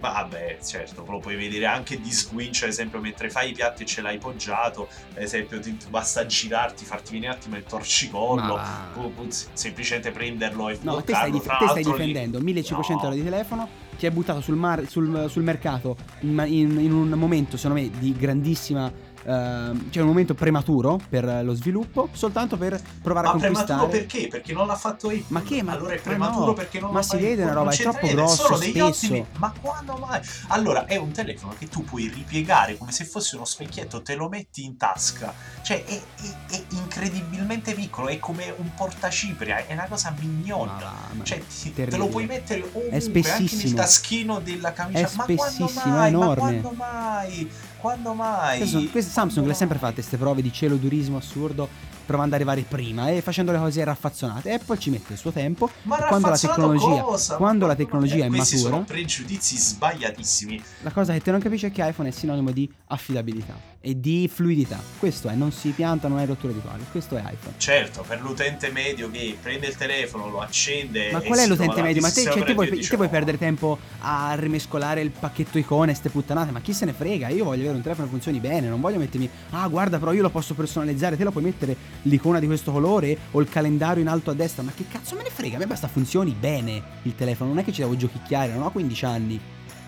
Vabbè, 0.00 0.58
certo, 0.64 1.04
lo 1.08 1.18
puoi 1.18 1.34
vedere 1.34 1.66
anche 1.66 2.00
di 2.00 2.12
squinch, 2.12 2.62
ad 2.62 2.68
esempio, 2.68 3.00
mentre 3.00 3.30
fai 3.30 3.50
i 3.50 3.52
piatti 3.52 3.82
e 3.82 3.86
ce 3.86 4.00
l'hai 4.00 4.16
poggiato, 4.18 4.86
ad 5.16 5.20
esempio, 5.22 5.58
ti, 5.58 5.76
basta 5.90 6.24
girarti, 6.24 6.84
farti 6.84 7.14
venire 7.14 7.32
un 7.32 7.36
attimo 7.36 7.56
il 7.56 7.64
torcicollo, 7.64 8.54
Ma 8.54 8.90
pu- 8.92 9.12
pu- 9.12 9.26
semplicemente 9.54 10.12
prenderlo 10.12 10.68
e 10.68 10.78
No, 10.82 11.02
te 11.02 11.12
stai, 11.14 11.32
dif- 11.32 11.44
te 11.58 11.66
stai 11.68 11.82
lì- 11.82 11.90
difendendo 11.90 12.38
1500 12.40 13.02
No. 13.08 13.12
euro 13.12 13.24
di 13.24 13.28
telefono, 13.28 13.68
ti 13.98 14.06
hai 14.06 14.12
buttato 14.12 14.40
sul, 14.40 14.54
mar- 14.54 14.86
sul, 14.86 15.26
sul 15.28 15.42
mercato 15.42 15.96
in, 16.20 16.44
in- 16.46 16.78
in 16.78 16.92
un 16.92 17.08
momento, 17.10 17.56
secondo 17.56 17.82
me, 17.82 17.90
di 17.98 18.12
grandissima... 18.16 19.06
ehm, 19.28 19.90
cioè 19.90 20.02
un 20.02 20.08
momento 20.08 20.34
prematuro 20.34 20.98
per 21.08 21.40
lo 21.44 21.54
sviluppo, 21.54 22.08
soltanto 22.12 22.56
per 22.56 22.80
provare 23.02 23.26
Ma 23.26 23.32
a 23.32 23.36
conquistare. 23.36 23.66
prematuro 23.66 23.90
perché? 23.90 24.28
Perché 24.28 24.52
non 24.52 24.66
l'ha 24.66 24.76
fatto 24.76 25.08
Apple. 25.08 25.24
Ma 25.28 25.42
che? 25.42 25.62
Ma- 25.62 25.72
allora 25.72 25.92
è 25.92 25.96
ma 25.96 26.02
prematuro 26.02 26.46
no. 26.46 26.52
perché 26.54 26.80
non 26.80 26.90
Ma 26.92 27.02
si 27.02 27.16
vede 27.18 27.42
una 27.42 27.52
roba, 27.52 27.70
è 27.70 27.76
troppo 27.76 27.98
niente, 28.02 28.14
grosso, 28.20 28.42
sono 28.44 28.58
degli 28.58 28.70
spesso. 28.70 28.86
ottimi- 28.86 29.24
Ma 29.38 29.52
quando 29.60 29.94
mai? 29.96 30.20
Allora, 30.48 30.86
è 30.86 30.96
un 30.96 31.10
telefono 31.12 31.54
che 31.58 31.68
tu 31.68 31.84
puoi 31.84 32.08
ripiegare 32.08 32.76
come 32.76 32.92
se 32.92 33.04
fosse 33.04 33.36
uno 33.36 33.44
specchietto, 33.44 34.02
te 34.02 34.14
lo 34.14 34.28
metti 34.28 34.64
in 34.64 34.76
tasca. 34.76 35.32
Cioè, 35.62 35.84
è, 35.84 36.00
è- 36.20 36.52
è 36.54 36.62
incredibilmente 36.70 37.74
piccolo, 37.74 38.08
è 38.08 38.18
come 38.18 38.52
un 38.56 38.70
portacipria, 38.74 39.66
è 39.66 39.72
una 39.72 39.86
cosa 39.88 40.14
mignonna. 40.18 40.74
Ma 40.78 41.14
ma- 41.14 41.24
Cioè, 41.24 41.40
ti- 41.46 41.72
te 41.74 41.96
lo 41.96 42.08
puoi 42.08 42.26
mettere 42.26 42.62
ovunque, 42.62 43.30
anche 43.30 43.56
nel 43.56 43.74
taschino 43.74 44.40
della 44.40 44.72
camicia. 44.72 45.06
È 45.06 45.10
ma 45.16 45.24
quando 45.24 45.42
spessissimo, 45.44 45.94
mai? 45.94 45.96
è 45.96 45.98
Ma 46.00 46.06
enorme. 46.06 46.60
quando 46.60 46.70
mai? 46.76 47.50
Quando 47.80 48.12
mai? 48.12 48.58
Questo, 48.58 48.84
questo 48.90 49.10
Samsung 49.12 49.46
le 49.46 49.52
ha 49.52 49.54
sempre 49.54 49.78
fatte 49.78 49.94
queste 49.94 50.16
prove 50.16 50.42
di 50.42 50.52
celodurismo 50.52 51.16
assurdo 51.16 51.68
provando 52.08 52.34
ad 52.34 52.40
arrivare 52.40 52.66
prima 52.66 53.10
e 53.10 53.20
facendo 53.20 53.52
le 53.52 53.58
cose 53.58 53.84
raffazzonate. 53.84 54.50
Apple 54.50 54.78
ci 54.78 54.88
mette 54.88 55.12
il 55.12 55.18
suo 55.18 55.30
tempo. 55.30 55.68
Ma 55.82 55.98
quando 56.06 56.30
la 56.30 56.38
tecnologia, 56.38 57.02
cosa? 57.02 57.36
quando 57.36 57.66
la 57.66 57.74
tecnologia 57.74 58.24
eh, 58.24 58.26
è 58.26 58.28
questi 58.28 58.56
matura, 58.56 58.72
sono 58.72 58.84
pregiudizi 58.84 59.56
sbagliatissimi. 59.58 60.62
la 60.80 60.90
cosa 60.90 61.12
che 61.12 61.20
te 61.20 61.30
non 61.30 61.40
capisci 61.40 61.66
è 61.66 61.70
che 61.70 61.86
iPhone 61.86 62.08
è 62.08 62.12
sinonimo 62.12 62.50
di 62.50 62.70
affidabilità 62.86 63.76
e 63.80 64.00
di 64.00 64.28
fluidità. 64.32 64.80
Questo 64.98 65.28
è, 65.28 65.34
non 65.34 65.52
si 65.52 65.70
pianta, 65.70 66.08
non 66.08 66.18
hai 66.18 66.26
rottura 66.26 66.52
di 66.52 66.58
palle. 66.58 66.84
Questo 66.90 67.16
è 67.16 67.20
iPhone. 67.20 67.54
Certo, 67.58 68.04
per 68.06 68.20
l'utente 68.20 68.70
medio 68.70 69.10
che 69.10 69.36
prende 69.40 69.68
il 69.68 69.76
telefono, 69.76 70.28
lo 70.28 70.40
accende. 70.40 71.12
Ma 71.12 71.20
e 71.20 71.26
qual 71.26 71.38
è 71.38 71.42
si 71.42 71.48
l'utente 71.48 71.82
medio? 71.82 72.00
Ma 72.02 72.10
te, 72.10 72.22
cioè, 72.22 72.24
te, 72.24 72.30
vuoi, 72.30 72.42
operativo, 72.42 72.62
te 72.62 72.66
vuoi 72.66 72.80
diciamo, 72.80 73.08
perdere 73.08 73.38
tempo 73.38 73.78
a 74.00 74.34
rimescolare 74.34 75.00
il 75.00 75.10
pacchetto 75.10 75.58
icone, 75.58 75.94
ste 75.94 76.10
puttanate? 76.10 76.50
Ma 76.50 76.60
chi 76.60 76.72
se 76.72 76.86
ne 76.86 76.92
frega? 76.92 77.28
Io 77.28 77.44
voglio 77.44 77.62
avere 77.62 77.76
un 77.76 77.82
telefono 77.82 78.06
che 78.06 78.12
funzioni 78.12 78.40
bene, 78.40 78.68
non 78.68 78.80
voglio 78.80 78.98
mettermi. 78.98 79.30
Ah, 79.50 79.68
guarda, 79.68 79.98
però 79.98 80.12
io 80.12 80.22
lo 80.22 80.30
posso 80.30 80.54
personalizzare. 80.54 81.16
Te 81.16 81.24
lo 81.24 81.30
puoi 81.30 81.44
mettere 81.44 81.76
l'icona 82.02 82.38
di 82.38 82.46
questo 82.46 82.72
colore 82.72 83.16
o 83.32 83.40
il 83.40 83.48
calendario 83.48 84.02
in 84.02 84.08
alto 84.08 84.30
a 84.30 84.34
destra. 84.34 84.62
Ma 84.62 84.72
che 84.74 84.86
cazzo 84.88 85.16
me 85.16 85.22
ne 85.22 85.30
frega? 85.30 85.56
A 85.56 85.58
me 85.58 85.66
basta 85.66 85.88
funzioni 85.88 86.34
bene 86.38 86.82
il 87.02 87.14
telefono. 87.14 87.50
Non 87.50 87.58
è 87.58 87.64
che 87.64 87.72
ci 87.72 87.80
devo 87.80 87.96
giochicchiare, 87.96 88.52
non 88.52 88.62
ho 88.62 88.70
15 88.70 89.04
anni. 89.04 89.40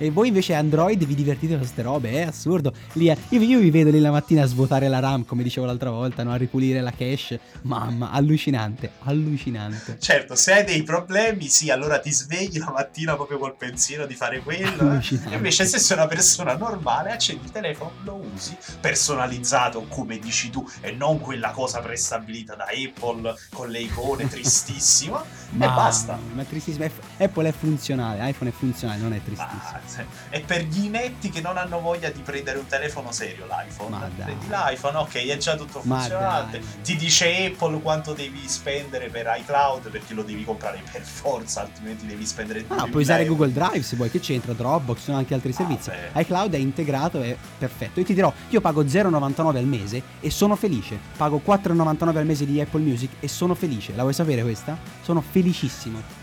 E 0.03 0.11
voi 0.11 0.29
invece 0.29 0.55
Android 0.55 1.05
vi 1.05 1.15
divertite 1.15 1.51
con 1.53 1.59
queste 1.61 1.83
robe, 1.83 2.11
è 2.11 2.23
assurdo. 2.23 2.73
Lì, 2.95 3.05
io, 3.05 3.17
io 3.43 3.59
vi 3.59 3.71
vedo 3.71 3.91
lì 3.91 4.01
la 4.01 4.11
mattina 4.11 4.45
a 4.45 4.47
svuotare 4.47 4.89
la 4.89 4.99
RAM, 4.99 5.27
come 5.27 5.43
dicevo 5.43 5.67
l'altra 5.67 5.91
volta, 5.91 6.23
no? 6.23 6.33
a 6.33 6.37
ripulire 6.37 6.81
la 6.81 6.91
cache. 6.91 7.39
Mamma, 7.63 8.11
allucinante, 8.11 8.93
allucinante. 9.03 9.99
Certo, 10.01 10.35
se 10.37 10.55
hai 10.55 10.65
dei 10.65 10.83
problemi, 10.85 11.49
sì, 11.49 11.69
allora 11.71 11.99
ti 11.99 12.11
svegli 12.11 12.59
la 12.59 12.71
mattina 12.73 13.15
proprio 13.15 13.37
col 13.37 13.55
pensiero 13.59 14.07
di 14.07 14.15
fare 14.15 14.41
quello. 14.41 14.99
eh. 14.99 15.35
Invece, 15.35 15.67
se 15.67 15.79
sei 15.79 15.99
una 15.99 16.07
persona 16.07 16.57
normale, 16.57 17.11
accendi 17.11 17.45
il 17.45 17.51
telefono, 17.51 17.93
lo 18.05 18.23
usi, 18.35 18.57
personalizzato 18.81 19.85
come 19.87 20.19
dici 20.19 20.49
tu, 20.49 20.67
e 20.81 20.93
non 20.93 21.21
quella 21.21 21.51
cosa 21.51 21.81
prestabilita 21.81 22.55
da 22.55 22.65
Apple 22.65 23.35
con 23.53 23.69
le 23.69 23.81
icone, 23.81 24.27
tristissima. 24.31 25.23
e 25.23 25.57
basta. 25.59 26.19
Ma 26.33 26.41
è 26.41 26.47
tristissimo. 26.47 26.85
È- 26.85 27.25
Apple 27.25 27.49
è 27.49 27.53
funzionale, 27.53 28.31
iPhone 28.31 28.49
è 28.51 28.53
funzionale, 28.55 29.01
non 29.01 29.13
è 29.13 29.21
tristissimo. 29.23 29.61
Ah, 29.73 29.81
è 30.29 30.41
per 30.41 30.63
gli 30.65 30.85
inetti 30.85 31.31
che 31.31 31.41
non 31.41 31.57
hanno 31.57 31.81
voglia 31.81 32.11
di 32.11 32.21
prendere 32.21 32.59
un 32.59 32.67
telefono 32.67 33.13
serio 33.13 33.47
l'iPhone. 33.47 33.97
Prendi 34.17 34.47
l'iPhone, 34.49 34.97
ok, 34.99 35.27
è 35.27 35.37
già 35.37 35.57
tutto 35.57 35.81
funzionante. 35.81 36.61
Ti 36.83 36.97
dice 36.97 37.47
Apple 37.47 37.81
quanto 37.81 38.13
devi 38.13 38.49
spendere 38.49 39.09
per 39.09 39.33
iCloud 39.41 39.91
perché 39.91 40.15
lo 40.15 40.23
devi 40.23 40.45
comprare 40.45 40.83
per 40.91 41.03
forza, 41.03 41.63
altrimenti 41.63 42.07
devi 42.07 42.25
spendere 42.27 42.61
Ah, 42.61 42.75
no, 42.75 42.87
2000 42.87 42.91
puoi 42.91 43.03
usare 43.03 43.23
euro. 43.23 43.35
Google 43.35 43.53
Drive 43.53 43.83
se 43.83 43.97
vuoi, 43.97 44.11
che 44.11 44.21
c'entra, 44.21 44.53
Dropbox, 44.53 44.99
sono 44.99 45.17
anche 45.17 45.35
altri 45.35 45.53
servizi. 45.53 45.91
beh. 45.91 46.21
iCloud 46.21 46.55
è 46.55 46.59
integrato, 46.59 47.21
è 47.21 47.37
perfetto. 47.59 48.01
Io 48.01 48.07
ti 48.07 48.15
dirò, 48.15 48.33
io 48.49 48.61
pago 48.61 48.83
0,99 48.85 49.57
al 49.57 49.65
mese 49.67 50.03
e 50.21 50.31
sono 50.31 50.57
felice. 50.57 50.99
Pago 51.17 51.41
4,99 51.45 52.17
al 52.17 52.27
mese 52.27 52.45
di 52.47 52.61
Apple 52.61 52.81
Music 52.83 53.11
e 53.21 53.29
sono 53.29 53.55
felice. 53.55 53.95
La 53.95 54.03
vuoi 54.03 54.15
sapere 54.15 54.43
questa? 54.43 54.77
Sono 55.03 55.21
felicissimo. 55.21 56.20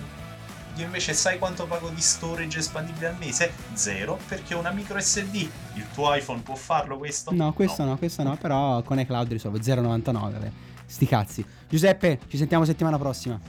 Io 0.77 0.85
invece 0.85 1.13
sai 1.13 1.39
quanto 1.39 1.65
pago 1.65 1.89
di 1.89 1.99
storage 1.99 2.59
espandibile 2.59 3.07
al 3.07 3.17
mese? 3.17 3.51
Zero, 3.73 4.19
perché 4.27 4.53
ho 4.53 4.59
una 4.59 4.69
micro 4.69 4.99
SD. 4.99 5.33
Il 5.73 5.87
tuo 5.91 6.13
iPhone 6.13 6.41
può 6.41 6.53
farlo 6.53 6.99
questo? 6.99 7.33
No, 7.33 7.51
questo 7.51 7.83
no, 7.83 7.97
questo 7.97 8.21
no, 8.21 8.37
però 8.37 8.83
con 8.83 8.99
iCloud 8.99 9.31
risolvo 9.31 9.57
0,99. 9.57 10.11
vabbè. 10.11 10.51
Sti 10.85 11.05
cazzi. 11.07 11.45
Giuseppe, 11.67 12.19
ci 12.27 12.37
sentiamo 12.37 12.63
settimana 12.63 12.99
prossima. 12.99 13.39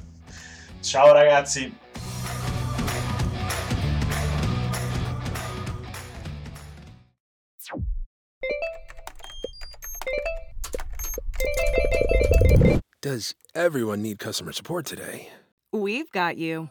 Ciao 0.81 1.13
ragazzi. 1.13 1.77
Does 13.01 13.35
everyone 13.55 14.01
need 14.01 14.19
customer 14.19 14.55
support 14.55 14.87
today? 14.87 15.29
We've 15.71 16.09
got 16.11 16.39
you. 16.39 16.71